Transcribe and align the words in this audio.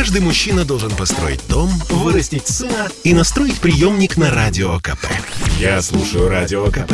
Каждый 0.00 0.22
мужчина 0.22 0.64
должен 0.64 0.90
построить 0.96 1.46
дом, 1.46 1.68
вырастить 1.90 2.48
сына 2.48 2.88
и 3.04 3.12
настроить 3.12 3.60
приемник 3.60 4.16
на 4.16 4.30
Радио 4.30 4.78
КП. 4.78 5.04
Я 5.58 5.82
слушаю 5.82 6.30
Радио 6.30 6.64
КП 6.68 6.90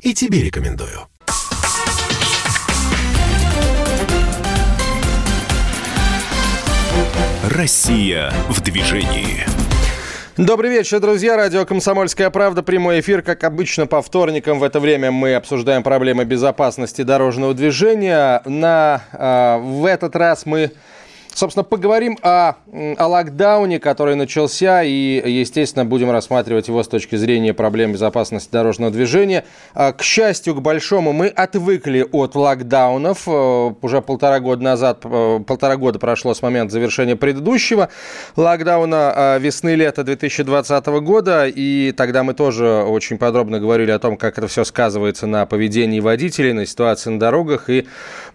и 0.00 0.14
тебе 0.14 0.40
рекомендую. 0.42 1.06
Россия 7.50 8.32
в 8.48 8.62
движении. 8.62 9.44
Добрый 10.38 10.70
вечер, 10.70 10.98
друзья. 10.98 11.36
Радио 11.36 11.66
«Комсомольская 11.66 12.30
правда». 12.30 12.62
Прямой 12.62 13.00
эфир. 13.00 13.20
Как 13.20 13.44
обычно, 13.44 13.86
по 13.86 14.00
вторникам 14.00 14.60
в 14.60 14.64
это 14.64 14.80
время 14.80 15.10
мы 15.10 15.34
обсуждаем 15.34 15.82
проблемы 15.82 16.24
безопасности 16.24 17.02
дорожного 17.02 17.52
движения. 17.52 18.40
На, 18.46 19.02
э, 19.12 19.58
в 19.60 19.84
этот 19.84 20.16
раз 20.16 20.46
мы 20.46 20.72
Собственно, 21.34 21.64
поговорим 21.64 22.18
о, 22.22 22.56
о 22.98 23.06
локдауне, 23.06 23.78
который 23.78 24.14
начался, 24.16 24.82
и, 24.82 25.22
естественно, 25.24 25.84
будем 25.84 26.10
рассматривать 26.10 26.68
его 26.68 26.82
с 26.82 26.88
точки 26.88 27.16
зрения 27.16 27.54
проблем 27.54 27.92
безопасности 27.92 28.50
дорожного 28.50 28.90
движения. 28.90 29.44
А, 29.74 29.92
к 29.92 30.02
счастью, 30.02 30.54
к 30.54 30.60
большому, 30.60 31.12
мы 31.12 31.28
отвыкли 31.28 32.06
от 32.10 32.34
локдаунов. 32.34 33.22
Э, 33.26 33.72
уже 33.80 34.02
полтора 34.02 34.40
года 34.40 34.62
назад, 34.62 35.00
э, 35.04 35.40
полтора 35.46 35.76
года 35.76 35.98
прошло 35.98 36.34
с 36.34 36.42
момента 36.42 36.72
завершения 36.72 37.16
предыдущего 37.16 37.90
локдауна 38.36 39.12
э, 39.16 39.38
весны-лета 39.38 40.04
2020 40.04 40.86
года, 40.86 41.46
и 41.46 41.92
тогда 41.92 42.22
мы 42.24 42.34
тоже 42.34 42.66
очень 42.82 43.18
подробно 43.18 43.60
говорили 43.60 43.92
о 43.92 43.98
том, 43.98 44.16
как 44.16 44.36
это 44.36 44.48
все 44.48 44.64
сказывается 44.64 45.26
на 45.26 45.46
поведении 45.46 46.00
водителей, 46.00 46.52
на 46.52 46.66
ситуации 46.66 47.10
на 47.10 47.20
дорогах, 47.20 47.70
и, 47.70 47.86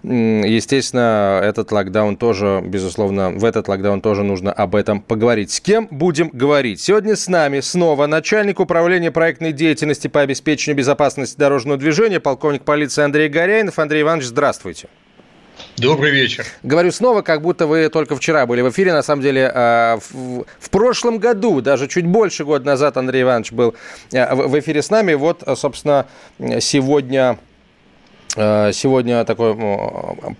естественно, 0.05 1.39
этот 1.43 1.71
локдаун 1.71 2.15
тоже, 2.17 2.61
безусловно, 2.63 3.31
в 3.31 3.43
этот 3.43 3.67
локдаун 3.67 4.01
тоже 4.01 4.23
нужно 4.23 4.51
об 4.51 4.75
этом 4.75 5.01
поговорить. 5.01 5.51
С 5.51 5.59
кем 5.59 5.87
будем 5.89 6.29
говорить? 6.31 6.79
Сегодня 6.79 7.15
с 7.15 7.27
нами 7.27 7.59
снова 7.59 8.05
начальник 8.05 8.59
управления 8.59 9.12
проектной 9.12 9.51
деятельности 9.51 10.07
по 10.07 10.21
обеспечению 10.21 10.77
безопасности 10.77 11.37
дорожного 11.37 11.77
движения, 11.77 12.20
полковник 12.20 12.63
полиции 12.63 13.03
Андрей 13.03 13.29
Горяинов. 13.29 13.79
Андрей 13.79 14.03
Иванович, 14.03 14.27
здравствуйте. 14.27 14.89
Добрый 15.77 16.12
вечер. 16.12 16.45
Говорю 16.63 16.91
снова, 16.91 17.21
как 17.21 17.41
будто 17.41 17.65
вы 17.65 17.90
только 17.90 18.15
вчера 18.15 18.45
были 18.45 18.62
в 18.62 18.69
эфире. 18.69 18.93
На 18.93 19.01
самом 19.01 19.21
деле, 19.21 19.51
э, 19.53 19.97
в 20.59 20.69
прошлом 20.69 21.17
году, 21.17 21.62
даже 21.62 21.87
чуть 21.87 22.05
больше 22.05 22.45
года 22.45 22.65
назад 22.65 22.97
Андрей 22.97 23.23
Иванович 23.23 23.53
был 23.53 23.73
э, 24.12 24.35
в 24.35 24.59
эфире 24.59 24.81
с 24.81 24.90
нами. 24.90 25.13
Вот, 25.13 25.43
собственно, 25.55 26.05
сегодня 26.59 27.37
Э, 27.37 27.54
сегодня 28.35 29.23
такое 29.23 29.55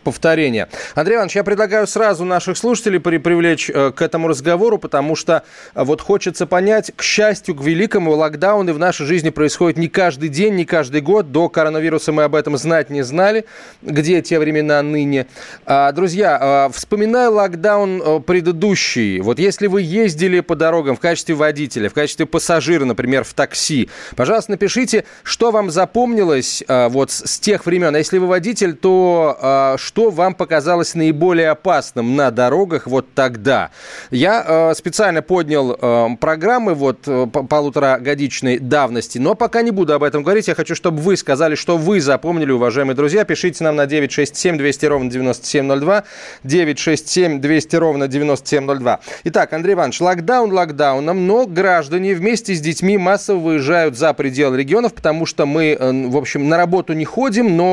повторение. 0.04 0.68
Андрей 0.96 1.16
Иванович, 1.16 1.36
я 1.38 1.44
предлагаю 1.44 1.88
сразу 1.88 2.26
наших 2.26 2.58
слушателей 2.58 3.00
привлечь 3.00 3.70
э, 3.70 3.92
к 3.92 4.02
этому 4.02 4.28
разговору, 4.28 4.78
потому 4.78 5.16
что 5.16 5.44
э, 5.74 5.84
вот 5.84 6.02
хочется 6.02 6.46
понять, 6.46 6.92
к 6.96 7.02
счастью, 7.02 7.56
к 7.56 7.64
великому, 7.64 8.12
локдауны 8.12 8.74
в 8.74 8.80
нашей 8.80 9.06
жизни 9.06 9.30
происходят 9.30 9.78
не 9.78 9.88
каждый 9.88 10.30
день, 10.30 10.56
не 10.56 10.66
каждый 10.66 11.02
год. 11.02 11.32
До 11.32 11.48
коронавируса 11.48 12.12
мы 12.12 12.24
об 12.24 12.36
этом 12.36 12.58
знать 12.58 12.90
не 12.90 13.04
знали, 13.04 13.46
где 13.82 14.22
те 14.22 14.40
времена 14.40 14.82
ныне. 14.82 15.28
А, 15.66 15.92
друзья, 15.92 16.70
вспоминая 16.74 17.30
локдаун 17.30 18.24
предыдущий, 18.24 19.20
вот 19.20 19.40
если 19.40 19.68
вы 19.68 19.82
ездили 19.82 20.42
по 20.42 20.56
дорогам 20.56 20.96
в 20.96 21.00
качестве 21.00 21.36
водителя, 21.36 21.90
в 21.90 21.94
качестве 21.94 22.26
пассажира, 22.26 22.86
например, 22.86 23.24
в 23.24 23.34
такси, 23.34 23.90
пожалуйста, 24.16 24.52
напишите, 24.52 25.06
что 25.24 25.52
вам 25.52 25.70
запомнилось 25.70 26.64
вот 26.68 27.12
с 27.12 27.40
тех 27.40 27.66
времен, 27.66 27.75
Семен, 27.76 27.94
а 27.94 27.98
если 27.98 28.20
вы 28.20 28.28
водитель, 28.28 28.74
то 28.74 29.38
э, 29.38 29.78
что 29.78 30.10
вам 30.10 30.34
показалось 30.34 30.96
наиболее 30.96 31.50
опасным 31.50 32.16
на 32.16 32.32
дорогах 32.32 32.88
вот 32.88 33.14
тогда? 33.14 33.70
Я 34.12 34.46
э, 34.48 34.74
специально 34.76 35.22
поднял 35.22 35.74
э, 35.74 36.08
программы 36.18 36.74
вот 36.74 37.00
э, 37.06 37.28
полуторагодичной 37.28 38.60
давности, 38.60 39.18
но 39.18 39.36
пока 39.36 39.62
не 39.62 39.72
буду 39.72 39.92
об 39.94 40.04
этом 40.04 40.24
говорить. 40.24 40.48
Я 40.48 40.56
хочу, 40.56 40.74
чтобы 40.74 41.02
вы 41.02 41.18
сказали, 41.18 41.56
что 41.56 41.76
вы 41.76 42.00
запомнили, 42.00 42.54
уважаемые 42.54 42.96
друзья. 42.96 43.26
Пишите 43.26 43.66
нам 43.66 43.76
на 43.76 43.88
967 43.88 44.58
200 44.58 44.86
ровно 44.86 45.10
9702, 45.12 46.06
967 46.46 47.42
200 47.42 47.76
ровно 47.76 48.08
9702. 48.08 49.02
Итак, 49.26 49.52
Андрей 49.52 49.74
Иванович, 49.74 50.00
локдаун 50.00 50.54
локдауном, 50.54 51.28
но 51.28 51.46
граждане 51.46 52.16
вместе 52.16 52.56
с 52.56 52.62
детьми 52.62 52.98
массово 52.98 53.40
выезжают 53.40 53.98
за 53.98 54.14
пределы 54.14 54.58
регионов, 54.58 54.94
потому 54.94 55.26
что 55.26 55.46
мы, 55.46 55.76
э, 55.78 56.08
в 56.08 56.16
общем, 56.16 56.48
на 56.48 56.56
работу 56.56 56.94
не 56.94 57.04
ходим, 57.04 57.58
но 57.58 57.65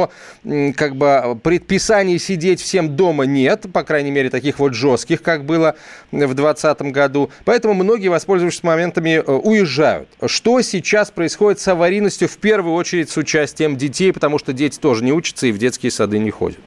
как 0.76 0.96
бы 0.96 1.38
предписаний 1.42 2.18
сидеть 2.18 2.60
всем 2.60 2.96
дома 2.96 3.24
нет, 3.24 3.66
по 3.72 3.82
крайней 3.84 4.10
мере, 4.10 4.30
таких 4.30 4.58
вот 4.58 4.74
жестких, 4.74 5.22
как 5.22 5.44
было 5.44 5.74
в 6.10 6.16
2020 6.16 6.82
году. 6.92 7.30
Поэтому 7.44 7.74
многие, 7.74 8.08
воспользовавшись 8.08 8.62
моментами, 8.62 9.16
э, 9.16 9.22
уезжают. 9.22 10.08
Что 10.26 10.60
сейчас 10.62 11.10
происходит 11.10 11.60
с 11.60 11.68
аварийностью, 11.68 12.28
в 12.28 12.36
первую 12.38 12.74
очередь 12.74 13.10
с 13.10 13.16
участием 13.16 13.76
детей, 13.76 14.12
потому 14.12 14.38
что 14.38 14.52
дети 14.52 14.78
тоже 14.78 15.04
не 15.04 15.12
учатся 15.12 15.46
и 15.46 15.52
в 15.52 15.58
детские 15.58 15.90
сады 15.90 16.18
не 16.18 16.30
ходят? 16.30 16.60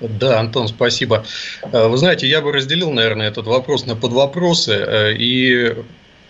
Да, 0.00 0.40
Антон, 0.40 0.68
спасибо. 0.68 1.24
Э, 1.72 1.88
вы 1.88 1.96
знаете, 1.96 2.28
я 2.28 2.40
бы 2.40 2.52
разделил, 2.52 2.90
наверное, 2.90 3.28
этот 3.28 3.46
вопрос 3.46 3.86
на 3.86 3.96
подвопросы. 3.96 4.72
Э, 4.72 5.14
и 5.14 5.74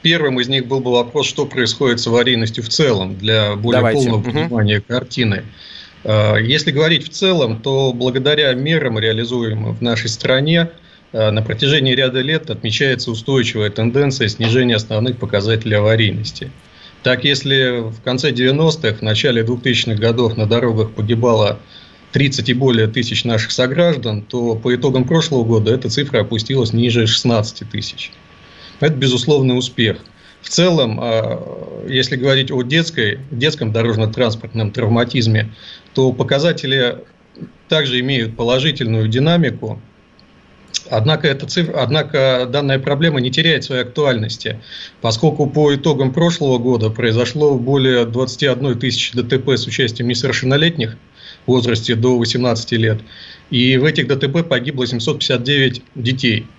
первым 0.03 0.41
из 0.41 0.49
них 0.49 0.67
был 0.67 0.81
бы 0.81 0.93
вопрос, 0.93 1.27
что 1.27 1.47
происходит 1.47 2.01
с 2.01 2.07
аварийностью 2.07 2.65
в 2.65 2.69
целом, 2.69 3.17
для 3.17 3.57
более 3.57 3.81
Давайте. 3.81 4.01
полного 4.01 4.23
понимания 4.23 4.79
угу. 4.79 4.87
картины. 4.89 5.45
Э, 6.05 6.37
если 6.41 6.71
говорить 6.71 7.07
в 7.07 7.11
целом, 7.11 7.61
то 7.61 7.93
благодаря 7.93 8.53
мерам, 8.55 8.99
реализуемым 8.99 9.75
в 9.75 9.83
нашей 9.83 10.09
стране, 10.09 10.71
э, 11.13 11.31
на 11.31 11.43
протяжении 11.43 11.95
ряда 11.95 12.21
лет 12.21 12.51
отмечается 12.51 13.11
устойчивая 13.11 13.71
тенденция 13.71 14.29
снижения 14.29 14.77
основных 14.77 15.19
показателей 15.19 15.77
аварийности. 15.77 16.51
Так, 17.03 17.25
если 17.25 17.91
в 17.91 18.03
конце 18.03 18.31
90-х, 18.33 18.99
в 18.99 19.03
начале 19.03 19.43
2000-х 19.43 20.01
годов 20.01 20.37
на 20.37 20.47
дорогах 20.47 20.91
погибало 20.91 21.59
30 22.13 22.49
и 22.49 22.55
более 22.55 22.87
тысяч 22.89 23.25
наших 23.25 23.53
сограждан, 23.53 24.23
то 24.23 24.55
по 24.57 24.75
итогам 24.75 25.05
прошлого 25.05 25.45
года 25.45 25.73
эта 25.73 25.89
цифра 25.89 26.21
опустилась 26.21 26.73
ниже 26.73 27.07
16 27.07 27.71
тысяч. 27.71 28.11
Это 28.81 28.95
безусловный 28.95 29.57
успех. 29.57 29.99
В 30.43 30.49
целом, 30.49 31.01
э, 31.03 31.87
если 31.89 32.17
говорить 32.17 32.51
о 32.51 32.63
детской, 32.63 33.21
детском 33.31 33.73
дорожно-транспортном 33.73 34.71
травматизме, 34.71 35.53
то 35.95 36.13
показатели 36.13 36.99
также 37.69 38.01
имеют 38.01 38.37
положительную 38.37 39.09
динамику, 39.09 39.81
Однако, 40.91 41.29
эта 41.29 41.47
цифра, 41.47 41.83
однако 41.83 42.47
данная 42.51 42.79
проблема 42.79 43.21
не 43.21 43.31
теряет 43.31 43.65
своей 43.65 43.83
актуальности, 43.83 44.61
поскольку 45.01 45.47
по 45.47 45.75
итогам 45.75 46.13
прошлого 46.13 46.59
года 46.59 46.91
произошло 46.91 47.59
более 47.59 48.07
21 48.07 48.79
тысячи 48.79 49.17
ДТП 49.17 49.51
с 49.51 49.67
участием 49.67 50.09
несовершеннолетних 50.09 50.97
в 51.47 51.51
возрасте 51.51 51.95
до 51.95 52.17
18 52.19 52.73
лет, 52.73 53.01
и 53.51 53.77
в 53.77 53.85
этих 53.85 54.09
ДТП 54.09 54.47
погибло 54.47 54.87
759 54.87 55.83
детей– 55.95 56.47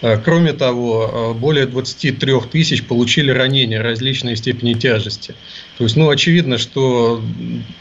кроме 0.00 0.52
того, 0.52 1.32
э, 1.34 1.38
более 1.38 1.66
23 1.66 2.40
тысяч 2.50 2.84
получили 2.84 3.30
ранения 3.30 3.82
различной 3.82 4.36
степени 4.36 4.74
тяжести. 4.74 5.34
То 5.78 5.84
есть, 5.84 5.96
ну, 5.96 6.10
очевидно, 6.10 6.58
что 6.58 7.22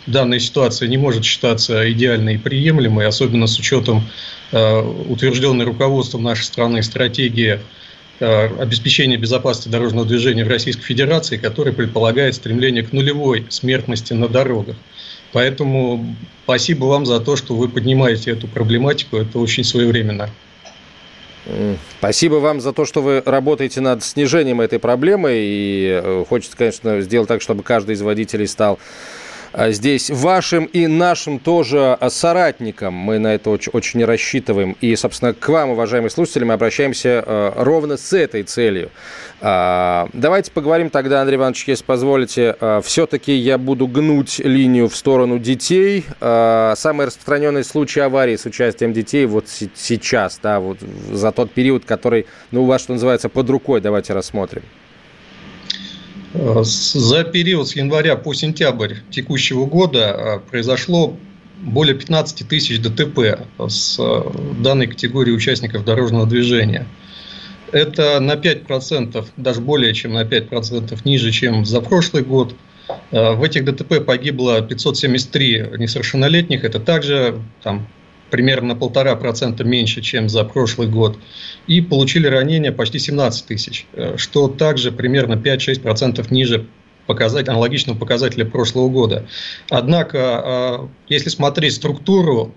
данная 0.07 0.39
ситуация 0.39 0.87
не 0.87 0.97
может 0.97 1.25
считаться 1.25 1.91
идеальной 1.91 2.35
и 2.35 2.37
приемлемой, 2.37 3.07
особенно 3.07 3.47
с 3.47 3.59
учетом 3.59 4.03
э, 4.51 4.81
утвержденной 4.81 5.65
руководством 5.65 6.23
нашей 6.23 6.43
страны 6.43 6.83
стратегии 6.83 7.59
обеспечения 8.17 9.17
безопасности 9.17 9.67
дорожного 9.67 10.07
движения 10.07 10.45
в 10.45 10.47
Российской 10.47 10.83
Федерации, 10.83 11.35
которая 11.35 11.73
предполагает 11.73 12.33
стремление 12.33 12.81
к 12.81 12.93
нулевой 12.93 13.45
смертности 13.49 14.13
на 14.13 14.29
дорогах. 14.29 14.77
Поэтому 15.33 16.15
спасибо 16.45 16.85
вам 16.85 17.05
за 17.05 17.19
то, 17.19 17.35
что 17.35 17.57
вы 17.57 17.67
поднимаете 17.67 18.31
эту 18.31 18.47
проблематику. 18.47 19.17
Это 19.17 19.37
очень 19.37 19.65
своевременно. 19.65 20.29
Спасибо 21.99 22.35
вам 22.35 22.61
за 22.61 22.73
то, 22.73 22.85
что 22.85 23.01
вы 23.01 23.21
работаете 23.25 23.81
над 23.81 24.03
снижением 24.03 24.61
этой 24.61 24.79
проблемы. 24.79 25.31
И 25.33 26.01
э, 26.03 26.25
хочется, 26.27 26.57
конечно, 26.57 27.01
сделать 27.01 27.27
так, 27.27 27.41
чтобы 27.41 27.63
каждый 27.63 27.95
из 27.95 28.01
водителей 28.01 28.47
стал 28.47 28.79
здесь 29.69 30.09
вашим 30.09 30.65
и 30.65 30.87
нашим 30.87 31.39
тоже 31.39 31.97
соратникам. 32.09 32.93
Мы 32.93 33.19
на 33.19 33.35
это 33.35 33.49
очень, 33.49 33.71
очень 33.73 34.03
рассчитываем. 34.03 34.75
И, 34.81 34.95
собственно, 34.95 35.33
к 35.33 35.47
вам, 35.47 35.69
уважаемые 35.71 36.09
слушатели, 36.09 36.43
мы 36.43 36.53
обращаемся 36.53 37.23
э, 37.25 37.51
ровно 37.55 37.97
с 37.97 38.13
этой 38.13 38.43
целью. 38.43 38.89
А, 39.41 40.09
давайте 40.13 40.51
поговорим 40.51 40.89
тогда, 40.89 41.21
Андрей 41.21 41.37
Иванович, 41.37 41.65
если 41.67 41.83
позволите. 41.83 42.55
А, 42.59 42.81
все-таки 42.81 43.33
я 43.33 43.57
буду 43.57 43.87
гнуть 43.87 44.39
линию 44.39 44.89
в 44.89 44.95
сторону 44.95 45.39
детей. 45.39 46.05
Самый 46.19 47.05
распространенный 47.05 47.63
случай 47.63 48.01
аварии 48.01 48.35
с 48.35 48.45
участием 48.45 48.93
детей 48.93 49.25
вот 49.25 49.45
сейчас, 49.47 50.39
да, 50.41 50.59
вот 50.59 50.79
за 51.11 51.31
тот 51.31 51.51
период, 51.51 51.85
который, 51.85 52.25
ну, 52.51 52.63
у 52.63 52.65
вас, 52.65 52.81
что 52.81 52.93
называется, 52.93 53.29
под 53.29 53.49
рукой, 53.49 53.81
давайте 53.81 54.13
рассмотрим. 54.13 54.63
За 56.63 57.23
период 57.23 57.67
с 57.69 57.75
января 57.75 58.15
по 58.17 58.33
сентябрь 58.33 58.95
текущего 59.09 59.65
года 59.65 60.11
а, 60.11 60.39
произошло 60.39 61.15
более 61.61 61.95
15 61.95 62.47
тысяч 62.47 62.81
ДТП 62.81 63.39
с 63.67 63.97
а, 63.99 64.31
данной 64.59 64.87
категории 64.87 65.31
участников 65.31 65.85
дорожного 65.85 66.25
движения. 66.25 66.87
Это 67.71 68.19
на 68.19 68.33
5%, 68.33 69.25
даже 69.37 69.61
более 69.61 69.93
чем 69.93 70.13
на 70.13 70.23
5% 70.23 70.99
ниже, 71.05 71.31
чем 71.31 71.65
за 71.65 71.79
прошлый 71.81 72.23
год. 72.23 72.53
Э, 73.11 73.33
в 73.33 73.43
этих 73.43 73.65
ДТП 73.65 74.05
погибло 74.05 74.61
573 74.61 75.71
несовершеннолетних. 75.77 76.63
Это 76.63 76.79
также 76.79 77.41
там, 77.63 77.87
примерно 78.29 78.69
на 78.69 78.75
полтора 78.75 79.15
процента 79.15 79.63
меньше, 79.63 80.01
чем 80.01 80.29
за 80.29 80.43
прошлый 80.43 80.87
год. 80.87 81.17
И 81.67 81.81
получили 81.81 82.27
ранения 82.27 82.71
почти 82.71 82.99
17 82.99 83.45
тысяч, 83.45 83.85
э, 83.93 84.17
что 84.17 84.47
также 84.47 84.91
примерно 84.91 85.33
5-6% 85.33 86.25
ниже 86.31 86.65
показатель, 87.07 87.51
аналогичного 87.51 87.97
показателя 87.97 88.45
прошлого 88.45 88.89
года. 88.89 89.27
Однако, 89.69 90.89
если 91.07 91.29
смотреть 91.29 91.73
структуру 91.73 92.51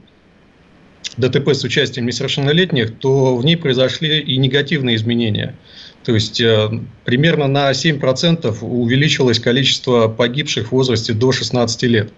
ДТП 1.19 1.49
с 1.49 1.65
участием 1.65 2.07
несовершеннолетних, 2.07 2.99
то 2.99 3.37
в 3.37 3.45
ней 3.45 3.57
произошли 3.57 4.21
и 4.21 4.37
негативные 4.37 4.97
изменения. 4.97 5.57
То 6.05 6.15
есть 6.15 6.41
э, 6.41 6.71
примерно 7.05 7.49
на 7.49 7.71
7% 7.73 8.65
увеличилось 8.65 9.41
количество 9.41 10.09
погибших 10.09 10.69
в 10.69 10.73
возрасте 10.73 11.13
до 11.13 11.33
16 11.33 11.83
лет. 11.85 12.13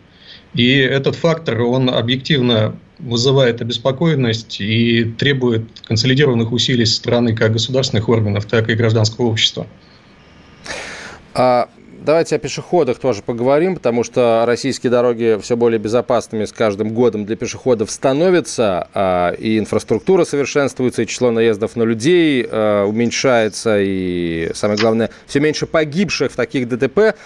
И 0.54 0.76
этот 0.76 1.16
фактор, 1.16 1.62
он 1.62 1.88
объективно 1.88 2.76
вызывает 3.02 3.60
обеспокоенность 3.60 4.60
и 4.60 5.04
требует 5.04 5.80
консолидированных 5.86 6.52
усилий 6.52 6.84
со 6.84 6.96
стороны 6.96 7.34
как 7.34 7.52
государственных 7.52 8.08
органов, 8.08 8.46
так 8.46 8.68
и 8.68 8.74
гражданского 8.74 9.26
общества. 9.26 9.66
А 11.34 11.68
Давайте 12.02 12.36
о 12.36 12.38
пешеходах 12.38 12.98
тоже 12.98 13.20
поговорим, 13.20 13.74
потому 13.74 14.04
что 14.04 14.44
российские 14.46 14.90
дороги 14.90 15.38
все 15.42 15.54
более 15.54 15.78
безопасными 15.78 16.46
с 16.46 16.52
каждым 16.52 16.94
годом 16.94 17.26
для 17.26 17.36
пешеходов 17.36 17.90
становятся, 17.90 18.88
а, 18.94 19.32
и 19.32 19.58
инфраструктура 19.58 20.24
совершенствуется, 20.24 21.02
и 21.02 21.06
число 21.06 21.30
наездов 21.30 21.76
на 21.76 21.82
людей 21.82 22.46
а, 22.50 22.86
уменьшается, 22.86 23.76
и, 23.80 24.50
самое 24.54 24.80
главное, 24.80 25.10
все 25.26 25.40
меньше 25.40 25.66
погибших 25.66 26.32
в 26.32 26.36
таких 26.36 26.70
ДТП. 26.70 27.16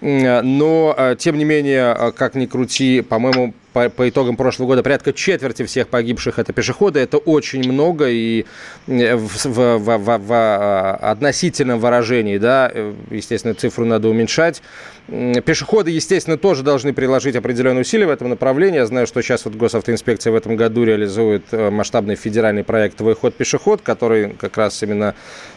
Но, 0.00 0.94
а, 0.96 1.16
тем 1.16 1.36
не 1.36 1.44
менее, 1.44 2.12
как 2.16 2.36
ни 2.36 2.46
крути, 2.46 3.00
по-моему, 3.00 3.52
по, 3.72 3.88
по 3.88 4.08
итогам 4.08 4.36
прошлого 4.36 4.68
года 4.68 4.82
порядка 4.82 5.12
четверти 5.12 5.64
всех 5.64 5.88
погибших 5.88 6.38
это 6.38 6.52
пешеходы. 6.52 7.00
Это 7.00 7.18
очень 7.18 7.70
много 7.70 8.08
и 8.08 8.44
в, 8.86 9.28
в, 9.28 9.46
в, 9.46 9.78
в, 9.78 10.18
в 10.18 10.32
а, 10.32 10.98
относительном 11.02 11.78
выражении, 11.78 12.38
да, 12.38 12.70
э, 12.72 12.94
естественно, 13.10 13.54
цифру 13.54 13.84
надо 13.84 14.08
уменьшать. 14.08 14.62
Пешеходы, 15.08 15.90
естественно, 15.90 16.36
тоже 16.36 16.62
должны 16.62 16.92
приложить 16.92 17.34
определенные 17.34 17.80
усилия 17.80 18.06
в 18.06 18.10
этом 18.10 18.28
направлении. 18.28 18.76
Я 18.76 18.86
знаю, 18.86 19.06
что 19.06 19.22
сейчас 19.22 19.44
вот 19.44 19.54
госавтоинспекция 19.54 20.32
в 20.32 20.36
этом 20.36 20.54
году 20.56 20.84
реализует 20.84 21.44
э, 21.50 21.70
масштабный 21.70 22.16
федеральный 22.16 22.64
проект 22.64 22.96
«Твой 22.96 23.14
ход 23.14 23.34
пешеход», 23.34 23.80
который 23.82 24.30
как 24.30 24.56
раз 24.56 24.82
именно 24.82 25.14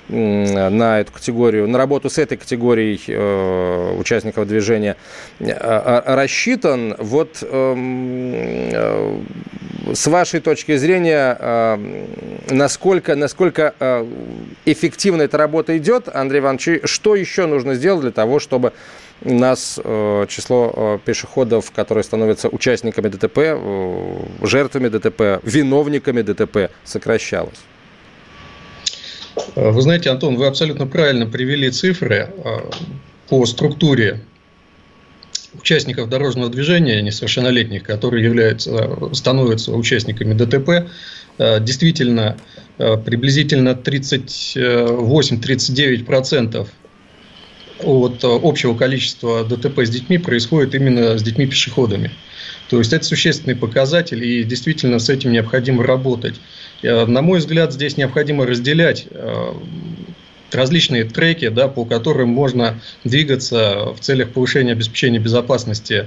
на 0.09 0.99
эту 0.99 1.13
категорию, 1.13 1.67
на 1.67 1.77
работу 1.77 2.09
с 2.09 2.17
этой 2.17 2.37
категорией 2.37 2.99
э, 3.07 3.95
участников 3.97 4.47
движения 4.47 4.97
э, 5.39 6.01
рассчитан. 6.05 6.95
Вот 6.99 7.41
эм, 7.41 7.49
э, 7.49 8.02
с 9.91 10.07
вашей 10.07 10.39
точки 10.39 10.77
зрения, 10.77 11.37
э, 11.39 12.05
насколько, 12.51 13.15
насколько 13.15 13.73
э, 13.79 14.05
эффективно 14.65 15.23
эта 15.23 15.37
работа 15.37 15.77
идет, 15.77 16.07
Андрей 16.13 16.39
Иванович, 16.39 16.81
что 16.85 17.15
еще 17.15 17.45
нужно 17.45 17.75
сделать 17.75 18.01
для 18.01 18.11
того, 18.11 18.39
чтобы 18.39 18.73
у 19.21 19.33
нас 19.33 19.79
э, 19.83 20.25
число 20.29 20.71
э, 20.75 20.99
пешеходов, 21.05 21.71
которые 21.71 22.03
становятся 22.03 22.49
участниками 22.49 23.09
ДТП, 23.09 23.37
э, 23.37 24.19
жертвами 24.41 24.87
ДТП, 24.87 25.41
виновниками 25.43 26.21
ДТП 26.21 26.71
сокращалось? 26.83 27.59
Вы 29.55 29.81
знаете, 29.81 30.11
Антон, 30.11 30.35
вы 30.35 30.47
абсолютно 30.47 30.85
правильно 30.85 31.25
привели 31.25 31.71
цифры 31.71 32.29
по 33.29 33.45
структуре 33.47 34.21
участников 35.59 36.09
дорожного 36.09 36.49
движения 36.49 37.01
несовершеннолетних, 37.01 37.83
которые 37.83 38.23
являются, 38.23 39.13
становятся 39.13 39.73
участниками 39.73 40.33
ДТП. 40.33 40.87
Действительно, 41.37 42.37
приблизительно 42.77 43.69
38-39% 43.69 46.67
от 47.83 48.23
э, 48.23 48.27
общего 48.27 48.75
количества 48.75 49.43
ДТП 49.43 49.79
с 49.79 49.89
детьми 49.89 50.17
происходит 50.17 50.75
именно 50.75 51.17
с 51.17 51.23
детьми-пешеходами. 51.23 52.11
То 52.69 52.79
есть 52.79 52.93
это 52.93 53.05
существенный 53.05 53.55
показатель, 53.55 54.23
и 54.23 54.43
действительно 54.43 54.99
с 54.99 55.09
этим 55.09 55.31
необходимо 55.31 55.83
работать. 55.83 56.35
Э, 56.81 57.05
на 57.05 57.21
мой 57.21 57.39
взгляд, 57.39 57.73
здесь 57.73 57.97
необходимо 57.97 58.45
разделять 58.45 59.07
э, 59.09 59.53
различные 60.55 61.03
треки, 61.03 61.49
да, 61.49 61.67
по 61.67 61.85
которым 61.85 62.29
можно 62.29 62.79
двигаться 63.03 63.93
в 63.95 63.99
целях 63.99 64.29
повышения 64.29 64.73
обеспечения 64.73 65.19
безопасности 65.19 66.05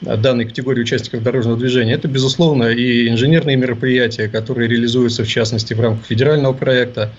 данной 0.00 0.44
категории 0.44 0.82
участников 0.82 1.22
дорожного 1.22 1.58
движения. 1.58 1.94
Это, 1.94 2.08
безусловно, 2.08 2.64
и 2.64 3.08
инженерные 3.08 3.56
мероприятия, 3.56 4.28
которые 4.28 4.68
реализуются, 4.68 5.24
в 5.24 5.28
частности, 5.28 5.74
в 5.74 5.80
рамках 5.80 6.06
федерального 6.06 6.52
проекта 6.52 7.12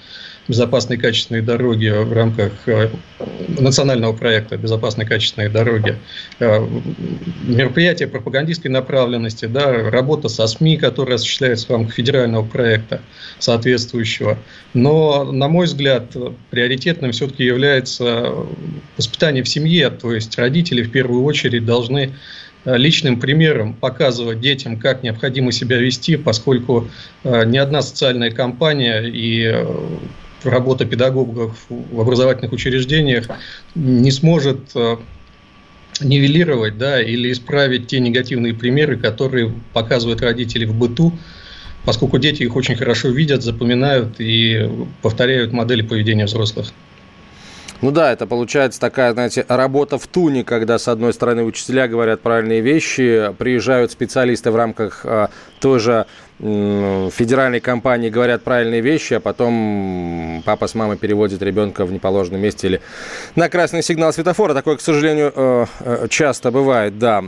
безопасной 0.50 0.98
качественной 0.98 1.42
дороги 1.42 1.88
в 1.90 2.12
рамках 2.12 2.52
э, 2.66 2.90
национального 3.60 4.14
проекта 4.14 4.58
«Безопасные 4.58 5.08
качественные 5.08 5.48
дороги», 5.48 5.96
э, 6.40 6.68
мероприятия 7.44 8.08
пропагандистской 8.08 8.72
направленности, 8.72 9.46
да, 9.46 9.72
работа 9.92 10.28
со 10.28 10.48
СМИ, 10.48 10.78
которая 10.78 11.16
осуществляется 11.16 11.68
в 11.68 11.70
рамках 11.70 11.94
федерального 11.94 12.44
проекта 12.44 13.02
соответствующего. 13.38 14.40
Но, 14.74 15.32
на 15.32 15.48
мой 15.48 15.68
взгляд, 15.68 16.16
приоритетным 16.50 17.12
все-таки 17.12 17.44
является 17.44 18.34
воспитание 18.98 19.44
в 19.44 19.48
семье, 19.48 19.92
то 19.92 20.12
есть 20.12 20.36
родители 20.40 20.82
в 20.82 20.92
первую 20.92 21.26
очередь 21.26 21.64
должны 21.64 22.16
э, 22.66 22.76
личным 22.76 23.20
примером 23.20 23.76
показывать 23.76 24.42
детям, 24.42 24.80
как 24.80 25.04
необходимо 25.04 25.52
себя 25.52 25.78
вести, 25.78 26.18
поскольку 26.18 26.90
ни 27.24 27.58
одна 27.58 27.84
социальная 27.84 28.32
компания 28.32 29.04
и 29.04 29.54
работа 30.44 30.86
педагогов 30.86 31.58
в 31.70 32.00
образовательных 32.00 32.52
учреждениях 32.52 33.28
не 33.76 34.12
сможет 34.12 34.72
э, 34.76 34.98
нивелировать 36.02 36.78
да, 36.78 37.02
или 37.02 37.32
исправить 37.32 37.88
те 37.88 38.00
негативные 38.00 38.54
примеры, 38.54 38.98
которые 38.98 39.54
показывают 39.74 40.22
родители 40.22 40.66
в 40.66 40.74
быту, 40.74 41.18
поскольку 41.86 42.18
дети 42.20 42.44
их 42.44 42.56
очень 42.56 42.76
хорошо 42.76 43.10
видят, 43.10 43.44
запоминают 43.44 44.20
и 44.20 44.70
повторяют 45.02 45.52
модели 45.52 45.82
поведения 45.82 46.26
взрослых. 46.26 46.72
Ну 47.82 47.92
да, 47.92 48.12
это 48.12 48.28
получается 48.28 48.80
такая, 48.80 49.14
знаете, 49.14 49.46
работа 49.48 49.98
в 49.98 50.06
туне, 50.06 50.44
когда, 50.44 50.78
с 50.78 50.88
одной 50.90 51.14
стороны, 51.14 51.44
учителя 51.44 51.88
говорят 51.88 52.20
правильные 52.20 52.60
вещи, 52.60 53.34
приезжают 53.38 53.92
специалисты 53.92 54.52
в 54.52 54.56
рамках 54.58 55.06
а, 55.06 55.30
той 55.60 55.80
же 55.80 56.06
федеральной 56.40 57.60
компании 57.60 58.10
говорят 58.10 58.44
правильные 58.44 58.80
вещи, 58.80 59.16
а 59.16 59.20
потом 59.20 60.42
папа 60.46 60.68
с 60.68 60.76
мамой 60.76 60.96
переводят 60.98 61.42
ребенка 61.42 61.84
в 61.86 61.92
неположенном 61.92 62.40
месте 62.40 62.68
или 62.68 62.82
на 63.36 63.50
красный 63.50 63.84
сигнал 63.84 64.14
светофора. 64.14 64.54
Такое, 64.54 64.78
к 64.78 64.82
сожалению, 64.82 65.34
э, 65.36 65.66
э, 65.82 66.08
часто 66.10 66.52
бывает, 66.52 66.98
да. 66.98 67.22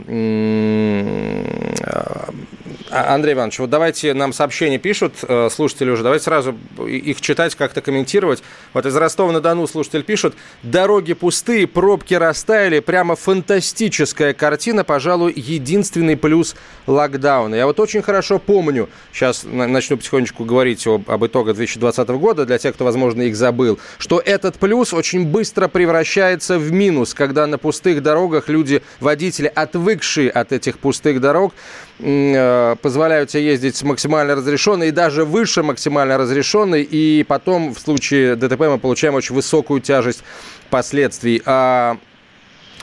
А, 2.94 3.14
Андрей 3.14 3.32
Иванович, 3.32 3.58
вот 3.58 3.70
давайте 3.70 4.12
нам 4.12 4.34
сообщения 4.34 4.76
пишут 4.76 5.14
э, 5.22 5.48
слушатели 5.50 5.88
уже, 5.88 6.02
давайте 6.02 6.24
сразу 6.24 6.58
их 6.86 7.22
читать, 7.22 7.54
как-то 7.54 7.80
комментировать. 7.80 8.42
Вот 8.74 8.84
из 8.84 8.94
Ростова-на-Дону 8.94 9.66
слушатель 9.66 10.02
пишет, 10.02 10.34
дороги 10.62 11.14
пустые, 11.14 11.66
пробки 11.66 12.12
растаяли, 12.12 12.80
прямо 12.80 13.16
фантастическая 13.16 14.34
картина, 14.34 14.84
пожалуй, 14.84 15.32
единственный 15.34 16.18
плюс 16.18 16.54
локдауна. 16.86 17.54
Я 17.54 17.64
вот 17.64 17.80
очень 17.80 18.02
хорошо 18.02 18.38
помню, 18.38 18.90
сейчас 19.10 19.44
начну 19.44 19.96
потихонечку 19.96 20.44
говорить 20.44 20.86
об, 20.86 21.10
об 21.10 21.24
итогах 21.24 21.56
2020 21.56 22.08
года, 22.10 22.44
для 22.44 22.58
тех, 22.58 22.74
кто, 22.74 22.84
возможно, 22.84 23.22
их 23.22 23.36
забыл, 23.36 23.78
что 23.96 24.20
этот 24.22 24.56
плюс 24.56 24.92
очень 24.92 25.24
быстро 25.24 25.68
превращается 25.68 26.58
в 26.58 26.70
минус, 26.70 27.14
когда 27.14 27.46
на 27.46 27.56
пустых 27.56 28.02
дорогах 28.02 28.50
люди, 28.50 28.82
водители, 29.00 29.50
отвыкшие 29.54 30.28
от 30.28 30.52
этих 30.52 30.78
пустых 30.78 31.22
дорог, 31.22 31.54
позволяют 31.98 33.30
тебе 33.30 33.44
ездить 33.44 33.82
максимально 33.82 34.34
разрешенной 34.34 34.88
и 34.88 34.90
даже 34.90 35.24
выше 35.24 35.62
максимально 35.62 36.18
разрешенной, 36.18 36.82
и 36.82 37.24
потом 37.24 37.74
в 37.74 37.78
случае 37.78 38.34
ДТП 38.34 38.60
мы 38.62 38.78
получаем 38.78 39.14
очень 39.14 39.34
высокую 39.34 39.80
тяжесть 39.80 40.24
последствий. 40.70 41.42
А 41.44 41.98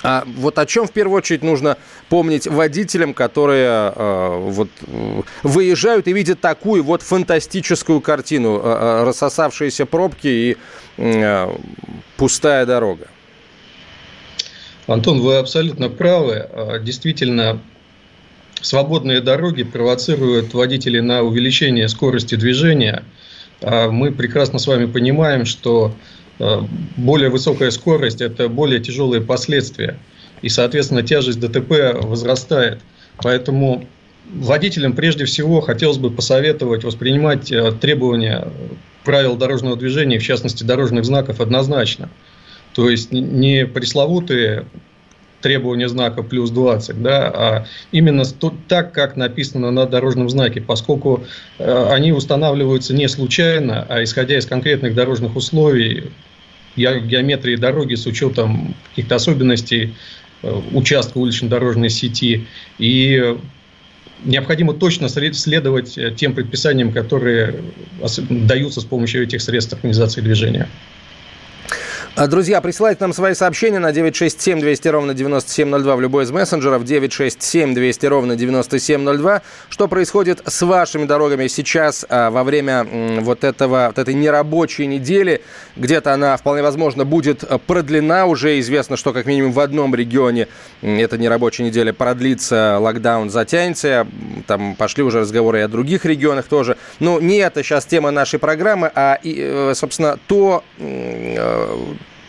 а 0.02 0.24
вот 0.38 0.58
о 0.60 0.66
чем 0.66 0.88
в 0.88 0.92
первую 0.92 1.18
очередь 1.18 1.44
нужно 1.44 1.78
помнить 2.08 2.48
водителям, 2.48 3.14
которые 3.14 3.94
э, 3.96 4.38
вот, 4.40 4.70
выезжают 5.44 6.08
и 6.08 6.14
видят 6.14 6.40
такую 6.40 6.84
вот 6.84 7.02
фантастическую 7.02 8.00
картину, 8.02 8.62
э, 8.64 9.04
рассосавшиеся 9.04 9.86
пробки 9.86 10.28
и 10.28 10.58
э, 10.98 11.56
пустая 12.18 12.66
дорога? 12.66 13.08
Антон, 14.88 15.22
вы 15.22 15.38
абсолютно 15.38 15.90
правы. 15.90 16.50
Действительно, 16.82 17.60
свободные 18.62 19.22
дороги 19.22 19.64
провоцируют 19.64 20.54
водителей 20.54 21.02
на 21.02 21.22
увеличение 21.22 21.88
скорости 21.88 22.36
движения. 22.36 23.04
А 23.62 23.90
мы 23.90 24.12
прекрасно 24.12 24.60
с 24.60 24.68
вами 24.68 24.86
понимаем, 24.86 25.46
что 25.46 25.94
э, 26.40 26.62
более 26.98 27.30
высокая 27.30 27.72
скорость– 27.72 28.22
это 28.22 28.48
более 28.50 28.80
тяжелые 28.80 29.22
последствия. 29.22 29.98
И, 30.42 30.50
соответственно, 30.50 31.04
тяжесть 31.04 31.40
ДТП 31.40 32.02
возрастает. 32.02 32.80
Поэтому 33.18 33.86
водителям 34.34 34.94
прежде 34.94 35.26
всего 35.26 35.62
хотелось 35.62 35.98
бы 35.98 36.12
посоветовать 36.12 36.84
воспринимать 36.84 37.52
э, 37.52 37.72
требования 37.74 38.48
правил 39.04 39.36
дорожного 39.36 39.76
движения, 39.76 40.20
в 40.20 40.24
частности 40.24 40.64
дорожных 40.64 41.06
знаков, 41.06 41.42
однозначно. 41.42 42.10
То 42.74 42.90
есть 42.90 43.12
не 43.12 43.66
пресловутые 43.66 44.66
требования 45.42 45.88
знака 45.88 46.24
плюс 46.24 46.52
20, 46.52 47.02
да, 47.02 47.28
а 47.28 47.66
именно 47.92 48.24
так, 48.68 48.92
как 48.92 49.16
написано 49.16 49.72
на 49.72 49.86
дорожном 49.86 50.30
знаке, 50.30 50.62
поскольку 50.62 51.24
э, 51.58 51.88
они 51.92 52.12
устанавливаются 52.12 52.94
не 52.94 53.08
случайно, 53.08 53.86
а 53.90 54.04
исходя 54.04 54.38
из 54.38 54.46
конкретных 54.46 54.96
дорожных 54.96 55.36
условий, 55.36 56.12
геометрии 56.76 57.56
дороги 57.56 57.96
с 57.96 58.06
учетом 58.06 58.76
каких-то 58.90 59.16
особенностей 59.16 59.96
э, 60.44 60.62
участка 60.72 61.18
улично-дорожной 61.18 61.90
сети. 61.90 62.48
И 62.78 63.36
необходимо 64.24 64.74
точно 64.74 65.10
следовать 65.10 65.98
тем 66.18 66.34
предписаниям, 66.34 66.92
которые 66.92 67.62
даются 68.30 68.82
с 68.82 68.86
помощью 68.86 69.24
этих 69.24 69.42
средств 69.42 69.74
организации 69.74 70.22
движения. 70.22 70.68
А, 72.20 72.28
друзья, 72.28 72.60
присылайте 72.60 72.98
нам 73.00 73.14
свои 73.14 73.34
сообщения 73.34 73.80
на 73.80 73.94
967 73.94 74.60
200 74.60 74.88
ровно 74.90 75.14
9702 75.14 75.96
в 75.96 76.02
любой 76.02 76.26
из 76.26 76.32
мессенджеров. 76.32 76.84
967 76.84 77.74
200 77.74 78.06
ровно 78.08 78.36
9702. 78.36 79.42
Что 79.70 79.88
происходит 79.88 80.42
с 80.46 80.62
вашими 80.64 81.06
дорогами 81.06 81.48
сейчас 81.48 82.06
а, 82.10 82.30
во 82.30 82.44
время 82.44 82.86
вот, 83.22 83.46
этого, 83.46 83.86
вот 83.88 84.00
этой 84.00 84.16
нерабочей 84.16 84.86
недели? 84.86 85.42
Где-то 85.78 86.14
она, 86.14 86.36
вполне 86.36 86.62
возможно, 86.62 87.06
будет 87.06 87.46
продлена. 87.66 88.26
Уже 88.26 88.60
известно, 88.60 88.98
что 88.98 89.14
как 89.14 89.26
минимум 89.26 89.54
в 89.54 89.60
одном 89.62 89.96
регионе 89.96 90.50
эта 90.82 91.18
нерабочая 91.18 91.68
неделя 91.68 91.94
продлится, 91.94 92.80
локдаун 92.82 93.30
затянется. 93.30 94.06
Там 94.46 94.76
пошли 94.76 95.04
уже 95.04 95.22
разговоры 95.22 95.60
и 95.60 95.62
о 95.62 95.70
других 95.70 96.04
регионах 96.04 96.48
тоже. 96.48 96.76
Но 97.00 97.22
не 97.22 97.38
это 97.38 97.64
сейчас 97.64 97.86
тема 97.86 98.12
нашей 98.12 98.40
программы, 98.40 98.92
а, 98.94 99.18
э, 99.24 99.72
собственно, 99.74 100.20
то 100.28 100.66
э, 100.80 101.78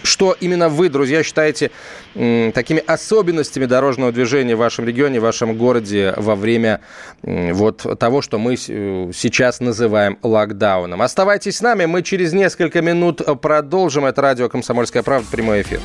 что 0.02 0.36
именно 0.38 0.68
вы, 0.68 0.88
друзья, 0.88 1.22
считаете 1.22 1.70
такими 2.14 2.82
особенностями 2.86 3.66
дорожного 3.66 4.12
движения 4.12 4.56
в 4.56 4.58
вашем 4.58 4.86
регионе, 4.86 5.20
в 5.20 5.22
вашем 5.22 5.56
городе 5.56 6.14
во 6.16 6.36
время 6.36 6.80
вот 7.22 7.86
того, 7.98 8.22
что 8.22 8.38
мы 8.38 8.56
сейчас 8.56 9.60
называем 9.60 10.18
локдауном? 10.22 11.02
Оставайтесь 11.02 11.58
с 11.58 11.60
нами, 11.62 11.86
мы 11.86 12.02
через 12.02 12.32
несколько 12.32 12.82
минут 12.82 13.22
продолжим. 13.40 14.04
Это 14.04 14.22
радио 14.22 14.48
«Комсомольская 14.48 15.02
правда», 15.02 15.28
прямой 15.30 15.62
эфир. 15.62 15.80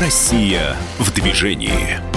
Россия 0.00 0.76
в 0.98 1.12
движении. 1.14 2.13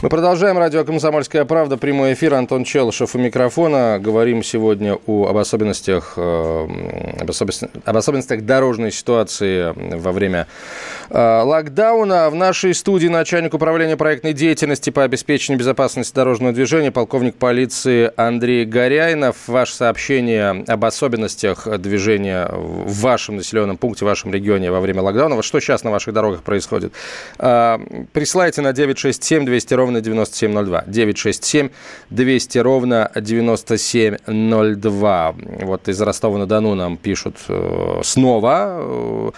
Мы 0.00 0.10
продолжаем. 0.10 0.56
Радио 0.56 0.84
«Комсомольская 0.84 1.44
правда». 1.44 1.76
Прямой 1.76 2.12
эфир. 2.12 2.34
Антон 2.34 2.62
Челышев 2.62 3.16
у 3.16 3.18
микрофона. 3.18 3.98
Говорим 4.00 4.44
сегодня 4.44 4.94
о, 4.94 5.26
об, 5.26 5.36
особенностях, 5.36 6.12
э, 6.16 6.68
об, 7.20 7.28
особенностях, 7.28 7.70
об 7.84 7.96
особенностях 7.96 8.42
дорожной 8.42 8.92
ситуации 8.92 9.74
во 9.96 10.12
время 10.12 10.46
э, 11.10 11.40
локдауна. 11.42 12.30
В 12.30 12.36
нашей 12.36 12.74
студии 12.74 13.08
начальник 13.08 13.54
управления 13.54 13.96
проектной 13.96 14.34
деятельности 14.34 14.90
по 14.90 15.02
обеспечению 15.02 15.58
безопасности 15.58 16.14
дорожного 16.14 16.52
движения, 16.52 16.92
полковник 16.92 17.34
полиции 17.34 18.12
Андрей 18.14 18.66
Горяйнов. 18.66 19.48
Ваше 19.48 19.74
сообщение 19.74 20.62
об 20.68 20.84
особенностях 20.84 21.66
движения 21.80 22.48
в 22.52 23.00
вашем 23.00 23.34
населенном 23.34 23.76
пункте, 23.76 24.04
в 24.04 24.08
вашем 24.08 24.32
регионе 24.32 24.70
во 24.70 24.78
время 24.78 25.02
локдауна. 25.02 25.42
Что 25.42 25.58
сейчас 25.58 25.82
на 25.82 25.90
ваших 25.90 26.14
дорогах 26.14 26.44
происходит? 26.44 26.92
Э, 27.40 27.78
присылайте 28.12 28.62
на 28.62 28.72
967 28.72 29.44
200 29.44 29.74
ровно 29.74 29.87
ровно 29.88 30.00
9702. 30.00 30.84
967 30.86 31.68
200 32.10 32.58
ровно 32.58 33.10
9702. 33.14 35.34
Вот 35.62 35.88
из 35.88 35.98
Ростова-на-Дону 36.00 36.74
нам 36.74 36.98
пишут 36.98 37.36
э, 37.48 38.00
снова 38.04 38.80
э, 38.80 39.30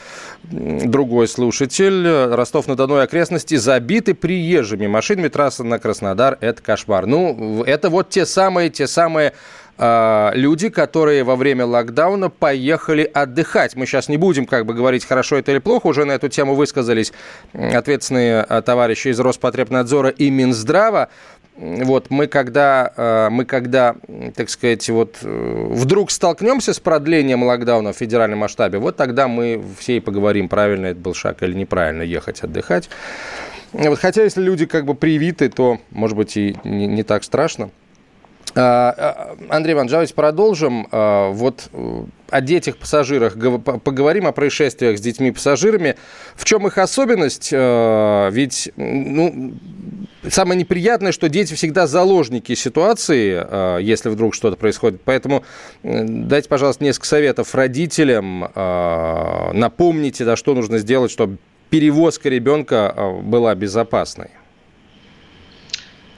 другой 0.50 1.28
слушатель. 1.28 2.34
Ростов-на-Дону 2.34 2.98
и 2.98 3.00
окрестности 3.00 3.54
забиты 3.56 4.14
приезжими 4.14 4.88
машинами. 4.88 5.28
Трасса 5.28 5.64
на 5.64 5.78
Краснодар– 5.78 6.36
это 6.40 6.62
кошмар. 6.62 7.06
Ну, 7.06 7.62
это 7.64 7.90
вот 7.90 8.08
те 8.10 8.26
самые, 8.26 8.70
те 8.70 8.88
самые 8.88 9.32
э, 9.80 10.30
люди, 10.34 10.68
которые 10.68 11.24
во 11.24 11.34
время 11.34 11.64
локдауна 11.64 12.28
поехали 12.28 13.10
отдыхать. 13.12 13.74
Мы 13.74 13.86
сейчас 13.86 14.08
не 14.08 14.18
будем 14.18 14.46
как 14.46 14.66
бы 14.66 14.74
говорить, 14.74 15.04
хорошо 15.04 15.36
это 15.36 15.50
или 15.52 15.58
плохо, 15.58 15.86
уже 15.86 16.04
на 16.04 16.12
эту 16.12 16.28
тему 16.28 16.54
высказались 16.54 17.12
ответственные 17.52 18.46
э, 18.48 18.62
товарищи 18.62 19.08
из 19.08 19.18
Роспотребнадзора 19.18 20.10
и 20.10 20.30
Минздрава. 20.30 21.08
Вот 21.56 22.10
мы 22.10 22.26
когда, 22.26 22.92
э, 22.96 23.28
мы 23.30 23.44
когда, 23.44 23.96
так 24.34 24.48
сказать, 24.50 24.88
вот 24.90 25.18
э, 25.22 25.66
вдруг 25.70 26.10
столкнемся 26.10 26.72
с 26.72 26.80
продлением 26.80 27.42
локдауна 27.42 27.92
в 27.92 27.96
федеральном 27.96 28.40
масштабе, 28.40 28.78
вот 28.78 28.96
тогда 28.96 29.28
мы 29.28 29.62
все 29.78 29.96
и 29.96 30.00
поговорим, 30.00 30.48
правильно 30.48 30.86
это 30.86 31.00
был 31.00 31.14
шаг 31.14 31.42
или 31.42 31.54
неправильно 31.54 32.02
ехать 32.02 32.42
отдыхать. 32.42 32.88
Вот, 33.72 33.98
хотя 33.98 34.22
если 34.22 34.42
люди 34.42 34.66
как 34.66 34.84
бы 34.84 34.94
привиты, 34.94 35.48
то, 35.48 35.78
может 35.90 36.16
быть, 36.16 36.36
и 36.36 36.56
не, 36.64 36.86
не 36.86 37.02
так 37.02 37.24
страшно. 37.24 37.70
А, 38.54 39.36
а, 39.48 39.54
Андрей 39.54 39.74
Иванович, 39.74 39.92
давайте 39.92 40.14
продолжим. 40.14 40.88
А, 40.90 41.30
вот 41.30 41.68
э, 41.72 42.04
о 42.30 42.40
детях 42.40 42.76
пассажирах 42.76 43.34
поговорим, 43.34 44.26
о 44.26 44.32
происшествиях 44.32 44.98
с 44.98 45.00
детьми-пассажирами. 45.00 45.96
В 46.34 46.44
чем 46.44 46.66
их 46.66 46.78
особенность? 46.78 47.50
Ведь 47.52 48.72
ну, 48.76 49.54
самое 50.28 50.58
неприятное, 50.58 51.12
что 51.12 51.28
дети 51.28 51.54
всегда 51.54 51.86
заложники 51.86 52.54
ситуации, 52.54 53.82
если 53.82 54.10
вдруг 54.10 54.34
что-то 54.34 54.56
происходит. 54.56 55.00
Поэтому 55.04 55.44
дайте, 55.82 56.48
пожалуйста, 56.48 56.84
несколько 56.84 57.06
советов 57.06 57.52
родителям. 57.54 58.48
Напомните, 58.54 60.24
да, 60.24 60.36
что 60.36 60.54
нужно 60.54 60.78
сделать, 60.78 61.10
чтобы 61.10 61.38
перевозка 61.68 62.28
ребенка 62.28 62.94
была 63.22 63.56
безопасной. 63.56 64.30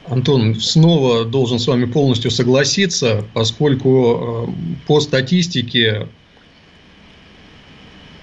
Антон, 0.09 0.57
снова 0.57 1.25
должен 1.25 1.59
с 1.59 1.67
вами 1.67 1.85
полностью 1.85 2.31
согласиться, 2.31 3.25
поскольку 3.35 4.49
э, 4.49 4.87
по 4.87 5.01
статистике 5.01 6.09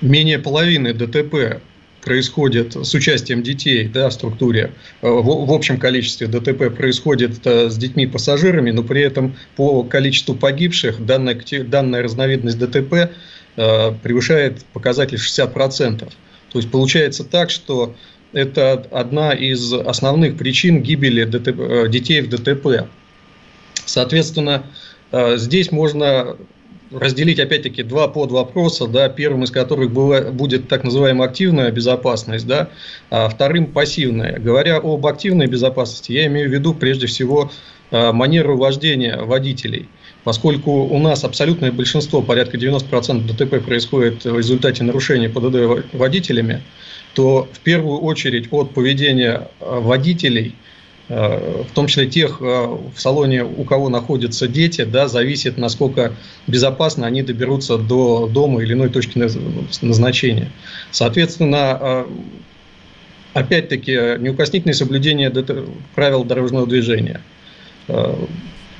менее 0.02 0.40
половины 0.40 0.94
ДТП 0.94 1.62
происходит 2.02 2.76
с 2.76 2.94
участием 2.94 3.44
детей 3.44 3.88
да, 3.88 4.10
в 4.10 4.14
структуре, 4.14 4.74
э, 5.02 5.08
в, 5.10 5.52
общем 5.54 5.78
количестве 5.78 6.28
ДТП 6.28 6.76
происходит 6.76 7.46
э, 7.46 7.70
с 7.70 7.78
детьми-пассажирами, 7.78 8.72
но 8.72 8.84
при 8.84 9.02
этом 9.02 9.36
по 9.56 9.84
количеству 9.84 10.36
погибших 10.36 11.06
данная, 11.06 11.40
данная 11.64 12.04
разновидность 12.04 12.60
ДТП 12.60 13.12
превышает 13.56 14.64
показатель 14.72 15.18
60%. 15.18 16.00
То 16.00 16.60
есть 16.60 16.72
получается 16.72 17.26
так, 17.26 17.50
что 17.50 17.94
это 18.34 18.86
одна 18.92 19.34
из 19.34 19.74
основных 19.74 20.38
причин 20.38 20.82
гибели 20.82 21.24
ДТП, 21.24 21.60
э, 21.60 21.90
детей 21.90 22.22
в 22.22 22.30
ДТП. 22.30 22.88
Соответственно, 23.86 24.64
э, 25.12 25.38
здесь 25.38 25.72
можно 25.72 26.36
разделить, 26.92 27.40
опять-таки, 27.40 27.84
два 27.84 28.08
под 28.08 28.32
вопроса, 28.32 28.88
да, 28.88 29.10
первым 29.10 29.44
из 29.44 29.52
которых 29.52 29.92
была, 29.92 30.22
будет 30.32 30.68
так 30.68 30.84
называемая 30.84 31.28
активная 31.28 31.72
безопасность, 31.72 32.48
да, 32.48 32.70
а 33.10 33.30
вторым 33.30 33.68
пассивная. 33.68 34.40
Говоря 34.40 34.78
об 34.78 35.06
активной 35.06 35.48
безопасности, 35.48 36.12
я 36.12 36.26
имею 36.28 36.50
в 36.50 36.54
виду 36.54 36.74
прежде 36.74 37.08
всего 37.08 37.52
э, 37.92 38.12
манеру 38.12 38.58
вождения 38.58 39.18
водителей. 39.18 39.88
Поскольку 40.30 40.84
у 40.84 41.00
нас 41.00 41.24
абсолютное 41.24 41.72
большинство, 41.72 42.22
порядка 42.22 42.56
90% 42.56 43.26
ДТП 43.26 43.66
происходит 43.66 44.26
в 44.26 44.38
результате 44.38 44.84
нарушения 44.84 45.28
ПДД 45.28 45.92
водителями, 45.92 46.62
то 47.16 47.50
в 47.52 47.60
первую 47.62 47.98
очередь 47.98 48.48
от 48.52 48.76
поведения 48.76 49.48
э, 49.60 49.80
водителей, 49.80 50.54
э, 51.08 51.64
в 51.68 51.74
том 51.74 51.88
числе 51.88 52.06
тех 52.06 52.42
э, 52.42 52.44
в 52.44 53.02
салоне, 53.02 53.44
у 53.44 53.64
кого 53.64 53.90
находятся 53.90 54.48
дети, 54.48 54.84
да, 54.84 55.08
зависит, 55.08 55.58
насколько 55.58 56.14
безопасно 56.46 57.08
они 57.08 57.24
доберутся 57.24 57.80
до 57.80 58.28
дома 58.28 58.62
или 58.62 58.74
иной 58.74 58.90
точки 58.90 59.18
назначения. 59.82 60.52
Соответственно, 60.92 62.06
опять-таки, 63.34 63.94
неукоснительное 64.20 64.76
соблюдение 64.76 65.32
правил 65.96 66.24
дорожного 66.24 66.68
движения– 66.68 67.20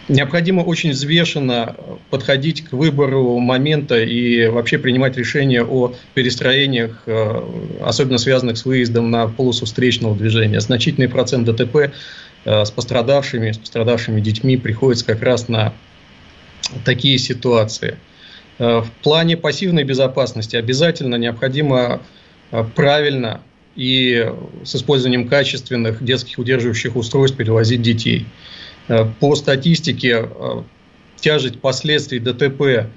Необходимо 0.10 0.62
очень 0.62 0.92
взвешенно 0.92 1.76
подходить 2.10 2.66
к 2.66 2.74
выбору 2.74 3.38
момента 3.40 3.98
и 4.04 4.48
вообще 4.48 4.78
принимать 4.78 5.16
решения 5.18 5.64
о 5.64 5.94
перестроениях, 6.16 7.04
э, 7.06 7.44
особенно 7.82 8.18
связанных 8.18 8.58
с 8.58 8.66
выездом 8.66 9.12
на 9.12 9.28
полосу 9.28 9.66
встречного 9.66 10.16
движения. 10.16 10.60
Значительный 10.60 11.08
процент 11.08 11.46
ДТП 11.46 11.92
э, 12.46 12.66
с 12.66 12.72
пострадавшими, 12.72 13.52
с 13.52 13.58
пострадавшими 13.58 14.20
детьми 14.20 14.58
приходится 14.58 15.06
как 15.06 15.22
раз 15.22 15.48
на 15.48 15.74
такие 16.84 17.18
ситуации– 17.18 17.98
В 18.60 18.88
плане 19.02 19.38
пассивной 19.38 19.86
безопасности 19.86 20.58
обязательно 20.58 21.16
необходимо 21.16 22.02
правильно 22.76 23.42
и 23.78 24.34
с 24.66 24.76
использованием 24.76 25.30
качественных 25.30 26.04
детских 26.04 26.38
удерживающих 26.40 26.98
устройств 26.98 27.38
перевозить 27.38 27.82
детей. 27.82 28.26
По 29.20 29.36
статистике 29.36 30.30
тяжесть 31.20 31.60
последствий 31.62 32.20
ДТП 32.20 32.90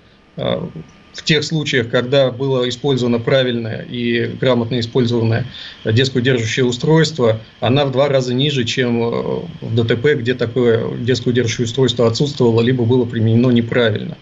в 1.13 1.23
тех 1.25 1.45
случаях, 1.45 1.91
когда 1.91 2.31
было 2.31 2.69
использовано 2.69 3.19
правильное 3.19 3.83
и 3.83 4.27
грамотно 4.27 4.81
использованное 4.81 5.47
детское 5.85 6.65
устройство, 6.65 7.41
она 7.61 7.85
в 7.85 7.93
два 7.93 8.09
раза 8.09 8.33
ниже, 8.33 8.65
чем 8.65 9.03
э, 9.03 9.41
в 9.61 9.75
ДТП, 9.75 10.15
где 10.15 10.35
такое 10.35 10.97
детское 10.99 11.31
удерживающее 11.31 11.67
устройство 11.67 12.07
отсутствовало, 12.07 12.63
либо 12.63 12.85
было 12.85 13.05
применено 13.05 13.51
неправильно. 13.51 14.17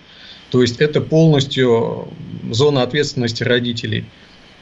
То 0.50 0.62
есть 0.62 0.81
это 0.81 1.00
полностью 1.00 2.09
зона 2.50 2.83
ответственности 2.83 3.45
родителей. 3.45 4.05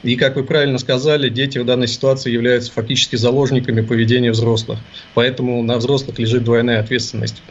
И, 0.03 0.15
как 0.15 0.35
вы 0.37 0.43
правильно 0.43 0.77
сказали, 0.77 1.29
дети 1.29 1.57
в 1.57 1.65
данной 1.65 1.87
ситуации 1.87 2.31
являются 2.31 2.71
фактически 2.71 3.17
заложниками 3.17 3.81
поведения 3.81 4.31
взрослых. 4.31 4.79
Поэтому 5.13 5.61
на 5.61 5.77
взрослых 5.77 6.17
лежит 6.19 6.43
двойная 6.43 6.79
ответственность. 6.79 7.41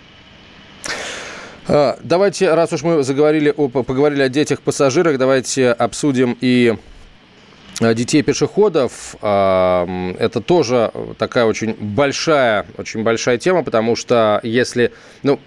А, 1.66 1.98
давайте, 2.02 2.54
раз 2.54 2.72
уж 2.72 2.82
мы 2.82 3.02
заговорили, 3.02 3.50
поговорили 3.50 4.22
о 4.22 4.30
детях-пассажирах, 4.30 5.18
давайте 5.18 5.70
обсудим 5.70 6.38
и 6.40 6.74
а, 7.80 7.92
детей 7.92 8.22
пешеходов. 8.22 9.16
А, 9.20 9.86
это 10.18 10.40
тоже 10.40 10.90
такая 11.18 11.44
очень 11.44 11.74
большая, 11.74 12.64
очень 12.78 13.02
большая 13.02 13.36
тема, 13.36 13.62
потому 13.62 13.96
что 13.96 14.40
если, 14.42 14.92
ну, 15.22 15.38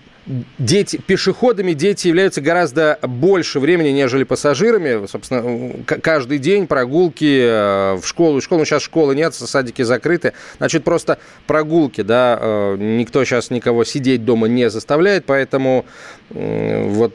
дети, 0.57 0.97
пешеходами 0.97 1.73
дети 1.73 2.07
являются 2.07 2.41
гораздо 2.41 2.99
больше 3.01 3.59
времени, 3.59 3.89
нежели 3.89 4.23
пассажирами. 4.23 5.05
Собственно, 5.07 5.83
каждый 5.83 6.37
день 6.37 6.67
прогулки 6.67 7.41
э, 7.43 7.95
в 7.95 8.05
школу. 8.05 8.39
В 8.39 8.43
школу, 8.43 8.59
ну, 8.59 8.65
сейчас 8.65 8.83
школы 8.83 9.15
нет, 9.15 9.33
садики 9.33 9.81
закрыты. 9.81 10.33
Значит, 10.57 10.83
просто 10.83 11.17
прогулки, 11.47 12.01
да. 12.01 12.37
Э, 12.39 12.77
никто 12.77 13.23
сейчас 13.25 13.49
никого 13.49 13.83
сидеть 13.83 14.23
дома 14.23 14.47
не 14.47 14.69
заставляет, 14.69 15.25
поэтому 15.25 15.85
вот 16.29 17.13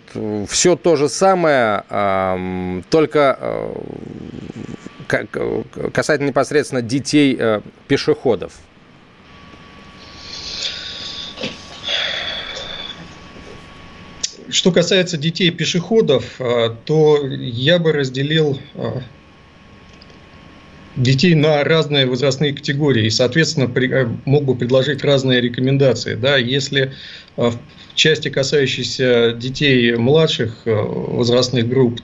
все 0.48 0.76
то 0.76 0.96
же 0.96 1.08
самое, 1.08 1.84
только 2.90 3.38
э, 5.08 5.22
касательно 5.92 6.28
непосредственно 6.28 6.82
детей 6.82 7.38
пешеходов. 7.88 8.52
Что 14.48 14.70
касается 14.70 15.16
детей 15.16 15.50
пешеходов, 15.50 16.36
а, 16.38 16.76
то 16.84 17.26
я 17.26 17.78
бы 17.78 17.92
разделил 17.92 18.60
а, 18.74 19.02
детей 20.94 21.34
на 21.34 21.64
разные 21.64 22.06
возрастные 22.06 22.52
категории 22.52 23.06
и, 23.06 23.10
соответственно, 23.10 23.66
а, 23.66 24.16
мог 24.24 24.44
бы 24.44 24.54
предложить 24.54 25.02
разные 25.02 25.40
рекомендации. 25.40 26.14
Да, 26.14 26.36
если 26.36 26.92
в 27.36 27.58
части, 27.94 28.28
касающейся 28.28 29.32
детей 29.32 29.94
младших 29.96 30.62
возрастных 30.64 31.68
групп, 31.68 32.00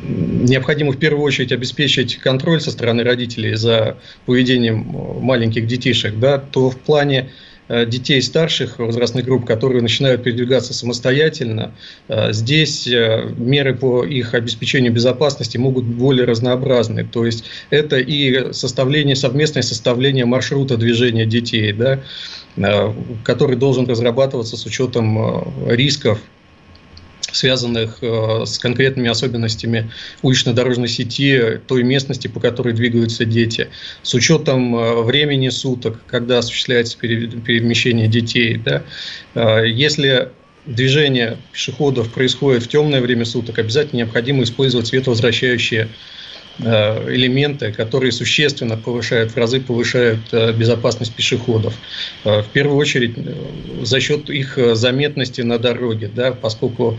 необходимо 0.00 0.92
в 0.92 0.98
первую 0.98 1.24
очередь 1.24 1.52
обеспечить 1.52 2.16
контроль 2.16 2.60
со 2.60 2.70
стороны 2.70 3.02
родителей 3.02 3.54
за 3.54 3.98
поведением 4.26 4.86
маленьких 5.20 5.66
детишек, 5.66 6.18
да, 6.18 6.38
то 6.38 6.70
в 6.70 6.78
плане 6.78 7.30
детей 7.68 8.22
старших 8.22 8.78
возрастных 8.78 9.24
групп, 9.24 9.46
которые 9.46 9.82
начинают 9.82 10.22
передвигаться 10.22 10.72
самостоятельно, 10.72 11.74
э, 12.08 12.32
здесь 12.32 12.86
э, 12.86 13.30
меры 13.36 13.74
по 13.74 14.04
их 14.04 14.34
обеспечению 14.34 14.92
безопасности 14.92 15.58
могут 15.58 15.84
быть 15.84 15.96
более 15.96 16.24
разнообразны. 16.24 17.04
То 17.04 17.26
есть 17.26 17.44
это 17.70 17.98
и 17.98 18.52
составление, 18.52 19.16
совместное 19.16 19.62
составление 19.62 20.24
маршрута 20.24 20.76
движения 20.76 21.26
детей, 21.26 21.72
да, 21.72 22.00
который 23.24 23.56
должен 23.56 23.86
разрабатываться 23.86 24.56
с 24.56 24.66
учетом 24.66 25.68
рисков 25.68 26.20
связанных 27.32 27.98
э, 28.02 28.44
с 28.46 28.58
конкретными 28.58 29.08
особенностями 29.08 29.90
улично-дорожной 30.22 30.88
сети 30.88 31.60
той 31.66 31.82
местности, 31.82 32.28
по 32.28 32.40
которой 32.40 32.72
двигаются 32.72 33.24
дети, 33.24 33.68
с 34.02 34.14
учетом 34.14 34.74
э, 34.76 35.02
времени 35.02 35.48
суток, 35.48 36.00
когда 36.06 36.38
осуществляется 36.38 36.98
перемещение 36.98 38.08
детей. 38.08 38.56
Да. 38.56 38.82
Э, 39.34 39.68
если 39.68 40.30
движение 40.66 41.38
пешеходов 41.52 42.12
происходит 42.12 42.62
в 42.62 42.68
темное 42.68 43.00
время 43.00 43.24
суток, 43.24 43.58
обязательно 43.58 44.00
необходимо 44.00 44.42
использовать 44.42 44.86
световозвращающие 44.86 45.88
элементы, 46.60 47.72
которые 47.72 48.12
существенно 48.12 48.76
повышают, 48.76 49.32
в 49.32 49.36
разы 49.36 49.60
повышают 49.60 50.20
э, 50.32 50.52
безопасность 50.52 51.14
пешеходов. 51.14 51.74
Э, 52.24 52.42
в 52.42 52.48
первую 52.48 52.76
очередь 52.76 53.14
за 53.82 54.00
счет 54.00 54.28
их 54.30 54.58
заметности 54.74 55.42
на 55.42 55.58
дороге, 55.58 56.10
да, 56.12 56.32
поскольку 56.32 56.98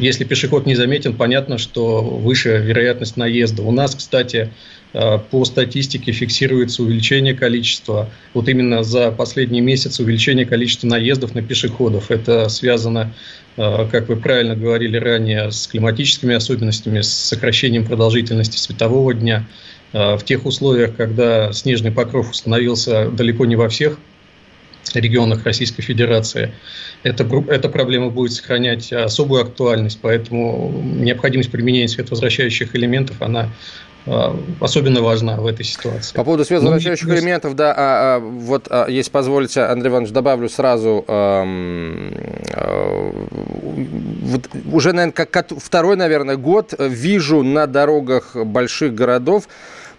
если 0.00 0.24
пешеход 0.24 0.64
не 0.64 0.74
заметен, 0.74 1.14
понятно, 1.14 1.58
что 1.58 2.00
выше 2.00 2.56
вероятность 2.56 3.18
наезда. 3.18 3.62
У 3.62 3.70
нас, 3.70 3.94
кстати, 3.94 4.50
по 4.92 5.44
статистике 5.44 6.10
фиксируется 6.10 6.82
увеличение 6.82 7.34
количества, 7.34 8.10
вот 8.34 8.48
именно 8.48 8.82
за 8.82 9.12
последний 9.12 9.60
месяц 9.60 10.00
увеличение 10.00 10.46
количества 10.46 10.88
наездов 10.88 11.34
на 11.34 11.42
пешеходов. 11.42 12.10
Это 12.10 12.48
связано 12.48 13.12
Э, 13.56 13.86
как 13.90 14.08
вы 14.08 14.16
правильно 14.16 14.54
говорили 14.54 14.96
ранее, 14.96 15.50
с 15.50 15.66
климатическими 15.66 16.34
особенностями, 16.34 17.00
с 17.00 17.12
сокращением 17.12 17.84
продолжительности 17.84 18.56
светового 18.56 19.12
дня. 19.12 19.44
Э, 19.92 20.16
в 20.16 20.24
тех 20.24 20.46
условиях, 20.46 20.96
когда 20.96 21.52
снежный 21.52 21.90
покров 21.90 22.30
установился 22.30 23.10
далеко 23.10 23.46
не 23.46 23.56
во 23.56 23.68
всех 23.68 23.98
регионах 24.94 25.44
Российской 25.44 25.82
Федерации, 25.82 26.52
эта, 27.02 27.24
эта 27.48 27.68
проблема 27.68 28.10
будет 28.10 28.32
сохранять 28.32 28.92
особую 28.92 29.42
актуальность, 29.42 29.98
поэтому 30.00 30.82
необходимость 30.82 31.50
применения 31.50 31.88
световозвращающих 31.88 32.74
элементов, 32.74 33.20
она 33.20 33.50
особенно 34.60 35.02
важна 35.02 35.36
в 35.36 35.46
этой 35.46 35.64
ситуации. 35.64 36.16
По 36.16 36.24
поводу 36.24 36.44
световозвращающих 36.44 37.06
ну, 37.06 37.14
элементов, 37.14 37.54
да, 37.54 37.72
а, 37.72 38.16
а, 38.16 38.18
вот, 38.18 38.66
а, 38.70 38.86
если 38.88 39.10
позволите, 39.10 39.62
Андрей 39.62 39.90
Иванович, 39.90 40.12
добавлю 40.12 40.48
сразу, 40.48 41.04
а, 41.06 41.44
а, 42.54 43.12
вот 44.22 44.48
уже, 44.72 44.92
наверное, 44.92 45.12
как 45.12 45.50
второй, 45.58 45.96
наверное, 45.96 46.36
год 46.36 46.74
вижу 46.78 47.42
на 47.42 47.66
дорогах 47.66 48.36
больших 48.36 48.94
городов 48.94 49.48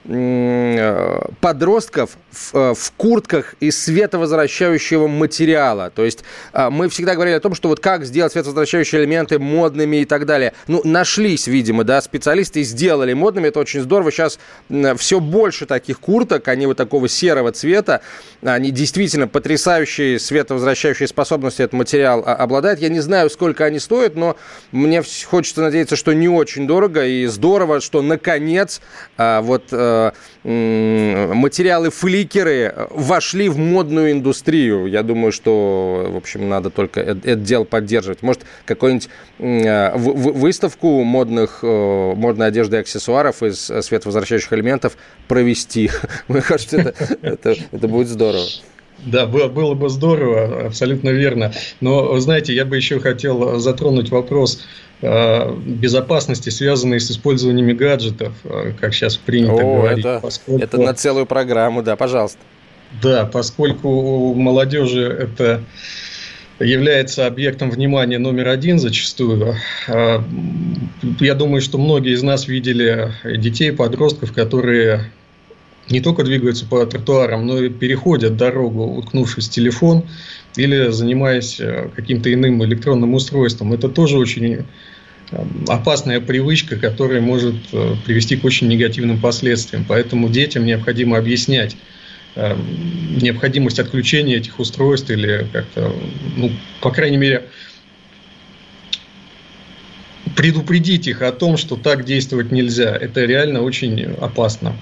подростков 0.03 2.17
в, 2.31 2.55
э, 2.55 2.73
в 2.73 2.91
куртках 2.97 3.53
из 3.59 3.83
световозвращающего 3.83 5.07
материала. 5.07 5.91
То 5.93 6.03
есть 6.03 6.23
э, 6.53 6.69
мы 6.69 6.89
всегда 6.89 7.13
говорили 7.13 7.35
о 7.35 7.39
том, 7.39 7.53
что 7.53 7.69
вот 7.69 7.81
как 7.81 8.05
сделать 8.05 8.31
световозвращающие 8.31 9.01
элементы 9.01 9.37
модными 9.37 9.97
и 9.97 10.05
так 10.05 10.25
далее. 10.25 10.53
Ну, 10.67 10.81
нашлись, 10.83 11.45
видимо, 11.45 11.83
да, 11.83 12.01
специалисты 12.01 12.61
и 12.61 12.63
сделали 12.63 13.13
модными. 13.13 13.49
Это 13.49 13.59
очень 13.59 13.81
здорово. 13.81 14.11
Сейчас 14.11 14.39
все 14.97 15.19
больше 15.19 15.67
таких 15.67 15.99
курток, 15.99 16.47
они 16.47 16.65
вот 16.65 16.77
такого 16.77 17.07
серого 17.07 17.51
цвета. 17.51 18.01
Они 18.41 18.71
действительно 18.71 19.27
потрясающие 19.27 20.19
световозвращающие 20.19 21.07
способности 21.07 21.61
этот 21.61 21.73
материал 21.73 22.23
а, 22.25 22.35
обладает. 22.35 22.79
Я 22.79 22.89
не 22.89 23.01
знаю, 23.01 23.29
сколько 23.29 23.65
они 23.65 23.77
стоят, 23.77 24.15
но 24.15 24.35
мне 24.71 25.03
хочется 25.25 25.61
надеяться, 25.61 25.95
что 25.95 26.13
не 26.13 26.27
очень 26.27 26.65
дорого. 26.65 27.05
И 27.05 27.27
здорово, 27.27 27.81
что 27.81 28.01
наконец 28.01 28.81
вот 29.17 29.65
э, 29.71 29.90
материалы-фликеры 30.43 32.88
вошли 32.89 33.47
в 33.49 33.58
модную 33.58 34.12
индустрию. 34.12 34.88
Я 34.88 35.04
думаю, 35.04 35.32
что, 35.32 36.08
в 36.10 36.17
общем, 36.17 36.49
надо 36.49 36.69
только 36.69 36.99
это 37.01 37.36
дело 37.36 37.63
поддерживать. 37.63 38.23
Может, 38.23 38.41
какую-нибудь 38.65 39.10
э, 39.39 39.97
выставку 39.97 41.04
модных, 41.04 41.60
э, 41.63 42.13
модной 42.15 42.47
одежды 42.47 42.77
и 42.77 42.80
аксессуаров 42.80 43.43
из 43.43 43.65
световозвращающих 43.65 44.51
элементов 44.54 44.97
провести. 45.27 45.91
Мне 46.27 46.41
кажется, 46.41 46.95
это, 47.21 47.56
это 47.71 47.88
будет 47.88 48.08
здорово. 48.08 48.47
Да, 49.05 49.25
было, 49.25 49.73
бы 49.73 49.89
здорово, 49.89 50.67
абсолютно 50.67 51.09
верно. 51.09 51.53
Но, 51.79 52.19
знаете, 52.19 52.53
я 52.53 52.65
бы 52.65 52.75
еще 52.77 52.99
хотел 52.99 53.59
затронуть 53.59 54.11
вопрос 54.11 54.61
Э, 55.03 55.51
безопасности, 55.65 56.51
связанные 56.51 56.99
с 56.99 57.09
использованием 57.09 57.75
гаджетов, 57.75 58.33
э, 58.43 58.73
как 58.79 58.93
сейчас 58.93 59.17
принято 59.17 59.53
О, 59.53 59.77
говорить. 59.77 60.05
Это, 60.05 60.19
поскольку... 60.21 60.63
это 60.63 60.77
на 60.77 60.93
целую 60.93 61.25
программу, 61.25 61.81
да, 61.81 61.95
пожалуйста. 61.95 62.37
Да, 63.01 63.25
поскольку 63.25 63.89
у 63.89 64.35
молодежи 64.35 65.01
это 65.01 65.63
является 66.59 67.25
объектом 67.25 67.71
внимания 67.71 68.19
номер 68.19 68.49
один 68.49 68.77
зачастую. 68.77 69.55
Э, 69.87 70.19
я 71.19 71.33
думаю, 71.33 71.61
что 71.61 71.79
многие 71.79 72.13
из 72.13 72.21
нас 72.21 72.47
видели 72.47 73.11
детей, 73.37 73.71
подростков, 73.71 74.31
которые 74.33 75.11
не 75.91 76.01
только 76.01 76.23
двигаются 76.23 76.65
по 76.65 76.86
тротуарам, 76.86 77.45
но 77.45 77.63
и 77.63 77.69
переходят 77.69 78.38
дорогу, 78.38 78.84
уткнувшись 78.84 79.47
в 79.47 79.51
телефон 79.51 80.04
или 80.56 80.89
занимаясь 80.89 81.60
э, 81.60 81.89
каким-то 81.95 82.34
иным 82.34 82.63
электронным 82.63 83.13
устройством. 83.13 83.73
Это 83.73 83.89
тоже 83.89 84.17
очень 84.17 84.54
э, 84.54 84.63
опасная 85.67 86.19
привычка, 86.19 86.77
которая 86.77 87.21
может 87.21 87.56
э, 87.71 87.95
привести 88.06 88.36
к 88.36 88.45
очень 88.45 88.67
негативным 88.67 89.19
последствиям. 89.19 89.86
Поэтому 89.88 90.30
детям 90.30 90.65
необходимо 90.65 91.17
объяснять 91.17 91.75
необходимость 92.34 93.77
отключения 93.77 94.38
этих 94.38 94.58
устройств 94.58 95.10
или 95.10 95.45
как-то, 95.51 95.93
ну, 96.38 96.49
по 96.80 96.89
крайней 96.89 97.17
мере, 97.17 97.49
предупредить 100.36 101.08
их 101.08 101.22
о 101.22 101.32
том, 101.32 101.58
что 101.58 101.76
так 101.76 102.06
действовать 102.06 102.52
нельзя. 102.52 102.96
Это 102.96 103.22
реально 103.26 103.62
очень 103.62 104.13
опасно. 104.20 104.76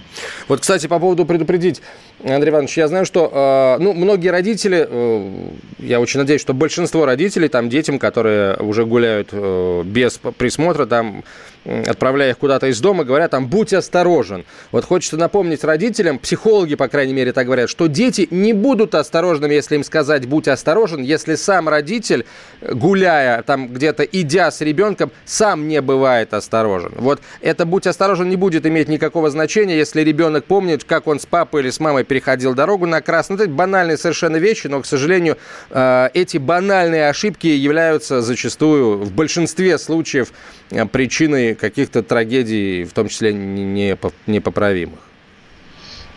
Вот, 0.48 0.62
кстати, 0.62 0.88
по 0.88 1.00
поводу 1.00 1.26
предупредить, 1.26 1.82
Андрей 2.24 2.52
Иванович, 2.52 2.78
я 2.78 2.88
знаю, 2.88 3.06
что 3.06 3.78
э, 3.80 3.82
ну, 3.82 3.94
многие 3.94 4.30
родители, 4.30 4.86
э, 4.90 5.50
я 5.80 6.02
очень 6.02 6.20
надеюсь, 6.20 6.42
что 6.42 6.54
большинство 6.54 7.06
родителей, 7.06 7.48
там, 7.48 7.70
детям, 7.70 7.98
которые 7.98 8.58
уже 8.58 8.86
гуляют 8.86 9.30
э, 9.32 9.84
без 9.86 10.20
присмотра, 10.38 10.86
там, 10.86 11.24
отправляя 11.66 12.32
их 12.32 12.38
куда-то 12.38 12.68
из 12.68 12.80
дома, 12.80 13.04
говорят 13.04 13.32
там, 13.32 13.48
будь 13.48 13.74
осторожен. 13.74 14.46
Вот 14.72 14.86
хочется 14.86 15.18
напомнить 15.18 15.64
родителям, 15.64 16.20
психологи, 16.20 16.76
по 16.76 16.88
крайней 16.88 17.14
мере, 17.14 17.32
так 17.32 17.46
говорят, 17.46 17.70
что 17.70 17.88
дети 17.88 18.28
не 18.32 18.54
будут 18.54 18.96
осторожными, 18.96 19.54
если 19.54 19.76
им 19.76 19.84
сказать, 19.84 20.26
будь 20.26 20.48
осторожен, 20.48 21.02
если 21.02 21.36
сам 21.36 21.70
родитель, 21.70 22.26
гуляя, 22.62 23.44
там, 23.44 23.70
где-то 23.70 24.04
идя 24.04 24.52
с 24.52 24.62
ребенком, 24.62 25.12
сам 25.26 25.68
не 25.68 25.82
бывает 25.82 26.34
осторожен. 26.34 26.94
Вот 26.98 27.22
это 27.42 27.66
будь 27.66 27.88
осторожен 27.88 28.30
не 28.30 28.36
будет 28.36 28.66
иметь 28.66 28.88
никакого 28.88 29.30
значения, 29.30 29.78
если 29.78 30.02
ребенок 30.02 30.46
помнит, 30.46 30.84
как 30.84 31.08
он 31.08 31.20
с 31.20 31.26
папой 31.26 31.62
или 31.62 31.70
с 31.70 31.80
мамой 31.80 32.04
переходил 32.10 32.54
дорогу 32.54 32.86
на 32.86 33.02
красный. 33.02 33.38
Это 33.38 33.48
банальные 33.48 33.98
совершенно 33.98 34.38
вещи, 34.38 34.68
но, 34.68 34.82
к 34.82 34.86
сожалению, 34.86 35.38
э, 35.70 36.10
эти 36.14 36.38
банальные 36.38 37.08
ошибки 37.08 37.48
являются 37.48 38.22
зачастую 38.22 38.98
в 38.98 39.14
большинстве 39.14 39.78
случаев 39.78 40.34
э, 40.72 40.86
причиной 40.86 41.56
каких-то 41.56 42.04
трагедий, 42.04 42.84
в 42.84 42.92
том 42.92 43.08
числе 43.08 43.32
непоправимых. 43.34 45.00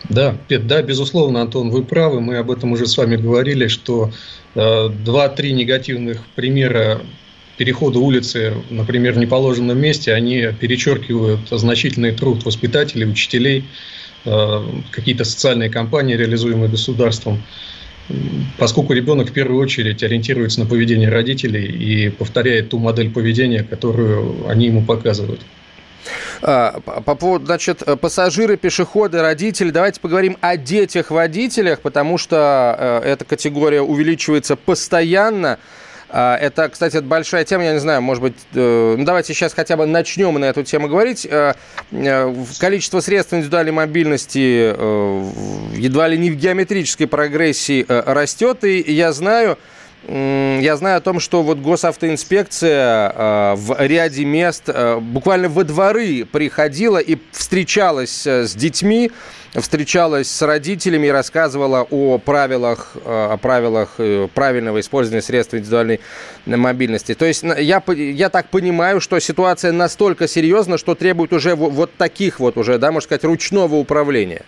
Да, 0.09 0.35
да, 0.49 0.81
безусловно, 0.81 1.41
Антон, 1.41 1.69
вы 1.69 1.83
правы. 1.83 2.19
Мы 2.19 2.37
об 2.37 2.51
этом 2.51 2.73
уже 2.73 2.87
с 2.87 2.97
вами 2.97 3.15
говорили, 3.15 3.67
что 3.67 4.11
э, 4.55 4.89
два-три 4.89 5.53
негативных 5.53 6.19
примера 6.35 7.01
перехода 7.57 7.99
улицы, 7.99 8.53
например, 8.69 9.13
в 9.13 9.17
неположенном 9.17 9.79
месте, 9.79 10.13
они 10.13 10.49
перечеркивают 10.59 11.47
значительный 11.51 12.11
труд 12.11 12.43
воспитателей, 12.43 13.07
учителей, 13.07 13.63
какие-то 14.23 15.25
социальные 15.25 15.69
кампании, 15.69 16.15
реализуемые 16.15 16.69
государством 16.69 17.43
поскольку 18.57 18.93
ребенок 18.93 19.29
в 19.29 19.33
первую 19.33 19.61
очередь 19.61 20.03
ориентируется 20.03 20.59
на 20.59 20.65
поведение 20.65 21.09
родителей 21.09 21.65
и 21.65 22.09
повторяет 22.09 22.69
ту 22.69 22.79
модель 22.79 23.09
поведения, 23.11 23.63
которую 23.63 24.47
они 24.49 24.67
ему 24.67 24.83
показывают. 24.83 25.41
А, 26.41 26.81
по 26.81 27.15
поводу, 27.15 27.45
значит, 27.45 27.81
пассажиры, 28.01 28.57
пешеходы, 28.57 29.21
родители, 29.21 29.69
давайте 29.69 30.01
поговорим 30.01 30.37
о 30.41 30.57
детях-водителях, 30.57 31.79
потому 31.79 32.17
что 32.17 33.01
э, 33.03 33.11
эта 33.11 33.23
категория 33.23 33.81
увеличивается 33.81 34.57
постоянно. 34.57 35.59
А, 36.15 36.37
это, 36.37 36.69
кстати, 36.69 36.97
большая 36.97 37.43
тема, 37.43 37.63
я 37.63 37.73
не 37.73 37.79
знаю, 37.79 38.03
может 38.03 38.21
быть, 38.21 38.35
э, 38.53 38.95
ну, 38.95 39.03
давайте 39.03 39.33
сейчас 39.33 39.51
хотя 39.51 39.75
бы 39.75 39.87
начнем 39.87 40.35
на 40.35 40.45
эту 40.45 40.61
тему 40.61 40.87
говорить. 40.87 41.25
Э, 41.27 41.55
э, 41.91 42.35
количество 42.59 42.99
средств 42.99 43.33
индивидуальной 43.33 43.71
мобильности 43.71 44.37
едва 45.75 46.07
ли 46.07 46.19
не 46.19 46.29
в 46.29 46.35
геометрической 46.35 47.07
прогрессии 47.07 47.83
растет, 47.87 48.63
и 48.63 48.91
я 48.91 49.11
знаю, 49.11 49.57
я 50.07 50.75
знаю 50.77 50.97
о 50.97 51.01
том, 51.01 51.19
что 51.19 51.41
вот 51.41 51.57
госавтоинспекция 51.57 53.55
в 53.55 53.75
ряде 53.79 54.23
мест 54.25 54.69
буквально 54.99 55.49
во 55.49 55.63
дворы 55.63 56.25
приходила 56.25 56.99
и 56.99 57.17
встречалась 57.31 58.27
с 58.27 58.53
детьми, 58.53 59.11
встречалась 59.61 60.29
с 60.29 60.41
родителями 60.41 61.07
и 61.07 61.09
рассказывала 61.09 61.85
о 61.89 62.17
правилах, 62.17 62.93
э, 62.95 63.27
о 63.33 63.37
правилах 63.37 63.95
э, 63.97 64.27
правильного 64.33 64.79
использования 64.79 65.21
средств 65.21 65.53
индивидуальной 65.53 65.99
мобильности. 66.45 67.13
То 67.13 67.25
есть 67.25 67.43
я, 67.43 67.83
я 67.87 68.29
так 68.29 68.49
понимаю, 68.49 68.99
что 68.99 69.19
ситуация 69.19 69.71
настолько 69.71 70.27
серьезна, 70.27 70.77
что 70.77 70.95
требует 70.95 71.33
уже 71.33 71.55
вот 71.55 71.91
таких 71.95 72.39
вот 72.39 72.57
уже, 72.57 72.77
да, 72.79 72.91
можно 72.91 73.05
сказать, 73.05 73.23
ручного 73.23 73.75
управления. 73.75 74.43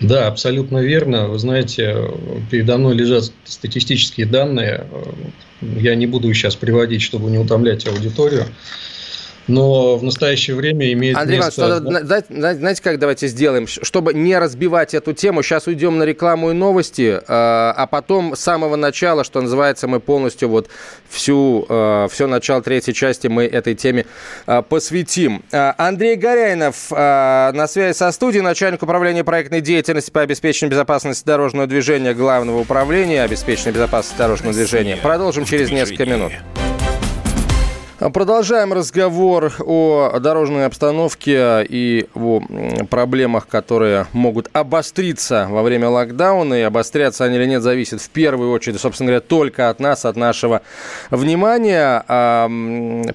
Да, 0.00 0.26
абсолютно 0.26 0.78
верно. 0.78 1.28
Вы 1.28 1.38
знаете, 1.38 2.10
передо 2.50 2.76
мной 2.76 2.94
лежат 2.96 3.30
статистические 3.44 4.26
данные. 4.26 4.86
Я 5.60 5.94
не 5.94 6.08
буду 6.08 6.32
сейчас 6.34 6.56
приводить, 6.56 7.02
чтобы 7.02 7.30
не 7.30 7.38
утомлять 7.38 7.86
аудиторию 7.86 8.46
но 9.48 9.96
в 9.96 10.04
настоящее 10.04 10.56
время 10.56 10.92
имеет 10.92 11.16
Андрей 11.16 11.38
место... 11.38 11.82
Иванович, 11.82 12.24
знаете, 12.28 12.82
как 12.82 12.98
давайте 12.98 13.26
сделаем? 13.26 13.66
Чтобы 13.66 14.14
не 14.14 14.38
разбивать 14.38 14.94
эту 14.94 15.12
тему, 15.12 15.42
сейчас 15.42 15.66
уйдем 15.66 15.98
на 15.98 16.04
рекламу 16.04 16.50
и 16.50 16.54
новости, 16.54 17.20
а, 17.26 17.74
а 17.76 17.86
потом 17.86 18.36
с 18.36 18.40
самого 18.40 18.76
начала, 18.76 19.24
что 19.24 19.40
называется, 19.40 19.88
мы 19.88 20.00
полностью 20.00 20.48
вот 20.48 20.68
всю, 21.08 21.66
а, 21.68 22.08
все 22.08 22.26
начало 22.26 22.62
третьей 22.62 22.94
части 22.94 23.26
мы 23.26 23.44
этой 23.44 23.74
теме 23.74 24.06
а, 24.46 24.62
посвятим. 24.62 25.42
Андрей 25.50 26.16
Горяинов 26.16 26.90
на 26.90 27.66
связи 27.68 27.96
со 27.96 28.10
студией, 28.12 28.42
начальник 28.42 28.82
управления 28.82 29.24
проектной 29.24 29.60
деятельности 29.60 30.10
по 30.10 30.20
обеспечению 30.20 30.72
безопасности 30.72 31.24
дорожного 31.26 31.66
движения 31.66 32.14
Главного 32.14 32.60
управления 32.60 33.22
обеспечения 33.22 33.72
безопасности 33.72 34.18
дорожного 34.18 34.54
движения. 34.54 34.96
Продолжим 34.96 35.44
через 35.44 35.70
несколько 35.70 36.06
минут. 36.06 36.32
Продолжаем 38.10 38.72
разговор 38.72 39.52
о 39.60 40.18
дорожной 40.18 40.66
обстановке 40.66 41.64
и 41.68 42.08
о 42.14 42.40
проблемах, 42.90 43.46
которые 43.46 44.06
могут 44.12 44.48
обостриться 44.52 45.46
во 45.48 45.62
время 45.62 45.88
локдауна. 45.88 46.54
И 46.54 46.62
обостряться 46.62 47.24
они 47.24 47.36
или 47.36 47.46
нет, 47.46 47.62
зависит 47.62 48.00
в 48.00 48.10
первую 48.10 48.50
очередь, 48.50 48.80
собственно 48.80 49.08
говоря, 49.08 49.20
только 49.20 49.68
от 49.70 49.78
нас, 49.78 50.04
от 50.04 50.16
нашего 50.16 50.62
внимания. 51.10 52.02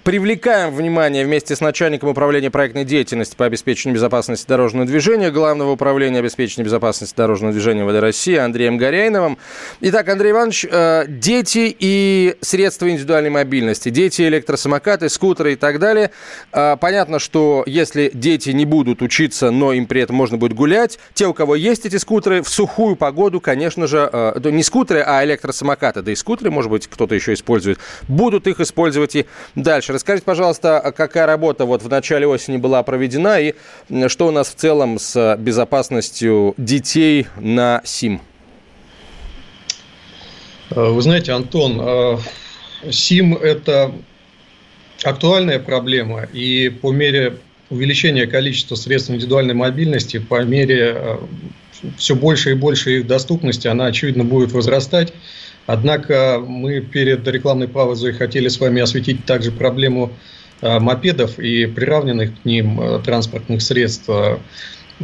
Привлекаем 0.03 0.73
внимание 0.73 1.25
вместе 1.25 1.57
с 1.57 1.59
начальником 1.59 2.09
управления 2.09 2.49
проектной 2.49 2.85
деятельности 2.85 3.35
по 3.35 3.45
обеспечению 3.45 3.95
безопасности 3.95 4.47
дорожного 4.47 4.85
движения 4.85 5.31
Главного 5.31 5.71
управления 5.71 6.19
обеспечения 6.19 6.63
безопасности 6.63 7.15
дорожного 7.17 7.51
движения 7.51 7.83
ВД 7.85 7.99
России 7.99 8.37
Андреем 8.37 8.77
Горяйновым. 8.77 9.37
Итак, 9.81 10.07
Андрей 10.07 10.31
Иванович, 10.31 10.65
э, 10.69 11.05
дети 11.09 11.75
и 11.77 12.37
средства 12.39 12.89
индивидуальной 12.89 13.31
мобильности, 13.31 13.89
дети 13.89 14.21
электросамокаты 14.21 14.76
самокаты, 14.77 15.09
скутеры 15.09 15.53
и 15.53 15.55
так 15.55 15.79
далее. 15.79 16.11
А, 16.51 16.75
понятно, 16.75 17.19
что 17.19 17.63
если 17.65 18.11
дети 18.13 18.51
не 18.51 18.65
будут 18.65 19.01
учиться, 19.01 19.49
но 19.49 19.73
им 19.73 19.87
при 19.87 20.01
этом 20.01 20.15
можно 20.15 20.37
будет 20.37 20.53
гулять, 20.53 20.99
те, 21.13 21.25
у 21.25 21.33
кого 21.33 21.55
есть 21.55 21.85
эти 21.85 21.97
скутеры, 21.97 22.43
в 22.43 22.49
сухую 22.49 22.95
погоду, 22.95 23.41
конечно 23.41 23.87
же, 23.87 24.07
а, 24.11 24.39
не 24.39 24.63
скутеры, 24.63 25.03
а 25.05 25.23
электросамокаты, 25.25 26.01
да 26.03 26.11
и 26.11 26.15
скутеры, 26.15 26.51
может 26.51 26.69
быть, 26.69 26.87
кто-то 26.87 27.15
еще 27.15 27.33
использует, 27.33 27.79
будут 28.07 28.47
их 28.47 28.59
использовать 28.59 29.15
и 29.15 29.25
дальше. 29.55 29.93
Расскажите, 29.93 30.25
пожалуйста, 30.25 30.79
а 30.79 30.91
какая 30.91 31.25
работа 31.25 31.65
вот 31.65 31.81
в 31.81 31.89
начале 31.89 32.27
осени 32.27 32.57
была 32.57 32.83
проведена 32.83 33.39
и 33.39 33.55
что 34.07 34.27
у 34.27 34.31
нас 34.31 34.49
в 34.49 34.55
целом 34.55 34.99
с 34.99 35.35
безопасностью 35.39 36.53
детей 36.57 37.27
на 37.39 37.81
СИМ? 37.83 38.21
Вы 40.69 41.01
знаете, 41.01 41.31
Антон, 41.31 42.19
СИМ– 42.91 43.35
это 43.41 43.91
актуальная 45.03 45.59
проблема, 45.59 46.23
и 46.33 46.69
по 46.69 46.91
мере 46.91 47.37
увеличения 47.69 48.27
количества 48.27 48.75
средств 48.75 49.11
индивидуальной 49.11 49.53
мобильности, 49.53 50.19
по 50.19 50.43
мере 50.43 50.93
э, 50.95 51.17
все 51.97 52.15
больше 52.15 52.51
и 52.51 52.55
больше 52.55 52.99
их 52.99 53.07
доступности, 53.07 53.67
она, 53.67 53.87
очевидно, 53.87 54.23
будет 54.23 54.51
возрастать. 54.51 55.13
Однако 55.65 56.41
мы 56.45 56.79
перед 56.79 57.27
рекламной 57.27 57.67
паузой 57.67 58.13
хотели 58.13 58.47
с 58.47 58.59
вами 58.59 58.81
осветить 58.81 59.25
также 59.25 59.51
проблему 59.51 60.13
э, 60.61 60.79
мопедов 60.79 61.39
и 61.39 61.65
приравненных 61.65 62.41
к 62.41 62.45
ним 62.45 62.79
э, 62.79 62.99
транспортных 63.03 63.61
средств. 63.61 64.09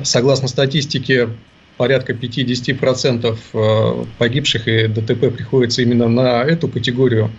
Согласно 0.02 0.48
статистике, 0.48 1.30
порядка 1.78 2.14
50% 2.14 4.08
погибших 4.18 4.68
и 4.68 4.88
ДТП 4.88 5.32
приходится 5.32 5.84
именно 5.84 6.08
на 6.08 6.42
эту 6.44 6.68
категорию 6.68 7.30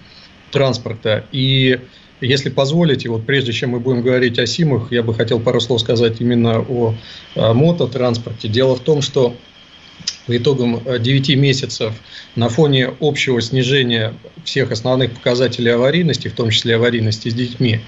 транспорта. 0.52 1.24
И 1.32 1.80
если 2.20 2.48
позволите, 2.48 3.08
вот 3.08 3.26
прежде 3.26 3.52
чем 3.52 3.70
мы 3.70 3.80
будем 3.80 4.02
говорить 4.02 4.38
о 4.38 4.46
СИМах, 4.46 4.92
я 4.92 5.02
бы 5.02 5.14
хотел 5.14 5.40
пару 5.40 5.60
слов 5.60 5.80
сказать 5.80 6.20
именно 6.20 6.60
о, 6.60 6.94
о 7.34 7.54
мототранспорте. 7.54 8.48
Дело 8.48 8.76
в 8.76 8.80
том, 8.80 9.02
что 9.02 9.36
по 10.26 10.36
итогам 10.36 10.80
9 10.84 11.30
э, 11.30 11.36
месяцев 11.36 11.94
на 12.34 12.48
фоне 12.48 12.94
общего 13.00 13.40
снижения 13.40 14.14
всех 14.44 14.70
основных 14.72 15.12
показателей 15.12 15.70
аварийности, 15.70 16.28
в 16.28 16.34
том 16.34 16.50
числе 16.50 16.76
аварийности 16.76 17.28
с 17.28 17.34
детьми, 17.34 17.80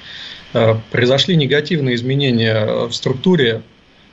э, 0.53 0.75
произошли 0.91 1.37
негативные 1.37 1.95
изменения 1.95 2.87
в 2.87 2.93
структуре 2.93 3.63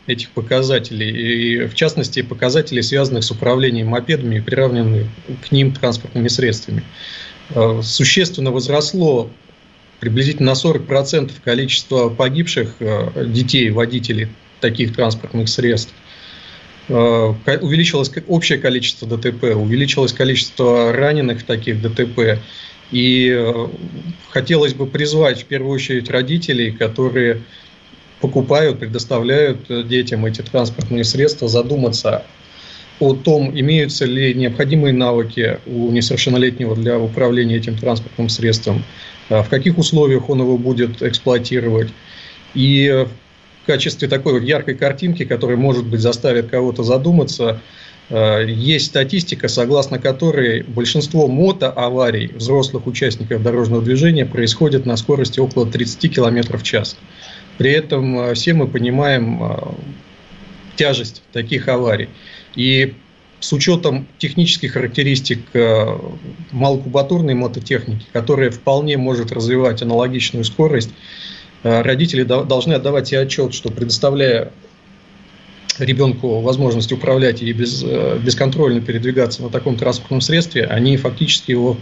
этих 0.05 0.31
показателей, 0.31 1.09
и 1.09 1.65
в 1.65 1.75
частности 1.75 2.21
показателей, 2.21 2.81
связанных 2.81 3.23
с 3.23 3.31
управлением 3.31 3.87
мопедами 3.87 4.37
и 4.37 4.41
приравненных 4.41 5.07
к 5.47 5.51
ним 5.51 5.73
транспортными 5.73 6.27
средствами. 6.27 6.83
Э, 7.49 7.81
существенно 7.83 8.51
возросло 8.51 9.29
приблизительно 10.03 10.51
на 10.51 10.55
40% 10.55 11.31
количество 11.45 12.09
погибших 12.09 12.75
э, 12.81 13.25
детей, 13.25 13.69
водителей 13.69 14.27
таких 14.59 14.93
транспортных 14.93 15.47
средств. 15.47 15.93
Э, 16.89 17.33
увеличилось 17.61 18.11
общее 18.27 18.57
количество 18.57 19.07
ДТП, 19.07 19.55
увеличилось 19.55 20.11
количество 20.11 20.91
раненых 20.91 21.39
в 21.39 21.43
таких 21.45 21.81
ДТП. 21.81 22.41
И 22.91 23.33
хотелось 24.29 24.73
бы 24.73 24.87
призвать 24.87 25.43
в 25.43 25.45
первую 25.45 25.73
очередь 25.73 26.09
родителей, 26.09 26.71
которые 26.71 27.41
покупают, 28.19 28.79
предоставляют 28.79 29.87
детям 29.87 30.25
эти 30.25 30.41
транспортные 30.41 31.05
средства, 31.05 31.47
задуматься 31.47 32.25
о 32.99 33.15
том, 33.15 33.57
имеются 33.57 34.05
ли 34.05 34.33
необходимые 34.33 34.93
навыки 34.93 35.59
у 35.65 35.91
несовершеннолетнего 35.91 36.75
для 36.75 36.99
управления 36.99 37.55
этим 37.55 37.77
транспортным 37.77 38.29
средством, 38.29 38.83
в 39.41 39.49
каких 39.49 39.77
условиях 39.77 40.29
он 40.29 40.39
его 40.39 40.57
будет 40.57 41.01
эксплуатировать. 41.01 41.89
И 42.53 43.05
в 43.63 43.65
качестве 43.65 44.09
такой 44.09 44.33
вот 44.33 44.43
яркой 44.43 44.75
картинки, 44.75 45.23
которая, 45.23 45.55
может 45.55 45.85
быть, 45.85 46.01
заставит 46.01 46.49
кого-то 46.49 46.83
задуматься, 46.83 47.61
э, 48.09 48.45
есть 48.47 48.87
статистика, 48.87 49.47
согласно 49.47 49.99
которой 49.99 50.63
большинство 50.63 51.27
мотоаварий 51.27 52.27
взрослых 52.27 52.85
участников 52.87 53.41
дорожного 53.41 53.81
движения 53.81 54.25
происходит 54.25 54.85
на 54.85 54.97
скорости 54.97 55.39
около 55.39 55.65
30 55.65 56.13
км 56.13 56.57
в 56.57 56.63
час. 56.63 56.97
При 57.57 57.71
этом 57.71 58.19
э, 58.19 58.33
все 58.33 58.53
мы 58.53 58.67
понимаем 58.67 59.41
э, 59.41 59.57
тяжесть 60.75 61.23
таких 61.31 61.69
аварий. 61.69 62.09
И 62.55 62.93
с 63.43 63.51
учетом 63.51 64.07
технических 64.19 64.73
характеристик 64.73 65.39
э, 65.53 65.97
малокубатурной 66.51 67.33
мототехники, 67.33 68.05
которая 68.13 68.51
вполне 68.51 68.97
может 68.97 69.31
развивать 69.31 69.81
аналогичную 69.81 70.45
скорость, 70.45 70.91
родители 71.63 72.23
должны 72.23 72.73
отдавать 72.73 73.07
себе 73.07 73.21
отчет, 73.21 73.53
что 73.53 73.69
предоставляя 73.69 74.51
ребенку 75.79 76.41
возможность 76.41 76.91
управлять 76.91 77.41
и 77.41 77.53
без, 77.53 77.83
бесконтрольно 77.83 78.81
передвигаться 78.81 79.41
на 79.43 79.49
таком 79.49 79.77
транспортном 79.77 80.19
средстве, 80.19 80.65
они 80.65 80.97
фактически 80.97 81.51
его 81.51 81.77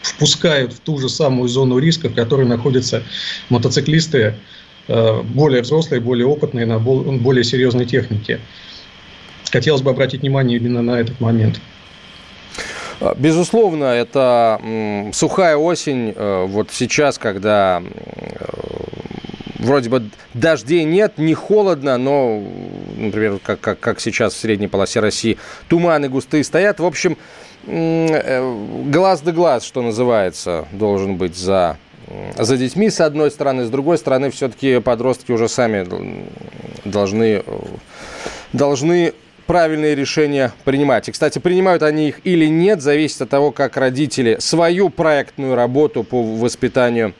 впускают 0.00 0.72
в 0.72 0.78
ту 0.78 0.98
же 0.98 1.08
самую 1.08 1.48
зону 1.48 1.78
риска, 1.78 2.08
в 2.08 2.14
которой 2.14 2.46
находятся 2.46 3.02
мотоциклисты, 3.48 4.36
Э, 4.92 5.22
более 5.22 5.62
взрослые, 5.62 6.00
более 6.00 6.26
опытные, 6.26 6.66
на 6.66 6.80
более 6.80 7.44
серьезной 7.44 7.86
технике. 7.86 8.40
Хотелось 9.50 9.82
бы 9.82 9.90
обратить 9.90 10.20
внимание 10.20 10.58
именно 10.58 10.82
на 10.82 11.00
этот 11.00 11.20
момент. 11.20 11.60
А, 13.00 13.14
безусловно, 13.16 13.84
это 13.84 14.60
сухая 15.12 15.56
осень. 15.56 16.12
Э, 16.14 16.46
вот 16.46 16.70
сейчас, 16.70 17.18
когда 17.18 17.82
э, 17.82 18.44
вроде 19.58 19.88
бы 19.88 20.10
дождей 20.34 20.84
нет, 20.84 21.18
не 21.18 21.34
холодно, 21.34 21.96
но, 21.96 22.42
например, 22.96 23.38
как, 23.42 23.60
как, 23.60 23.80
как 23.80 24.00
сейчас 24.00 24.34
в 24.34 24.38
средней 24.38 24.68
полосе 24.68 25.00
России, 25.00 25.38
туманы 25.68 26.08
густые 26.08 26.44
стоят. 26.44 26.80
В 26.80 26.84
общем, 26.84 27.16
глаз 27.66 29.20
да 29.20 29.32
глаз, 29.32 29.64
что 29.64 29.82
называется, 29.82 30.66
должен 30.72 31.16
быть 31.16 31.36
за 31.36 31.78
за 32.36 32.56
детьми, 32.56 32.90
с 32.90 33.00
одной 33.00 33.30
стороны, 33.30 33.64
с 33.64 33.70
другой 33.70 33.96
стороны, 33.96 34.30
все-таки 34.30 34.80
подростки 34.80 35.30
уже 35.30 35.48
сами 35.48 35.86
должны, 36.84 37.44
должны 38.52 39.14
правильные 39.50 39.96
решения 39.96 40.52
принимать. 40.64 41.08
И, 41.08 41.10
кстати, 41.12 41.40
принимают 41.40 41.82
они 41.82 42.10
их 42.10 42.20
или 42.22 42.46
нет, 42.46 42.80
зависит 42.80 43.22
от 43.22 43.30
того, 43.30 43.50
как 43.50 43.76
родители 43.76 44.36
свою 44.38 44.90
проектную 44.90 45.56
работу 45.56 46.04
по 46.04 46.22
воспитанию 46.22 47.14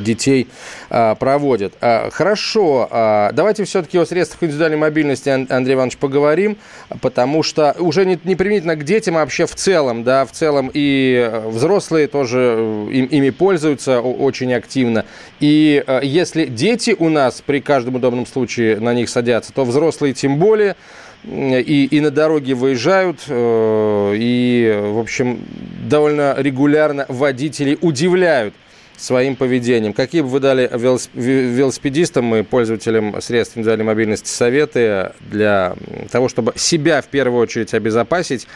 детей 0.00 0.48
э, 0.88 1.14
проводят. 1.18 1.74
Э, 1.80 2.10
хорошо, 2.10 2.88
давайте 3.32 3.64
все-таки 3.64 3.98
о 3.98 4.04
средствах 4.04 4.42
индивидуальной 4.42 4.78
мобильности, 4.78 5.28
Андрей 5.28 5.74
Иванович, 5.74 5.96
поговорим, 5.96 6.56
потому 7.00 7.42
что 7.42 7.74
уже 7.78 8.04
не, 8.04 8.18
не 8.24 8.34
применительно 8.34 8.76
к 8.76 8.84
детям, 8.84 9.16
а 9.16 9.20
вообще 9.20 9.46
в 9.46 9.54
целом, 9.54 10.04
да, 10.04 10.24
в 10.24 10.32
целом 10.32 10.70
и 10.72 11.42
взрослые 11.46 12.08
тоже 12.08 12.88
им, 12.90 13.06
ими 13.06 13.30
пользуются 13.30 14.00
очень 14.00 14.52
активно. 14.52 15.04
И 15.40 15.84
если 16.02 16.46
дети 16.46 16.96
у 16.98 17.08
нас 17.08 17.42
при 17.44 17.60
каждом 17.60 17.96
удобном 17.96 18.26
случае 18.26 18.80
на 18.80 18.94
них 18.94 19.08
садятся, 19.08 19.52
то 19.52 19.64
взрослые 19.64 20.14
тем 20.14 20.38
более 20.38 20.76
и, 21.24 21.88
и 21.90 22.00
на 22.00 22.10
дороге 22.10 22.54
выезжают, 22.54 23.20
и, 23.28 24.80
в 24.82 24.98
общем, 24.98 25.40
довольно 25.88 26.34
регулярно 26.38 27.04
водители 27.08 27.76
удивляют 27.80 28.54
своим 29.00 29.34
поведением. 29.34 29.92
Какие 29.92 30.20
бы 30.20 30.28
вы 30.28 30.40
дали 30.40 30.70
велосипедистам 31.14 32.34
и 32.34 32.42
пользователям 32.42 33.20
средств 33.20 33.56
индивидуальной 33.56 33.86
мобильности 33.86 34.28
советы 34.28 35.12
для 35.20 35.74
того, 36.10 36.28
чтобы 36.28 36.52
себя 36.56 37.00
в 37.00 37.06
первую 37.06 37.40
очередь 37.40 37.72
обезопасить? 37.72 38.46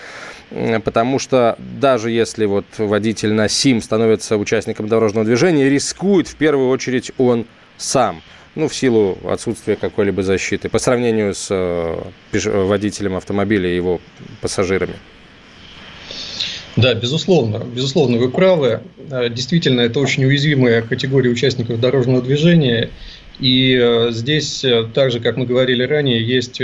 Потому 0.85 1.19
что 1.19 1.57
даже 1.59 2.11
если 2.11 2.45
вот 2.45 2.67
водитель 2.77 3.33
на 3.33 3.49
СИМ 3.49 3.81
становится 3.81 4.37
участником 4.37 4.87
дорожного 4.87 5.25
движения, 5.25 5.69
рискует 5.71 6.29
в 6.29 6.37
первую 6.37 6.69
очередь 6.69 7.13
он 7.17 7.47
сам 7.79 8.23
ну, 8.55 8.69
в 8.69 8.75
силу 8.75 9.19
отсутствия 9.25 9.77
какой-либо 9.77 10.23
защиты 10.23 10.69
по 10.69 10.79
сравнению 10.79 11.35
с 11.35 11.49
э, 11.51 11.97
водителем 12.33 13.17
автомобиля 13.17 13.69
и 13.69 13.75
его 13.75 14.01
пассажирами. 14.41 14.95
Да, 16.85 16.93
безусловно, 16.93 17.63
безусловно, 17.65 18.19
вы 18.19 18.29
правы. 18.31 18.83
Э, 19.11 19.31
действительно, 19.31 19.81
это 19.81 20.01
очень 20.01 20.27
уязвимая 20.27 20.83
категория 20.83 21.31
участников 21.31 21.81
дорожного 21.81 22.21
движения. 22.21 22.91
И 23.41 23.75
э, 23.75 24.11
здесь, 24.11 24.63
э, 24.67 24.85
так 24.93 25.11
же, 25.11 25.21
как 25.21 25.39
мы 25.39 25.47
говорили 25.47 25.83
ранее, 25.83 26.23
есть 26.23 26.61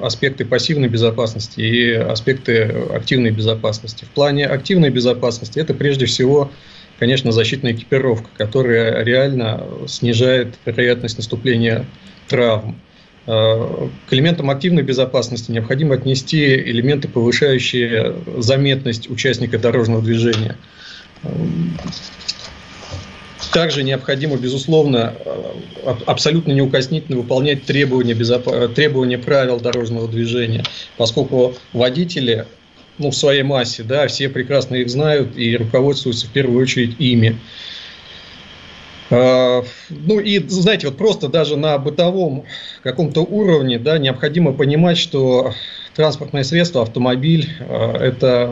аспекты 0.00 0.44
пассивной 0.44 0.86
безопасности 0.86 1.60
и 1.60 1.90
аспекты 1.90 2.72
активной 2.94 3.32
безопасности. 3.32 4.04
В 4.04 4.10
плане 4.10 4.46
активной 4.46 4.90
безопасности 4.90 5.58
это 5.58 5.74
прежде 5.74 6.06
всего, 6.06 6.52
конечно, 7.00 7.32
защитная 7.32 7.72
экипировка, 7.72 8.28
которая 8.38 9.02
реально 9.02 9.66
снижает 9.88 10.54
вероятность 10.64 11.16
наступления 11.16 11.84
травм. 12.28 12.80
К 13.26 13.90
элементам 14.10 14.50
активной 14.50 14.82
безопасности 14.82 15.50
необходимо 15.50 15.94
отнести 15.94 16.56
элементы, 16.56 17.08
повышающие 17.08 18.16
заметность 18.38 19.08
участника 19.08 19.58
дорожного 19.58 20.02
движения. 20.02 20.58
Также 23.52 23.82
необходимо, 23.82 24.36
безусловно, 24.36 25.14
абсолютно 26.06 26.52
неукоснительно 26.52 27.18
выполнять 27.18 27.64
требования, 27.64 28.12
безоп... 28.12 28.74
требования 28.74 29.16
правил 29.16 29.60
дорожного 29.60 30.08
движения, 30.08 30.64
поскольку 30.96 31.54
водители 31.72 32.46
ну, 32.98 33.10
в 33.10 33.16
своей 33.16 33.42
массе, 33.42 33.82
да, 33.84 34.06
все 34.06 34.28
прекрасно 34.28 34.76
их 34.76 34.90
знают 34.90 35.36
и 35.36 35.56
руководствуются 35.56 36.26
в 36.26 36.30
первую 36.30 36.62
очередь 36.62 36.96
ими. 36.98 37.38
А, 39.10 39.64
ну 39.90 40.20
и, 40.20 40.38
знаете, 40.48 40.88
вот 40.88 40.96
просто 40.96 41.28
даже 41.28 41.56
на 41.56 41.78
бытовом 41.78 42.44
каком-то 42.82 43.20
уровне 43.20 43.78
да, 43.78 43.98
необходимо 43.98 44.52
понимать, 44.52 44.98
что 44.98 45.52
транспортное 45.94 46.44
средство, 46.44 46.82
автомобиль 46.82 47.48
а,– 47.60 47.96
это 48.00 48.50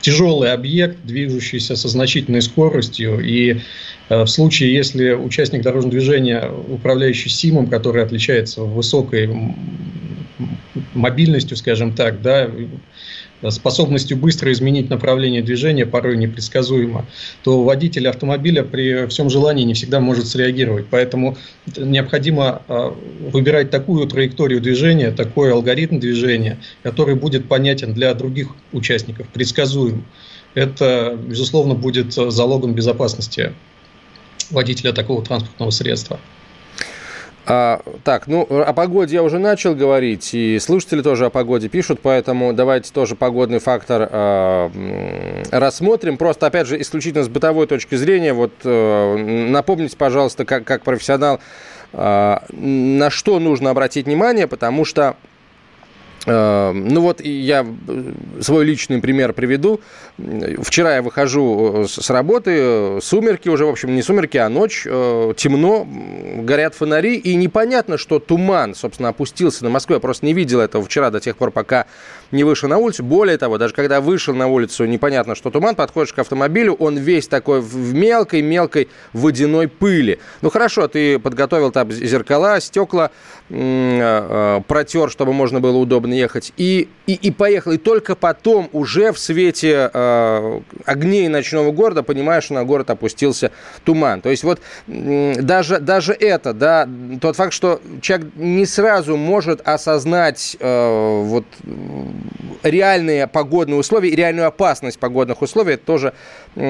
тяжелый 0.00 0.52
объект, 0.52 0.98
движущийся 1.04 1.76
со 1.76 1.88
значительной 1.88 2.42
скоростью. 2.42 3.20
И 3.20 3.60
а, 4.08 4.24
в 4.24 4.28
случае, 4.28 4.74
если 4.74 5.12
участник 5.12 5.62
дорожного 5.62 5.92
движения, 5.92 6.50
управляющий 6.68 7.30
СИМом, 7.30 7.68
который 7.68 8.02
отличается 8.02 8.62
высокой 8.62 9.54
мобильностью, 10.92 11.56
скажем 11.56 11.94
так, 11.94 12.20
да, 12.20 12.50
способностью 13.50 14.16
быстро 14.16 14.52
изменить 14.52 14.90
направление 14.90 15.42
движения, 15.42 15.86
порой 15.86 16.16
непредсказуемо, 16.16 17.06
то 17.42 17.62
водитель 17.62 18.08
автомобиля 18.08 18.62
при 18.62 19.06
всем 19.06 19.30
желании 19.30 19.64
не 19.64 19.74
всегда 19.74 20.00
может 20.00 20.26
среагировать. 20.26 20.86
Поэтому 20.90 21.36
необходимо 21.76 22.62
а, 22.68 22.96
выбирать 23.32 23.70
такую 23.70 24.06
траекторию 24.06 24.60
движения, 24.60 25.10
такой 25.10 25.52
алгоритм 25.52 25.98
движения, 25.98 26.58
который 26.82 27.14
будет 27.14 27.48
понятен 27.48 27.94
для 27.94 28.14
других 28.14 28.48
участников, 28.72 29.28
предсказуем. 29.28 30.04
Это, 30.54 31.18
безусловно, 31.20 31.74
будет 31.74 32.12
залогом 32.12 32.74
безопасности 32.74 33.52
водителя 34.50 34.92
такого 34.92 35.24
транспортного 35.24 35.70
средства. 35.70 36.20
А, 37.46 37.80
так, 38.04 38.26
ну, 38.26 38.42
о 38.42 38.72
погоде 38.72 39.16
я 39.16 39.22
уже 39.22 39.38
начал 39.38 39.74
говорить, 39.74 40.32
и 40.32 40.58
слушатели 40.58 41.02
тоже 41.02 41.26
о 41.26 41.30
погоде 41.30 41.68
пишут, 41.68 42.00
поэтому 42.02 42.54
давайте 42.54 42.90
тоже 42.90 43.16
погодный 43.16 43.58
фактор 43.58 44.08
э, 44.10 45.42
рассмотрим. 45.50 46.16
Просто, 46.16 46.46
опять 46.46 46.66
же, 46.66 46.80
исключительно 46.80 47.22
с 47.22 47.28
бытовой 47.28 47.66
точки 47.66 47.96
зрения, 47.96 48.32
вот 48.32 48.52
э, 48.64 49.16
напомните, 49.50 49.94
пожалуйста, 49.96 50.46
как, 50.46 50.64
как 50.64 50.84
профессионал, 50.84 51.40
э, 51.92 52.36
на 52.50 53.10
что 53.10 53.38
нужно 53.38 53.70
обратить 53.70 54.06
внимание, 54.06 54.46
потому 54.46 54.86
что 54.86 55.16
ну 56.26 57.00
вот 57.00 57.20
я 57.20 57.66
э, 57.88 58.12
свой 58.40 58.64
личный 58.64 59.00
пример 59.00 59.34
приведу. 59.34 59.80
Вчера 60.16 60.96
я 60.96 61.02
выхожу 61.02 61.84
э, 61.84 61.86
с 61.86 62.08
работы, 62.08 62.50
э, 62.54 62.98
сумерки 63.02 63.48
уже, 63.48 63.66
в 63.66 63.68
общем, 63.68 63.94
не 63.94 64.02
сумерки, 64.02 64.38
а 64.38 64.48
ночь, 64.48 64.84
темно, 64.84 65.86
горят 66.38 66.74
фонари, 66.74 67.16
и 67.16 67.34
непонятно, 67.34 67.98
что 67.98 68.18
туман, 68.20 68.74
собственно, 68.74 69.10
опустился 69.10 69.64
на 69.64 69.70
Москву. 69.70 69.94
Я 69.94 70.00
просто 70.00 70.24
не 70.24 70.32
видел 70.32 70.60
этого 70.60 70.84
вчера 70.84 71.10
до 71.10 71.20
тех 71.20 71.36
пор, 71.36 71.50
пока 71.50 71.86
не 72.32 72.42
вышел 72.42 72.68
на 72.68 72.78
улицу. 72.78 73.04
Более 73.04 73.36
того, 73.36 73.58
даже 73.58 73.74
когда 73.74 74.00
вышел 74.00 74.34
на 74.34 74.46
улицу, 74.46 74.86
непонятно, 74.86 75.34
что 75.34 75.50
туман, 75.50 75.74
подходишь 75.74 76.14
к 76.14 76.18
автомобилю, 76.18 76.74
он 76.74 76.96
весь 76.96 77.28
такой 77.28 77.60
в 77.60 77.92
мелкой-мелкой 77.92 78.88
водяной 79.12 79.68
пыли. 79.68 80.20
Ну 80.40 80.48
хорошо, 80.48 80.88
ты 80.88 81.18
подготовил 81.18 81.70
там 81.70 81.92
зеркала, 81.92 82.60
стекла, 82.60 83.10
протер, 83.48 85.10
чтобы 85.10 85.32
можно 85.34 85.60
было 85.60 85.76
удобно 85.76 86.13
ехать, 86.14 86.52
и, 86.56 86.88
и, 87.06 87.14
и 87.14 87.30
поехал. 87.30 87.72
И 87.72 87.78
только 87.78 88.14
потом, 88.14 88.68
уже 88.72 89.12
в 89.12 89.18
свете 89.18 89.90
э, 89.92 90.60
огней 90.84 91.28
ночного 91.28 91.70
города, 91.72 92.02
понимаешь, 92.02 92.44
что 92.44 92.54
на 92.54 92.64
город 92.64 92.90
опустился 92.90 93.50
туман. 93.84 94.20
То 94.20 94.30
есть 94.30 94.44
вот 94.44 94.60
даже, 94.86 95.78
даже 95.78 96.12
это, 96.12 96.52
да, 96.52 96.88
тот 97.20 97.36
факт, 97.36 97.52
что 97.52 97.80
человек 98.00 98.28
не 98.36 98.66
сразу 98.66 99.16
может 99.16 99.60
осознать 99.66 100.56
э, 100.58 101.22
вот 101.24 101.44
реальные 102.62 103.26
погодные 103.26 103.78
условия 103.78 104.10
и 104.10 104.16
реальную 104.16 104.46
опасность 104.46 104.98
погодных 104.98 105.42
условий, 105.42 105.74
это 105.74 105.84
тоже, 105.84 106.14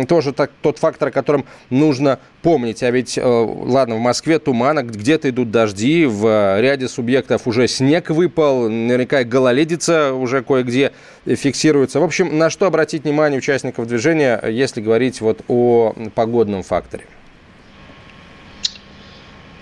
тоже 0.08 0.32
так, 0.32 0.50
тот 0.62 0.78
фактор, 0.78 1.08
о 1.08 1.10
котором 1.10 1.44
нужно 1.70 2.18
помнить. 2.42 2.82
А 2.82 2.90
ведь, 2.90 3.18
э, 3.18 3.22
ладно, 3.22 3.96
в 3.96 4.00
Москве 4.00 4.38
туман, 4.38 4.86
где-то 4.86 5.30
идут 5.30 5.50
дожди, 5.50 6.06
в 6.06 6.60
ряде 6.60 6.88
субъектов 6.88 7.46
уже 7.46 7.68
снег 7.68 8.10
выпал, 8.10 8.68
наверняка 8.68 9.24
гололедица 9.34 10.14
уже 10.14 10.42
кое-где 10.42 10.92
фиксируется. 11.26 12.00
В 12.00 12.04
общем, 12.04 12.38
на 12.38 12.50
что 12.50 12.66
обратить 12.66 13.04
внимание 13.04 13.38
участников 13.38 13.86
движения, 13.86 14.40
если 14.48 14.80
говорить 14.80 15.20
вот 15.20 15.42
о 15.48 15.92
погодном 16.14 16.62
факторе? 16.62 17.04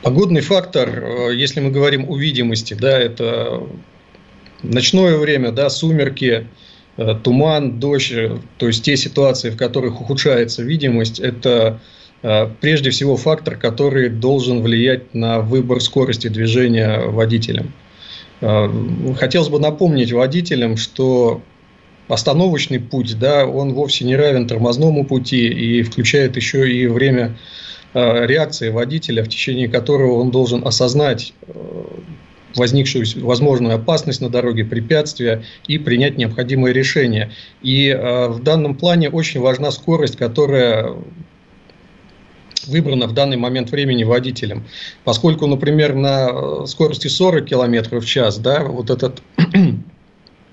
Погодный 0.02 0.42
фактор, 0.42 0.88
э, 0.88 1.34
если 1.34 1.60
мы 1.60 1.70
говорим 1.70 2.10
о 2.10 2.16
видимости, 2.16 2.74
да, 2.74 2.98
это 2.98 3.62
ночное 4.62 5.16
время, 5.16 5.52
да, 5.52 5.70
сумерки, 5.70 6.46
э, 6.96 7.14
туман, 7.22 7.78
дождь, 7.78 8.12
то 8.58 8.66
есть 8.66 8.84
те 8.84 8.96
ситуации, 8.96 9.50
в 9.50 9.56
которых 9.56 10.00
ухудшается 10.00 10.62
видимость, 10.62 11.20
это 11.20 11.80
Э, 12.22 12.48
прежде 12.60 12.90
всего 12.90 13.16
фактор, 13.16 13.56
который 13.56 14.08
должен 14.08 14.62
влиять 14.62 15.14
на 15.14 15.40
выбор 15.40 15.80
скорости 15.80 16.28
движения 16.28 17.00
водителем. 17.00 17.72
Э, 18.42 18.68
хотелось 19.16 19.48
бы 19.48 19.60
напомнить 19.60 20.12
водителям, 20.12 20.76
что 20.76 21.40
остановочный 22.08 22.80
путь, 22.80 23.16
да, 23.18 23.46
он 23.46 23.72
вовсе 23.72 24.04
не 24.04 24.16
равен 24.16 24.48
тормозному 24.48 25.04
пути 25.06 25.46
и 25.46 25.82
включает 25.82 26.36
еще 26.36 26.70
и 26.70 26.88
время 26.88 27.38
э, 27.94 28.26
реакции 28.26 28.70
водителя, 28.70 29.22
в 29.22 29.28
течение 29.28 29.68
которого 29.68 30.20
он 30.20 30.30
должен 30.30 30.66
осознать 30.66 31.32
возникшую 32.54 33.06
возможную 33.24 33.76
опасность 33.76 34.20
на 34.20 34.28
дороге, 34.28 34.64
препятствия 34.64 35.42
и 35.66 35.78
принять 35.78 36.18
необходимое 36.18 36.72
решение. 36.72 37.32
И 37.62 37.90
в 37.94 38.42
данном 38.42 38.74
плане 38.74 39.08
очень 39.08 39.40
важна 39.40 39.70
скорость, 39.70 40.16
которая 40.16 40.92
выбрано 42.66 43.06
в 43.06 43.14
данный 43.14 43.36
момент 43.36 43.70
времени 43.70 44.04
водителем. 44.04 44.64
Поскольку, 45.04 45.46
например, 45.46 45.94
на 45.94 46.28
э, 46.30 46.66
скорости 46.66 47.08
40 47.08 47.44
км 47.46 48.00
в 48.00 48.04
час, 48.04 48.38
да, 48.38 48.64
вот 48.64 48.90
этот 48.90 49.22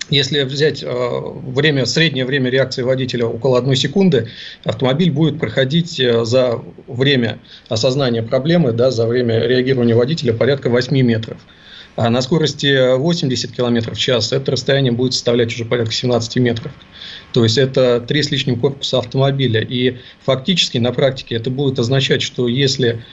если 0.10 0.44
взять 0.44 0.84
э, 0.84 0.88
время, 0.88 1.86
среднее 1.86 2.26
время 2.26 2.50
реакции 2.50 2.82
водителя 2.82 3.26
около 3.26 3.58
одной 3.58 3.76
секунды, 3.76 4.30
автомобиль 4.64 5.12
будет 5.12 5.40
проходить 5.40 6.00
э, 6.00 6.26
за 6.26 6.62
время 6.88 7.40
осознания 7.68 8.24
проблемы, 8.24 8.72
да, 8.72 8.92
за 8.92 9.08
время 9.08 9.40
реагирования 9.46 9.96
водителя 9.96 10.34
порядка 10.34 10.70
8 10.70 11.00
метров. 11.02 11.38
А 12.00 12.10
на 12.10 12.22
скорости 12.22 12.96
80 12.96 13.52
км 13.52 13.94
в 13.94 13.98
час 13.98 14.32
это 14.32 14.52
расстояние 14.52 14.94
будет 14.94 15.12
составлять 15.12 15.54
уже 15.54 15.66
порядка 15.66 15.92
17 15.92 16.38
метров. 16.38 16.72
То 17.34 17.44
есть 17.44 17.58
это 17.58 18.00
три 18.00 18.24
с 18.24 18.32
лишним 18.32 18.58
корпуса 18.58 19.00
автомобиля. 19.00 19.60
И 19.60 19.98
фактически 20.24 20.78
на 20.78 20.94
практике 20.94 21.36
это 21.36 21.50
будет 21.50 21.78
означать, 21.78 22.22
что 22.22 22.48
если 22.48 23.04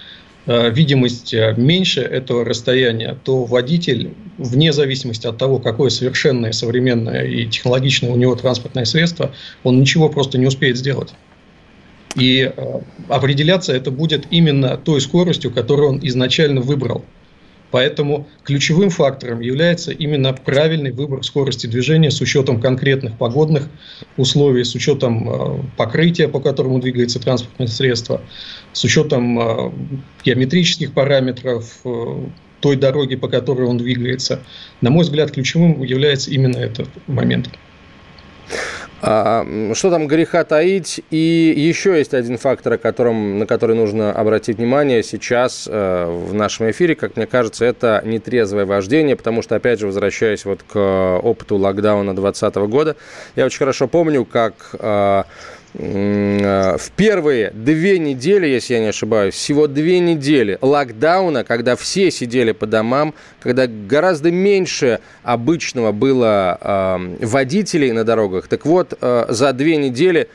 э, 0.46 0.70
видимость 0.70 1.34
э, 1.34 1.54
меньше 1.56 2.00
этого 2.00 2.44
расстояния, 2.44 3.18
то 3.24 3.42
водитель, 3.42 4.14
вне 4.38 4.72
зависимости 4.72 5.26
от 5.26 5.36
того, 5.36 5.58
какое 5.58 5.90
совершенное, 5.90 6.52
современное 6.52 7.24
и 7.24 7.44
технологичное 7.46 8.12
у 8.12 8.16
него 8.16 8.36
транспортное 8.36 8.84
средство, 8.84 9.34
он 9.64 9.80
ничего 9.80 10.08
просто 10.10 10.38
не 10.38 10.46
успеет 10.46 10.76
сделать. 10.76 11.12
И 12.14 12.52
э, 12.56 12.80
определяться 13.08 13.72
это 13.72 13.90
будет 13.90 14.28
именно 14.30 14.76
той 14.76 15.00
скоростью, 15.00 15.50
которую 15.50 15.88
он 15.88 15.98
изначально 16.04 16.60
выбрал. 16.60 17.04
Поэтому 17.70 18.28
ключевым 18.44 18.90
фактором 18.90 19.40
является 19.40 19.90
именно 19.90 20.32
правильный 20.32 20.92
выбор 20.92 21.22
скорости 21.24 21.66
движения 21.66 22.10
с 22.10 22.20
учетом 22.20 22.60
конкретных 22.60 23.18
погодных 23.18 23.68
условий, 24.16 24.64
с 24.64 24.74
учетом 24.74 25.28
э, 25.28 25.62
покрытия, 25.76 26.28
по 26.28 26.40
которому 26.40 26.78
двигается 26.78 27.18
транспортное 27.18 27.66
средство, 27.66 28.20
с 28.72 28.84
учетом 28.84 29.38
э, 29.38 29.72
геометрических 30.24 30.92
параметров 30.92 31.80
э, 31.84 32.26
той 32.60 32.76
дороги, 32.76 33.16
по 33.16 33.28
которой 33.28 33.66
он 33.66 33.78
двигается. 33.78 34.40
На 34.80 34.90
мой 34.90 35.04
взгляд, 35.04 35.32
ключевым 35.32 35.82
является 35.82 36.30
именно 36.30 36.56
этот 36.56 36.88
момент. 37.06 37.50
А, 39.02 39.46
что 39.74 39.90
там 39.90 40.06
греха 40.06 40.44
таить? 40.44 41.02
И 41.10 41.54
еще 41.56 41.98
есть 41.98 42.14
один 42.14 42.38
фактор, 42.38 42.74
о 42.74 42.78
котором, 42.78 43.38
на 43.38 43.46
который 43.46 43.76
нужно 43.76 44.12
обратить 44.12 44.56
внимание 44.56 45.02
сейчас 45.02 45.68
э, 45.70 46.06
в 46.06 46.32
нашем 46.32 46.70
эфире, 46.70 46.94
как 46.94 47.16
мне 47.16 47.26
кажется, 47.26 47.64
это 47.64 48.02
нетрезвое 48.04 48.64
вождение, 48.64 49.16
потому 49.16 49.42
что, 49.42 49.56
опять 49.56 49.80
же, 49.80 49.86
возвращаясь 49.86 50.44
вот 50.44 50.62
к 50.62 51.18
опыту 51.22 51.56
локдауна 51.56 52.16
2020 52.16 52.56
года, 52.70 52.96
я 53.36 53.44
очень 53.44 53.58
хорошо 53.58 53.86
помню, 53.86 54.24
как 54.24 54.54
э, 54.78 55.06
Э, 55.16 55.22
в 55.78 56.90
первые 56.96 57.50
две 57.50 57.98
недели, 57.98 58.46
если 58.46 58.74
я 58.74 58.80
не 58.80 58.86
ошибаюсь, 58.86 59.34
всего 59.34 59.66
две 59.66 59.98
недели 59.98 60.58
локдауна, 60.62 61.44
когда 61.44 61.76
все 61.76 62.10
сидели 62.10 62.52
по 62.52 62.66
домам, 62.66 63.12
когда 63.40 63.66
гораздо 63.66 64.30
меньше 64.30 65.00
обычного 65.22 65.92
было 65.92 66.58
э, 66.60 67.26
водителей 67.26 67.92
на 67.92 68.04
дорогах. 68.04 68.48
Так 68.48 68.64
вот, 68.64 68.96
э, 69.00 69.26
за 69.28 69.52
две 69.52 69.76
недели 69.76 70.28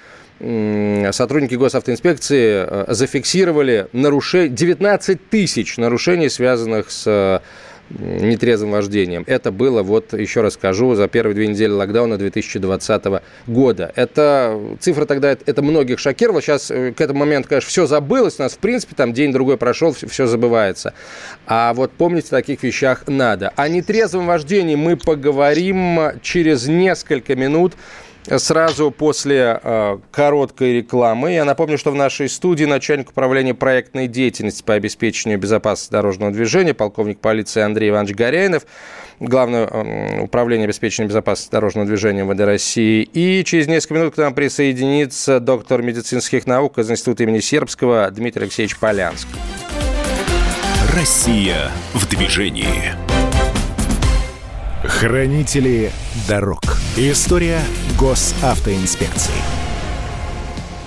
сотрудники 1.12 1.54
госавтоинспекции 1.54 2.92
зафиксировали 2.92 3.88
нарушение, 3.94 4.50
19 4.50 5.30
тысяч 5.30 5.78
нарушений, 5.78 6.30
связанных 6.30 6.90
с 6.90 7.42
нетрезвым 8.00 8.72
вождением. 8.72 9.24
Это 9.28 9.52
было, 9.52 9.84
вот 9.84 10.14
еще 10.14 10.42
раз 10.42 10.54
скажу, 10.54 10.96
за 10.96 11.08
первые 11.08 11.36
две 11.36 11.48
недели 11.48 11.72
локдауна 11.72 12.18
2020 12.18 13.04
года. 13.48 13.92
Это 13.96 14.60
цифра 14.80 15.06
тогда, 15.06 15.32
это 15.32 15.62
многих 15.62 16.00
шокировала. 16.00 16.42
Сейчас 16.42 16.72
э, 16.72 16.94
к 16.94 17.02
этому 17.02 17.20
моменту, 17.20 17.50
конечно, 17.50 17.70
все 17.70 17.86
забылось. 17.86 18.40
У 18.40 18.44
нас, 18.44 18.54
в 18.54 18.58
принципе, 18.58 18.96
там 18.96 19.14
день-другой 19.14 19.58
прошел, 19.58 19.94
все 19.94 20.28
забывается. 20.28 20.94
А 21.48 21.74
вот 21.74 21.92
помнить 21.92 22.28
о 22.28 22.32
таких 22.32 22.64
вещах 22.64 23.04
надо. 23.08 23.54
О 23.56 23.68
нетрезвом 23.68 24.28
вождении 24.28 24.76
мы 24.76 24.98
поговорим 24.98 26.00
через 26.22 26.68
несколько 26.68 27.36
минут 27.36 27.74
сразу 28.38 28.92
после 28.92 29.60
э, 29.62 29.98
короткой 30.12 30.78
рекламы. 30.78 31.34
Я 31.34 31.46
напомню, 31.46 31.78
что 31.78 31.92
в 31.92 31.96
нашей 31.96 32.30
студии 32.30 32.66
начальник 32.66 33.10
управления 33.10 33.54
проектной 33.54 34.08
деятельности 34.08 34.64
по 34.64 34.74
обеспечению 34.74 35.40
безопасности 35.40 35.92
дорожного 35.92 36.32
движения, 36.32 36.74
полковник 36.74 37.20
полиции 37.20 37.62
Андрей 37.62 37.90
Иванович 37.90 38.16
Горяинов, 38.16 38.66
Главное 39.22 39.68
э, 39.68 40.22
управление 40.24 40.66
обеспечения 40.66 41.08
безопасности 41.08 41.52
дорожного 41.52 41.86
движения 41.86 42.24
МВД 42.24 42.40
России. 42.42 43.04
И 43.04 43.44
через 43.44 43.68
несколько 43.68 43.94
минут 43.94 44.16
к 44.16 44.18
нам 44.18 44.34
присоединится 44.34 45.40
доктор 45.40 45.84
медицинских 45.84 46.48
наук 46.48 46.80
из 46.80 46.90
Института 46.90 47.22
имени 47.22 47.40
Сербского 47.40 48.10
Дмитрий 48.10 48.46
Алексеевич 48.46 48.80
Полянск. 48.80 49.28
Россия 50.96 51.70
в 51.94 52.10
движении. 52.10 53.11
Хранители 55.00 55.92
дорог. 56.28 56.62
История 56.96 57.62
госавтоинспекции. 57.98 59.34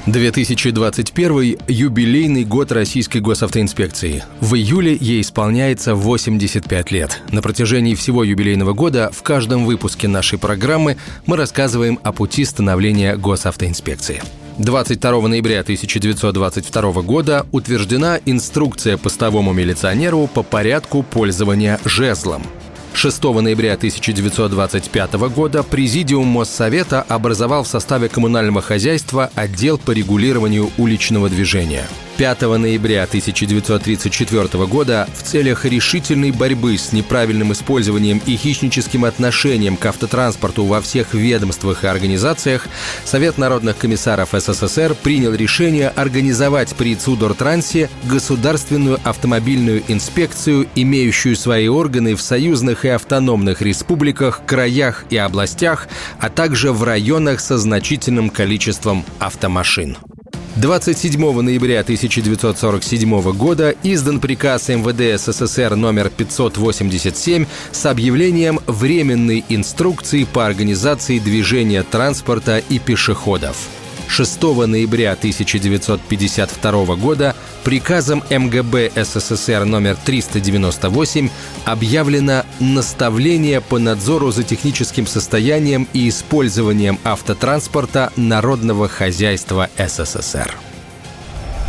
2021– 0.06 1.58
юбилейный 1.68 2.44
год 2.44 2.70
Российской 2.70 3.18
госавтоинспекции. 3.18 4.22
В 4.40 4.54
июле 4.54 4.96
ей 5.00 5.22
исполняется 5.22 5.94
85 5.96 6.90
лет. 6.92 7.22
На 7.32 7.40
протяжении 7.42 7.94
всего 7.96 8.22
юбилейного 8.22 8.74
года 8.74 9.10
в 9.12 9.22
каждом 9.22 9.64
выпуске 9.64 10.06
нашей 10.06 10.38
программы 10.38 10.96
мы 11.26 11.36
рассказываем 11.36 11.98
о 12.04 12.12
пути 12.12 12.44
становления 12.44 13.16
госавтоинспекции. 13.16 14.22
22 14.58 15.28
ноября 15.28 15.60
1922 15.60 17.02
года 17.02 17.46
утверждена 17.50 18.20
инструкция 18.26 18.96
постовому 18.98 19.52
милиционеру 19.52 20.28
по 20.32 20.42
порядку 20.44 21.02
пользования 21.02 21.80
жезлом– 21.84 22.42
6 22.96 23.22
ноября 23.24 23.74
1925 23.74 25.14
года 25.34 25.62
Президиум 25.62 26.26
Моссовета 26.26 27.02
образовал 27.02 27.64
в 27.64 27.68
составе 27.68 28.08
коммунального 28.08 28.62
хозяйства 28.62 29.30
отдел 29.34 29.78
по 29.78 29.90
регулированию 29.90 30.70
уличного 30.78 31.28
движения– 31.28 31.86
5 32.16 32.42
ноября 32.42 33.02
1934 33.04 34.66
года 34.66 35.08
в 35.14 35.22
целях 35.22 35.64
решительной 35.64 36.30
борьбы 36.30 36.78
с 36.78 36.92
неправильным 36.92 37.52
использованием 37.52 38.20
и 38.24 38.36
хищническим 38.36 39.04
отношением 39.04 39.76
к 39.76 39.86
автотранспорту 39.86 40.64
во 40.64 40.80
всех 40.80 41.14
ведомствах 41.14 41.82
и 41.82 41.88
организациях 41.88 42.68
Совет 43.04 43.36
народных 43.36 43.78
комиссаров 43.78 44.30
СССР 44.32 44.94
принял 44.94 45.34
решение 45.34 45.88
организовать 45.88 46.74
при 46.74 46.94
Цудортрансе 46.94 47.90
государственную 48.04 49.00
автомобильную 49.02 49.82
инспекцию, 49.88 50.68
имеющую 50.74 51.34
свои 51.36 51.68
органы 51.68 52.14
в 52.14 52.22
союзных 52.22 52.84
и 52.84 52.88
автономных 52.88 53.60
республиках, 53.60 54.42
краях 54.46 55.04
и 55.10 55.16
областях, 55.16 55.88
а 56.20 56.30
также 56.30 56.72
в 56.72 56.84
районах 56.84 57.40
со 57.40 57.58
значительным 57.58 58.30
количеством 58.30 59.04
автомашин. 59.18 59.96
27 60.56 61.40
ноября 61.40 61.80
1947 61.80 63.32
года 63.32 63.74
издан 63.82 64.20
приказ 64.20 64.68
МВД 64.68 65.20
СССР 65.20 65.74
номер 65.74 66.10
587 66.10 67.46
с 67.72 67.86
объявлением 67.86 68.60
временной 68.68 69.44
инструкции 69.48 70.22
по 70.22 70.46
организации 70.46 71.18
движения 71.18 71.82
транспорта 71.82 72.58
и 72.68 72.78
пешеходов. 72.78 73.68
6 74.08 74.42
ноября 74.42 75.12
1952 75.12 76.96
года 76.96 77.34
приказом 77.64 78.22
МГБ 78.30 78.92
СССР 78.94 79.64
номер 79.64 79.96
398 80.04 81.30
объявлено 81.64 82.44
наставление 82.60 83.60
по 83.60 83.78
надзору 83.78 84.30
за 84.30 84.42
техническим 84.42 85.06
состоянием 85.06 85.88
и 85.92 86.08
использованием 86.08 86.98
автотранспорта 87.04 88.12
народного 88.16 88.88
хозяйства 88.88 89.68
СССР. 89.78 90.54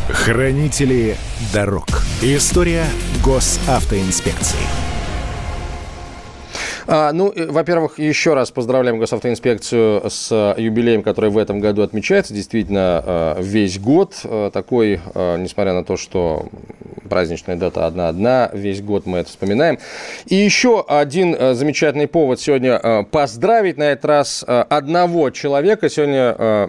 Хранители 0.10 1.18
дорог. 1.54 1.88
История 2.22 2.86
госавтоинспекции. 3.24 4.85
А, 6.88 7.12
ну, 7.14 7.34
во-первых, 7.36 7.98
еще 7.98 8.36
раз 8.36 8.52
поздравляем 8.52 9.00
госавтоинспекцию 9.00 10.04
с 10.10 10.56
юбилеем, 10.58 11.02
который 11.02 11.32
в 11.32 11.38
этом 11.38 11.60
году 11.60 11.82
отмечается. 11.82 12.34
Действительно, 12.34 13.04
а, 13.04 13.42
весь 13.42 13.80
год 13.80 14.14
а, 14.24 14.52
такой, 14.52 15.00
а, 15.16 15.38
несмотря 15.38 15.74
на 15.74 15.84
то, 15.84 15.98
что 15.98 16.48
праздничная 17.10 17.56
дата 17.56 17.86
одна-одна, 17.86 18.50
весь 18.54 18.82
год 18.82 19.06
мы 19.06 19.20
это 19.20 19.30
вспоминаем. 19.30 19.78
И 20.26 20.36
еще 20.36 20.84
один 20.88 21.56
замечательный 21.56 22.08
повод 22.08 22.40
сегодня 22.40 23.04
поздравить 23.12 23.78
на 23.78 23.92
этот 23.92 24.06
раз 24.06 24.44
одного 24.48 25.30
человека. 25.30 25.88
Сегодня 25.88 26.68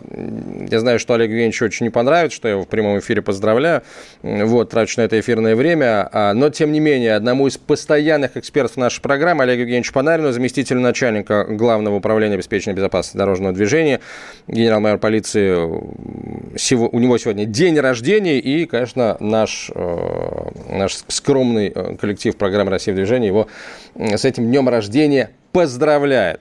я 0.71 0.81
знаю, 0.81 0.99
что 0.99 1.15
Олегу 1.15 1.33
Евгеньевичу 1.33 1.65
очень 1.65 1.87
не 1.87 1.91
понравится, 1.91 2.37
что 2.37 2.49
я 2.49 2.53
его 2.53 2.65
в 2.65 2.69
прямом 2.69 2.99
эфире 2.99 3.23
поздравляю. 3.23 3.83
Вот, 4.23 4.69
трачу 4.69 5.01
на 5.01 5.05
это 5.05 5.19
эфирное 5.19 5.57
время. 5.57 6.11
Но, 6.35 6.51
тем 6.51 6.71
не 6.71 6.81
менее, 6.81 7.15
одному 7.15 7.47
из 7.47 7.57
постоянных 7.57 8.37
экспертов 8.37 8.77
нашей 8.77 9.01
программы, 9.01 9.45
Олегу 9.45 9.63
Евгеньевичу 9.63 9.95
Панарину, 10.07 10.31
заместителю 10.31 10.79
начальника 10.79 11.45
Главного 11.49 11.97
управления 11.97 12.35
обеспечения 12.35 12.77
безопасности 12.77 13.17
дорожного 13.17 13.53
движения, 13.53 13.99
генерал-майор 14.47 15.01
полиции. 15.01 15.53
У 15.57 16.99
него 17.01 17.19
сегодня 17.19 17.45
день 17.45 17.77
рождения, 17.81 18.39
и, 18.39 18.67
конечно, 18.67 19.17
наш, 19.19 19.69
э, 19.75 20.51
наш 20.71 20.99
скромный 21.09 21.73
э, 21.75 21.97
коллектив 21.97 22.37
программы 22.37 22.71
«Россия 22.71 22.95
в 22.95 22.97
движении» 22.97 23.27
его 23.27 23.49
с 23.97 24.25
этим 24.25 24.47
днем 24.47 24.69
рождения 24.69 25.31
поздравляет. 25.51 26.41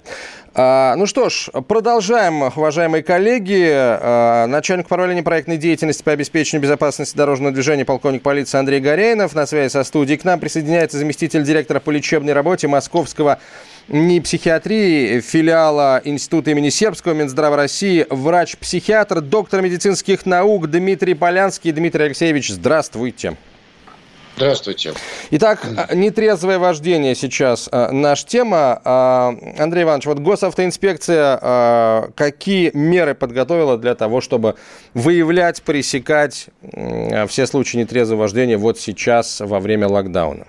А, 0.57 0.95
ну 0.95 1.05
что 1.05 1.27
ж, 1.27 1.49
продолжаем, 1.67 2.43
уважаемые 2.43 3.03
коллеги. 3.03 3.69
А, 3.73 4.47
начальник 4.47 4.85
управления 4.85 5.21
проектной 5.21 5.57
деятельности 5.57 6.01
по 6.01 6.13
обеспечению 6.13 6.63
безопасности 6.63 7.17
дорожного 7.17 7.51
движения 7.51 7.83
полковник 7.83 8.21
полиции 8.21 8.57
Андрей 8.57 8.79
Горяинов 8.79 9.35
на 9.35 9.45
связи 9.47 9.69
со 9.69 9.83
студией. 9.83 10.17
К 10.17 10.23
нам 10.23 10.39
присоединяется 10.39 10.97
заместитель 10.97 11.43
директора 11.43 11.81
по 11.81 11.91
лечебной 11.91 12.31
работе 12.31 12.69
Московского 12.69 13.39
НИИ 13.89 14.21
психиатрии 14.21 15.19
филиала 15.19 16.01
Института 16.05 16.51
имени 16.51 16.69
Сербского 16.69 17.11
Минздрава 17.11 17.57
России, 17.57 18.07
врач-психиатр, 18.09 19.19
доктор 19.19 19.61
медицинских 19.61 20.25
наук 20.25 20.67
Дмитрий 20.71 21.15
Полянский. 21.15 21.73
Дмитрий 21.73 22.05
Алексеевич, 22.05 22.49
здравствуйте. 22.49 23.35
Здравствуйте. 24.35 24.93
Итак, 25.31 25.65
а, 25.77 25.95
нетрезвое 25.95 26.59
вождение 26.59 27.15
сейчас 27.15 27.69
а, 27.71 27.91
наша 27.91 28.25
тема. 28.25 28.81
А, 28.83 29.33
Андрей 29.57 29.83
Иванович, 29.83 30.07
вот 30.07 30.19
госавтоинспекция 30.19 32.11
какие 32.15 32.71
меры 32.73 33.15
подготовила 33.15 33.77
для 33.77 33.95
того, 33.95 34.21
чтобы 34.21 34.55
выявлять, 34.93 35.61
пресекать 35.61 36.47
все 37.29 37.47
случаи 37.47 37.77
нетрезвого 37.77 38.21
вождения 38.21 38.57
вот 38.57 38.79
сейчас 38.79 39.39
во 39.39 39.59
время 39.59 39.87
локдауна? 39.87 40.45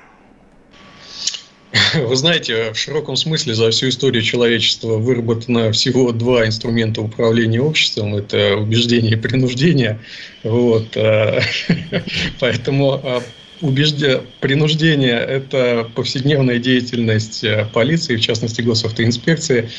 Вы 1.95 2.16
знаете, 2.16 2.72
в 2.72 2.78
широком 2.78 3.16
смысле 3.16 3.55
за 3.55 3.70
всю 3.70 3.89
историю 3.91 4.22
человечества 4.22 4.97
выработано 4.97 5.72
всего 5.72 6.11
два 6.12 6.47
инструмента 6.47 7.03
управления 7.03 7.61
обществом. 7.61 8.16
Это 8.16 8.57
убеждение 8.57 9.12
и 9.12 9.16
принуждение. 9.16 10.01
Вот. 10.43 10.97
Поэтому 12.41 13.22
убеждение, 13.61 14.23
принуждение– 14.41 15.19
это 15.29 15.89
повседневная 15.95 16.59
деятельность 16.59 17.45
э, 17.45 17.67
полиции, 17.73 18.17
в 18.17 18.21
частности 18.21 18.61
госавтоинспекции, 18.63 19.71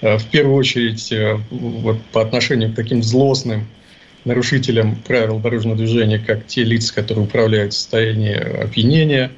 э, 0.00 0.18
в 0.18 0.24
первую 0.26 0.56
очередь 0.56 1.12
э, 1.12 1.38
вот, 1.50 2.02
по 2.12 2.22
отношению 2.22 2.72
к 2.72 2.76
таким 2.76 3.02
злостным 3.02 3.66
нарушителям 4.24 4.96
правил 5.06 5.38
дорожного 5.38 5.76
движения, 5.76 6.18
как 6.18 6.46
те 6.46 6.64
лица, 6.64 6.94
которые 6.94 7.24
управляют 7.24 7.72
в 7.72 7.76
состоянии 7.76 8.34
опьянения 8.34 9.30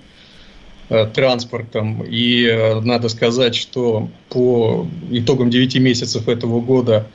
транспортом. 1.13 2.03
И 2.09 2.51
надо 2.83 3.11
сказать, 3.11 3.55
что 3.55 4.09
по 4.31 4.89
итогам 5.11 5.51
9 5.51 5.77
месяцев 5.81 6.27
этого 6.27 6.63
года 6.63 7.07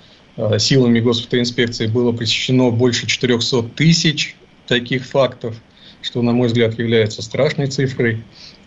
силами 0.60 1.00
госавтоинспекции 1.00 1.88
было 1.88 2.12
пресечено 2.12 2.70
больше 2.70 3.08
400 3.08 3.64
тысяч 3.76 4.36
таких 4.68 5.08
фактов– 5.08 5.56
что, 6.04 6.22
на 6.22 6.32
мой 6.32 6.48
взгляд, 6.48 6.78
является 6.78 7.22
страшной 7.22 7.68
цифрой. 7.68 8.24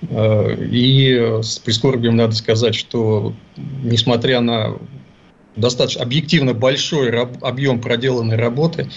Э, 0.08 0.56
и 0.70 1.40
с 1.42 1.58
прискорбием 1.58 2.16
надо 2.16 2.34
сказать, 2.34 2.74
что 2.74 3.34
несмотря 3.82 4.40
на 4.40 4.76
достаточно 5.56 6.02
объективно 6.02 6.52
большой 6.52 7.10
объем 7.10 7.80
проделанной 7.80 8.36
работы, 8.36 8.90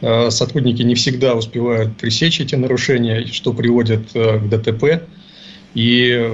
э, 0.00 0.30
сотрудники 0.30 0.82
не 0.82 0.94
всегда 0.94 1.34
успевают 1.34 1.96
пресечь 1.96 2.40
эти 2.40 2.54
нарушения, 2.54 3.26
что 3.26 3.52
приводит 3.52 4.14
э, 4.14 4.38
к 4.38 4.48
ДТП. 4.48 5.06
И 5.74 6.32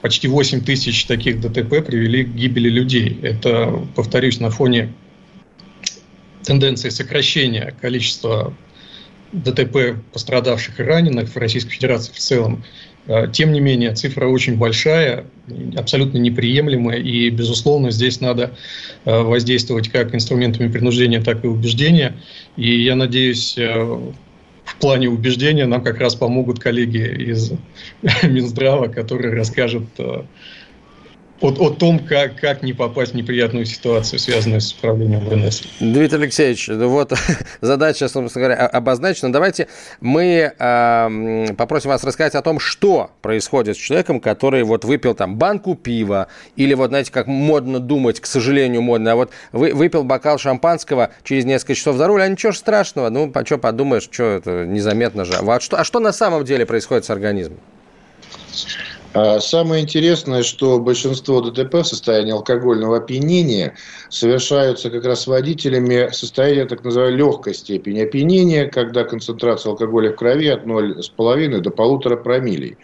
почти 0.00 0.28
8 0.28 0.62
тысяч 0.62 1.04
таких 1.04 1.40
ДТП 1.40 1.84
привели 1.84 2.24
к 2.24 2.34
гибели 2.34 2.70
людей. 2.70 3.18
Это, 3.22 3.86
повторюсь, 3.94 4.40
на 4.40 4.50
фоне 4.50 4.92
тенденции 6.42 6.88
сокращения 6.88 7.74
количества 7.80 8.54
ДТП 9.32 9.96
пострадавших 10.12 10.78
и 10.78 10.82
раненых 10.82 11.30
в 11.30 11.36
Российской 11.36 11.70
Федерации 11.70 12.12
в 12.12 12.18
целом. 12.18 12.64
А, 13.06 13.26
тем 13.26 13.52
не 13.52 13.60
менее, 13.60 13.94
цифра 13.94 14.26
очень 14.26 14.56
большая, 14.56 15.26
абсолютно 15.76 16.18
неприемлемая, 16.18 16.98
и, 16.98 17.30
безусловно, 17.30 17.90
здесь 17.90 18.20
надо 18.20 18.54
а, 19.04 19.22
воздействовать 19.22 19.88
как 19.88 20.14
инструментами 20.14 20.70
принуждения, 20.70 21.20
так 21.20 21.44
и 21.44 21.48
убеждения. 21.48 22.16
И 22.56 22.82
я 22.82 22.94
надеюсь, 22.94 23.56
а, 23.58 24.12
в 24.64 24.76
плане 24.76 25.08
убеждения 25.08 25.66
нам 25.66 25.82
как 25.82 25.98
раз 25.98 26.14
помогут 26.14 26.60
коллеги 26.60 27.30
из 27.30 27.52
Минздрава, 28.22 28.86
которые 28.88 29.34
расскажут 29.34 29.88
о, 31.42 31.48
о 31.48 31.70
том, 31.70 31.98
как, 31.98 32.36
как 32.36 32.62
не 32.62 32.72
попасть 32.72 33.12
в 33.12 33.14
неприятную 33.14 33.66
ситуацию, 33.66 34.18
связанную 34.18 34.60
с 34.60 34.72
управлением 34.72 35.20
ВНС. 35.26 35.62
Дмитрий 35.80 36.18
Алексеевич, 36.18 36.68
ну 36.68 36.88
вот 36.88 37.12
задача, 37.60 38.08
собственно 38.08 38.46
говоря, 38.46 38.66
обозначена. 38.66 39.32
Давайте 39.32 39.66
мы 40.00 40.52
э, 40.56 41.46
попросим 41.56 41.90
вас 41.90 42.04
рассказать 42.04 42.34
о 42.36 42.42
том, 42.42 42.60
что 42.60 43.10
происходит 43.20 43.76
с 43.76 43.80
человеком, 43.80 44.20
который 44.20 44.62
вот 44.62 44.84
выпил 44.84 45.14
там 45.14 45.36
банку 45.36 45.74
пива, 45.74 46.28
или 46.56 46.74
вот, 46.74 46.88
знаете, 46.88 47.10
как 47.10 47.26
модно 47.26 47.80
думать, 47.80 48.20
к 48.20 48.26
сожалению, 48.26 48.82
модно, 48.82 49.12
а 49.12 49.14
вот 49.16 49.30
вы, 49.50 49.74
выпил 49.74 50.04
бокал 50.04 50.38
шампанского 50.38 51.10
через 51.24 51.44
несколько 51.44 51.74
часов 51.74 51.96
за 51.96 52.06
руль, 52.06 52.22
а 52.22 52.28
ничего 52.28 52.52
страшного, 52.52 53.08
ну, 53.08 53.30
а 53.34 53.44
что 53.44 53.58
подумаешь, 53.58 54.04
что 54.04 54.24
это 54.24 54.66
незаметно 54.66 55.24
же. 55.24 55.34
А 55.34 55.60
что, 55.60 55.78
а 55.78 55.84
что 55.84 55.98
на 55.98 56.12
самом 56.12 56.44
деле 56.44 56.66
происходит 56.66 57.04
с 57.04 57.10
организмом? 57.10 57.58
А 59.14 59.40
самое 59.40 59.82
интересное, 59.82 60.42
что 60.42 60.78
большинство 60.78 61.42
ДТП 61.42 61.74
в 61.74 61.84
состоянии 61.84 62.32
алкогольного 62.32 62.96
опьянения 62.96 63.74
совершаются 64.08 64.88
как 64.88 65.04
раз 65.04 65.26
водителями 65.26 66.10
состояния 66.12 66.64
так 66.64 66.82
называемой 66.82 67.18
легкой 67.18 67.54
степени 67.54 68.00
опьянения, 68.00 68.66
когда 68.66 69.04
концентрация 69.04 69.70
алкоголя 69.70 70.12
в 70.12 70.16
крови 70.16 70.48
от 70.48 70.64
0,5 70.64 71.58
до 71.58 71.70
1,5 71.70 72.16
промиллей. 72.22 72.78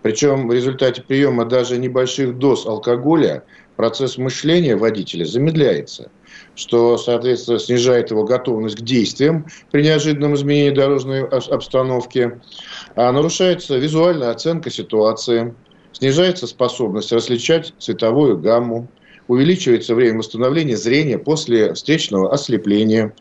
Причем 0.00 0.48
в 0.48 0.52
результате 0.52 1.02
приема 1.02 1.44
даже 1.44 1.76
небольших 1.76 2.38
доз 2.38 2.64
алкоголя 2.64 3.44
процесс 3.76 4.16
мышления 4.16 4.76
водителя 4.76 5.26
замедляется 5.26 6.10
что, 6.54 6.96
соответственно, 6.96 7.58
снижает 7.58 8.10
его 8.10 8.24
готовность 8.24 8.76
к 8.76 8.82
действиям 8.82 9.46
при 9.70 9.82
неожиданном 9.82 10.34
изменении 10.34 10.70
дорожной 10.70 11.24
обстановки. 11.24 12.40
А 12.94 13.12
нарушается 13.12 13.76
визуальная 13.76 14.30
оценка 14.30 14.70
ситуации, 14.70 15.54
снижается 15.96 16.46
способность 16.46 17.10
различать 17.10 17.72
цветовую 17.78 18.38
гамму, 18.38 18.86
увеличивается 19.28 19.94
время 19.94 20.18
восстановления 20.18 20.76
зрения 20.76 21.18
после 21.18 21.72
встречного 21.72 22.32
ослепления, 22.32 23.14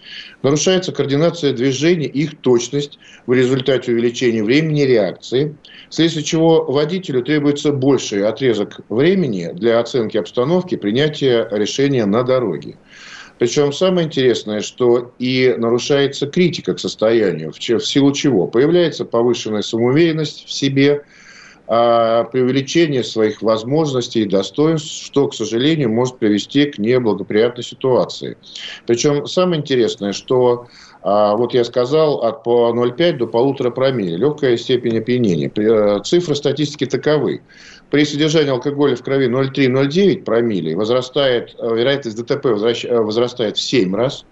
нарушается 0.44 0.92
координация 0.92 1.54
движений 1.54 2.06
и 2.06 2.24
их 2.24 2.38
точность 2.42 3.00
в 3.26 3.34
результате 3.34 3.94
увеличения 3.94 4.44
времени 4.44 4.82
реакции, 4.82 5.56
вследствие 5.90 6.26
чего 6.26 6.66
водителю 6.66 7.24
требуется 7.24 7.72
больший 7.72 8.28
отрезок 8.28 8.82
времени 8.90 9.52
для 9.54 9.80
оценки 9.80 10.18
обстановки, 10.18 10.76
принятия 10.76 11.48
решения 11.52 12.06
на 12.06 12.24
дороге. 12.24 12.76
Причем 13.40 13.74
самое 13.74 14.06
интересное, 14.06 14.62
что 14.62 15.14
и 15.18 15.56
нарушается 15.58 16.28
критика 16.28 16.74
к 16.74 16.80
состоянию, 16.80 17.52
в 17.52 17.58
силу 17.58 18.12
чего 18.12 18.48
появляется 18.48 19.06
повышенная 19.06 19.62
самоуверенность 19.62 20.46
в 20.46 20.52
себе– 20.52 21.04
преувеличение 21.68 23.04
своих 23.04 23.42
возможностей 23.42 24.22
и 24.22 24.26
достоинств, 24.26 25.04
что, 25.04 25.28
к 25.28 25.34
сожалению, 25.34 25.92
может 25.92 26.20
привести 26.20 26.66
к 26.66 26.78
неблагоприятной 26.78 27.64
ситуации. 27.64 28.38
Причем 28.86 29.26
самое 29.26 29.62
интересное, 29.62 30.14
что 30.14 30.68
а, 31.08 31.36
вот 31.36 31.54
я 31.54 31.64
сказал, 31.64 32.24
от 32.24 32.42
по 32.42 32.74
0,5 32.76 33.18
до 33.18 33.28
полутора 33.28 33.70
промилле, 33.70 34.18
легкая 34.18 34.58
степень 34.58 34.98
опьянения. 34.98 35.52
Э, 35.56 36.02
цифры 36.04 36.34
статистики 36.34 36.88
таковы. 36.88 37.44
При 37.92 38.06
содержании 38.06 38.50
алкоголя 38.50 38.96
в 38.96 39.04
крови 39.04 39.28
0,3-0,9 39.28 40.24
промилле 40.24 40.76
возрастает, 40.76 41.56
э, 41.60 41.76
вероятность 41.76 42.18
ДТП 42.18 42.48
э, 42.48 43.00
возрастает 43.00 43.58
в 43.58 43.62
7 43.62 43.96
раз. 43.96 44.26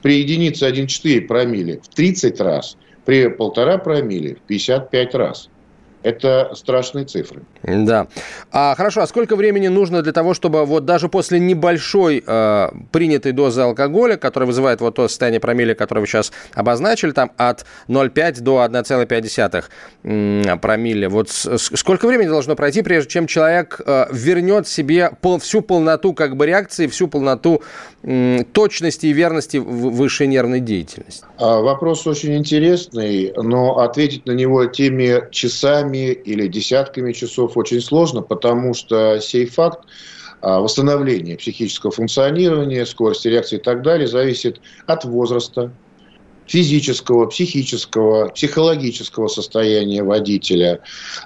При 0.00 0.20
единице 0.20 0.70
1,4 0.70 1.22
промилле 1.22 1.80
в 1.82 1.88
30 1.88 2.40
раз. 2.40 2.76
При 3.04 3.26
полтора 3.26 3.78
промилле 3.78 4.36
в 4.36 4.42
55 4.42 5.14
раз. 5.16 5.48
Это 6.02 6.50
страшные 6.54 7.04
цифры. 7.04 7.42
Да. 7.62 8.08
А, 8.50 8.74
хорошо, 8.74 9.02
а 9.02 9.06
сколько 9.06 9.36
времени 9.36 9.68
нужно 9.68 10.02
для 10.02 10.12
того, 10.12 10.34
чтобы 10.34 10.64
вот 10.66 10.84
даже 10.84 11.08
после 11.08 11.38
небольшой 11.38 12.24
э, 12.26 12.68
принятой 12.90 13.32
дозы 13.32 13.60
алкоголя, 13.62 14.16
которая 14.16 14.46
вызывает 14.46 14.80
вот 14.80 14.96
то 14.96 15.06
состояние 15.08 15.40
промилле, 15.40 15.74
которое 15.74 16.00
вы 16.00 16.06
сейчас 16.06 16.32
обозначили, 16.54 17.12
там 17.12 17.30
от 17.36 17.64
0,5 17.88 18.40
до 18.40 18.64
1,5 18.64 20.58
промилле, 20.58 21.08
вот 21.08 21.30
сколько 21.30 22.06
времени 22.06 22.28
должно 22.28 22.56
пройти, 22.56 22.82
прежде 22.82 23.10
чем 23.10 23.26
человек 23.26 23.80
э, 23.84 24.06
вернет 24.10 24.66
себе 24.66 25.12
пол, 25.20 25.38
всю 25.38 25.60
полноту 25.60 26.14
как 26.14 26.36
бы 26.36 26.46
реакции, 26.46 26.86
всю 26.88 27.06
полноту 27.08 27.62
точности 28.52 29.06
и 29.06 29.12
верности 29.12 29.58
высшей 29.58 30.26
нервной 30.26 30.60
деятельности? 30.60 31.24
А, 31.38 31.60
вопрос 31.60 32.06
очень 32.06 32.36
интересный, 32.36 33.32
но 33.36 33.78
ответить 33.78 34.26
на 34.26 34.32
него 34.32 34.64
теми 34.66 35.30
часами, 35.30 35.52
часами 35.62 36.12
или 36.12 36.46
десятками 36.48 37.12
часов 37.12 37.56
очень 37.56 37.80
сложно, 37.80 38.22
потому 38.22 38.74
что 38.74 39.20
сей 39.20 39.46
факт 39.46 39.80
а, 40.40 40.60
восстановления 40.60 41.36
психического 41.36 41.92
функционирования, 41.92 42.86
скорости 42.86 43.28
реакции 43.28 43.56
и 43.56 43.60
так 43.62 43.82
далее 43.82 44.08
зависит 44.08 44.60
от 44.86 45.04
возраста, 45.04 45.72
физического, 46.46 47.26
психического, 47.26 48.28
психологического 48.30 49.28
состояния 49.28 50.02
водителя, 50.02 50.80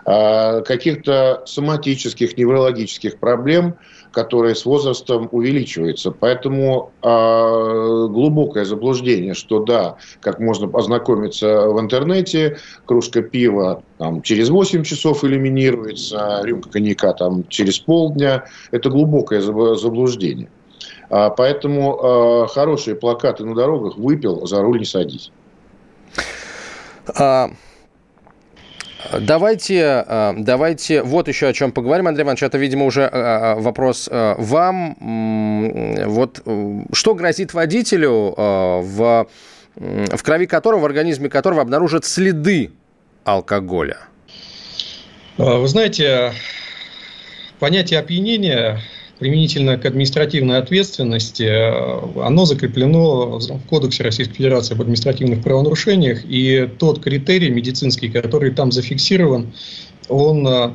а, 0.04 0.60
каких-то 0.60 1.42
соматических, 1.46 2.36
неврологических 2.36 3.18
проблем– 3.18 3.76
которые 4.16 4.54
с 4.54 4.64
возрастом 4.64 5.28
увеличиваются. 5.30 6.10
Поэтому 6.10 6.90
э, 7.02 7.06
глубокое 7.06 8.64
заблуждение, 8.64 9.34
что 9.34 9.62
да, 9.62 9.96
как 10.22 10.40
можно 10.40 10.70
ознакомиться 10.72 11.68
в 11.68 11.78
интернете, 11.78 12.56
кружка 12.86 13.20
пива 13.20 13.82
там, 13.98 14.22
через 14.22 14.48
8 14.48 14.84
часов 14.84 15.22
элиминируется, 15.22 16.40
рюмка 16.44 16.70
коньяка 16.70 17.12
там, 17.12 17.46
через 17.48 17.78
полдня, 17.78 18.46
это 18.70 18.88
глубокое 18.88 19.42
заблуждение. 19.42 20.48
А, 21.10 21.28
поэтому 21.28 21.98
э, 22.02 22.46
хорошие 22.54 22.96
плакаты 22.96 23.44
на 23.44 23.54
дорогах 23.54 23.98
«Выпил, 23.98 24.46
за 24.46 24.62
руль 24.62 24.78
не 24.78 24.86
садись». 24.86 25.30
А, 27.18 27.50
Давайте, 29.20 30.04
э, 30.06 30.34
давайте 30.36 31.02
вот 31.02 31.28
еще 31.28 31.48
о 31.48 31.52
чем 31.52 31.72
поговорим, 31.72 32.08
Андрей 32.08 32.24
Иванович. 32.24 32.42
Это, 32.42 32.58
видимо, 32.58 32.84
уже 32.84 33.02
э, 33.02 33.08
э, 33.12 33.54
вопрос 33.60 34.08
вам. 34.10 34.96
Вот 36.06 36.42
что 36.92 37.14
грозит 37.14 37.54
водителю, 37.54 38.34
в, 38.36 39.26
в 39.76 40.22
крови 40.22 40.46
которого, 40.46 40.80
в 40.80 40.84
организме 40.84 41.28
которого 41.28 41.62
обнаружат 41.62 42.04
следы 42.04 42.70
алкоголя? 43.24 43.98
Вы 45.36 45.66
знаете, 45.68 46.32
понятие 47.58 48.00
опьянения 48.00 48.80
применительно 49.18 49.78
к 49.78 49.86
административной 49.86 50.58
ответственности, 50.58 51.44
э, 51.44 52.22
оно 52.22 52.44
закреплено 52.44 53.38
в 53.38 53.60
Кодексе 53.68 54.02
Российской 54.02 54.34
Федерации 54.34 54.74
об 54.74 54.82
административных 54.82 55.42
правонарушениях, 55.42 56.20
и 56.24 56.68
тот 56.78 57.02
критерий 57.02 57.50
медицинский, 57.50 58.10
который 58.10 58.50
там 58.50 58.72
зафиксирован, 58.72 59.52
он 60.08 60.46
э, 60.46 60.70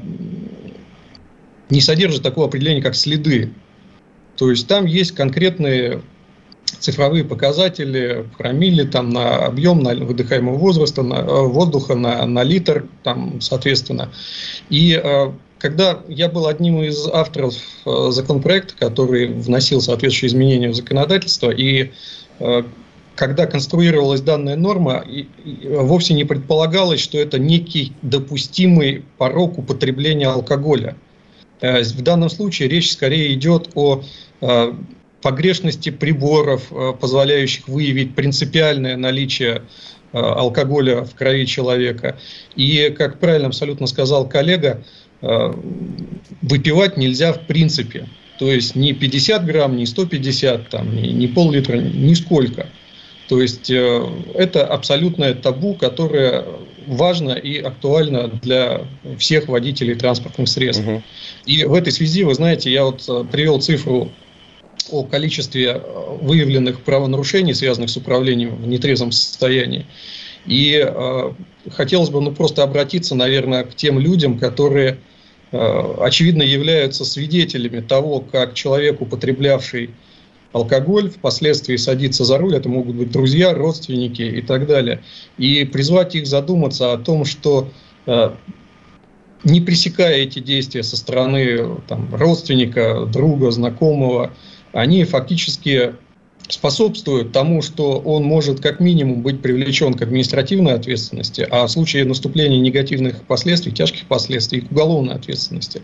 не 1.70 1.82
содержит 1.82 2.24
такого 2.24 2.48
определения, 2.48 2.82
как 2.82 2.96
следы. 2.96 3.52
То 4.38 4.50
есть 4.50 4.68
там 4.68 4.86
есть 4.86 5.12
конкретные 5.12 6.02
цифровые 6.80 7.24
показатели, 7.24 8.26
промили 8.38 8.86
там 8.86 9.12
на 9.12 9.46
объем 9.46 9.80
на 9.80 9.94
выдыхаемого 9.94 10.58
возраста, 10.58 11.04
на, 11.04 11.16
э, 11.16 11.42
воздуха 11.46 11.94
на, 11.94 12.26
на 12.26 12.42
литр, 12.42 12.88
там, 13.04 13.39
соответственно. 13.39 14.10
И 14.72 15.00
когда 15.62 15.99
я 16.07 16.28
был 16.28 16.47
одним 16.47 16.82
из 16.82 17.07
авторов 17.07 17.53
э, 17.86 18.07
законопроекта, 18.09 18.74
который 18.76 19.28
вносил 19.28 19.80
соответствующие 19.80 20.30
изменения 20.30 20.70
в 20.70 20.76
законодательство, 20.76 21.51
и 21.51 21.91
э, 22.39 22.64
когда 23.16 23.45
конструировалась 23.45 24.22
данная 24.22 24.55
норма, 24.55 25.05
вовсе 25.64 26.16
не 26.16 26.24
предполагалось, 26.24 26.99
что 26.99 27.20
это 27.20 27.38
некий 27.38 27.93
допустимый 28.01 29.05
порог 29.20 29.59
употребления 29.59 30.28
алкоголя. 30.28 30.95
Э, 31.62 31.84
в 31.84 32.01
данном 32.01 32.32
случае 32.32 32.68
речь 32.68 32.91
скорее 32.91 33.34
идет 33.34 33.70
о 33.76 34.03
погрешности 35.22 35.91
приборов, 35.91 36.72
позволяющих 36.99 37.68
выявить 37.68 38.16
принципиальное 38.16 38.97
наличие 38.97 39.62
алкоголя 40.14 41.03
в 41.03 41.14
крови 41.14 41.45
человека. 41.45 42.18
И, 42.55 42.91
как 42.97 43.20
правильно 43.20 43.49
абсолютно 43.49 43.86
сказал 43.86 44.28
коллега, 44.28 44.84
Э, 44.84 45.01
выпивать 45.22 46.97
нельзя 46.97 47.34
в 47.34 47.45
принципе. 47.45 48.07
То 48.41 48.51
есть 48.51 48.76
не 48.76 48.93
50 48.93 49.45
грамм, 49.45 49.76
не 49.76 49.86
150, 49.86 50.69
там, 50.69 50.95
не, 50.95 51.11
не 51.13 51.28
пол-литра, 51.28 51.78
нисколько. 51.78 52.67
То 53.28 53.39
есть 53.39 53.69
э, 53.69 54.05
это 54.34 54.65
абсолютное 54.65 55.36
табу, 55.36 55.76
которое 55.76 56.43
важно 56.88 57.32
и 57.32 57.59
актуально 57.59 58.28
для 58.28 58.88
всех 59.17 59.47
водителей 59.47 59.95
транспортных 59.95 60.49
средств. 60.49 60.86
Угу. 60.86 61.03
И 61.45 61.63
в 61.65 61.74
этой 61.76 61.93
связи, 61.93 62.24
вы 62.24 62.34
знаете, 62.34 62.72
я 62.72 62.84
вот 62.84 63.07
э, 63.07 63.24
привел 63.32 63.61
цифру 63.61 64.11
о 64.89 65.03
количестве 65.03 65.82
выявленных 66.22 66.82
правонарушений, 66.82 67.53
связанных 67.53 67.89
с 67.89 67.95
управлением 67.95 68.55
в 68.55 68.67
нетрезвом 68.67 69.11
состоянии. 69.11 69.86
И 70.45 70.84
э, 70.84 71.34
хотелось 71.69 72.09
бы 72.09 72.19
ну, 72.19 72.32
просто 72.32 72.63
обратиться, 72.63 73.15
наверное, 73.15 73.63
к 73.63 73.76
тем 73.76 73.99
людям, 73.99 74.39
которые 74.39 74.97
очевидно, 75.52 76.43
являются 76.43 77.06
свидетелями 77.06 77.82
того, 77.82 78.20
как 78.20 78.54
человек, 78.54 79.02
употреблявший 79.02 79.91
алкоголь, 80.54 81.10
впоследствии 81.10 81.76
садится 81.78 82.26
за 82.26 82.38
руль, 82.38 82.56
это 82.56 82.70
могут 82.70 82.95
быть 82.95 83.12
друзья, 83.12 83.54
родственники 83.54 84.22
и 84.22 84.41
так 84.41 84.68
далее. 84.68 85.02
И 85.38 85.66
призвать 85.66 86.16
их 86.16 86.28
задуматься 86.28 86.93
о 86.93 86.97
том, 86.97 87.26
что 87.26 87.70
не 89.43 89.62
пресекая 89.62 90.18
эти 90.18 90.39
действия 90.39 90.84
со 90.84 90.97
стороны 90.97 91.78
там, 91.88 92.14
родственника, 92.14 93.06
друга, 93.06 93.52
знакомого, 93.52 94.32
они 94.72 95.04
фактически 95.04 95.95
способствуют 96.50 97.32
тому, 97.32 97.62
что 97.62 98.00
он 98.00 98.24
может 98.24 98.60
как 98.60 98.80
минимум 98.80 99.22
быть 99.22 99.42
привлечен 99.42 99.94
к 99.94 100.02
административной 100.02 100.74
ответственности, 100.74 101.48
а 101.50 101.66
в 101.68 101.72
случае 101.72 102.06
наступления 102.06 102.60
негативных 102.60 103.24
последствий, 103.24 103.72
тяжких 103.72 104.06
последствий, 104.08 104.62
к 104.62 104.72
уголовной 104.72 105.16
ответственности. 105.16 105.82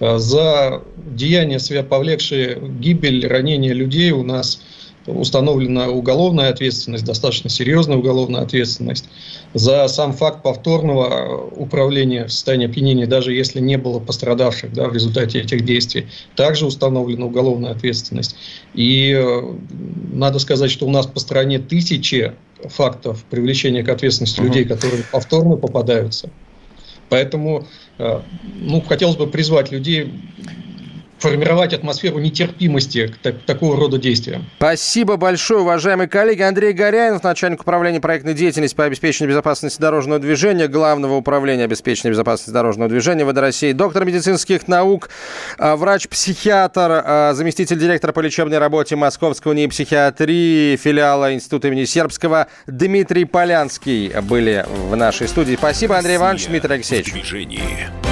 Э, 0.00 0.18
за 0.18 0.82
деяния, 0.96 1.60
повлекшие 1.82 2.58
гибель, 2.80 3.26
ранение 3.26 3.72
людей 3.72 4.10
у 4.10 4.22
нас 4.22 4.60
установлена 5.06 5.88
уголовная 5.88 6.50
ответственность, 6.50 7.04
достаточно 7.04 7.50
серьезная 7.50 7.96
уголовная 7.96 8.42
ответственность. 8.42 9.08
За 9.54 9.88
сам 9.88 10.12
факт 10.12 10.42
повторного 10.42 11.48
управления 11.56 12.26
в 12.26 12.32
состоянии 12.32 12.66
опьянения, 12.66 13.06
даже 13.06 13.32
если 13.32 13.60
не 13.60 13.78
было 13.78 13.98
пострадавших 13.98 14.72
да, 14.72 14.88
в 14.88 14.94
результате 14.94 15.40
этих 15.40 15.64
действий, 15.64 16.06
также 16.36 16.66
установлена 16.66 17.26
уголовная 17.26 17.72
ответственность. 17.72 18.36
И 18.74 19.12
э, 19.12 19.54
надо 20.12 20.38
сказать, 20.38 20.70
что 20.70 20.86
у 20.86 20.90
нас 20.90 21.06
по 21.06 21.20
стране 21.20 21.58
тысячи 21.58 22.32
фактов 22.64 23.24
привлечения 23.30 23.82
к 23.82 23.88
ответственности 23.88 24.40
uh-huh. 24.40 24.44
людей, 24.44 24.64
которые 24.64 25.02
повторно 25.10 25.56
попадаются. 25.56 26.30
Поэтому 27.08 27.66
э, 27.98 28.20
ну, 28.60 28.80
хотелось 28.82 29.16
бы 29.16 29.26
призвать 29.26 29.72
людей 29.72 30.12
формировать 31.20 31.72
атмосферу 31.72 32.18
нетерпимости 32.18 33.08
к 33.08 33.18
так, 33.18 33.38
такого 33.46 33.76
рода 33.76 33.98
действиям. 33.98 34.46
Спасибо 34.56 35.16
большое, 35.16 35.60
уважаемые 35.60 36.08
коллеги. 36.08 36.42
Андрей 36.42 36.72
Горяинов, 36.72 37.22
начальник 37.22 37.60
управления 37.60 38.00
проектной 38.00 38.34
деятельности 38.34 38.74
по 38.74 38.84
обеспечению 38.84 39.30
безопасности 39.30 39.80
дорожного 39.80 40.18
движения, 40.18 40.66
Главного 40.66 41.16
управления 41.16 41.64
обеспечения 41.64 42.10
безопасности 42.10 42.50
дорожного 42.50 42.88
движения 42.88 43.24
ВД 43.24 43.38
России, 43.38 43.72
доктор 43.72 44.04
медицинских 44.04 44.66
наук, 44.66 45.10
а, 45.58 45.76
врач-психиатр, 45.76 47.02
а, 47.04 47.32
заместитель 47.34 47.78
директора 47.78 48.12
по 48.12 48.20
лечебной 48.20 48.58
работе 48.58 48.96
Московского 48.96 49.54
психиатрии 49.68 50.76
филиала 50.76 51.34
Института 51.34 51.68
имени 51.68 51.84
Сербского 51.84 52.48
Дмитрий 52.66 53.24
Полянский 53.24 54.12
были 54.22 54.64
в 54.68 54.96
нашей 54.96 55.28
студии. 55.28 55.56
Спасибо, 55.56 55.98
Андрей 55.98 56.16
Иванович, 56.16 56.46
Дмитрий 56.46 56.74
Алексеевич. 56.74 58.09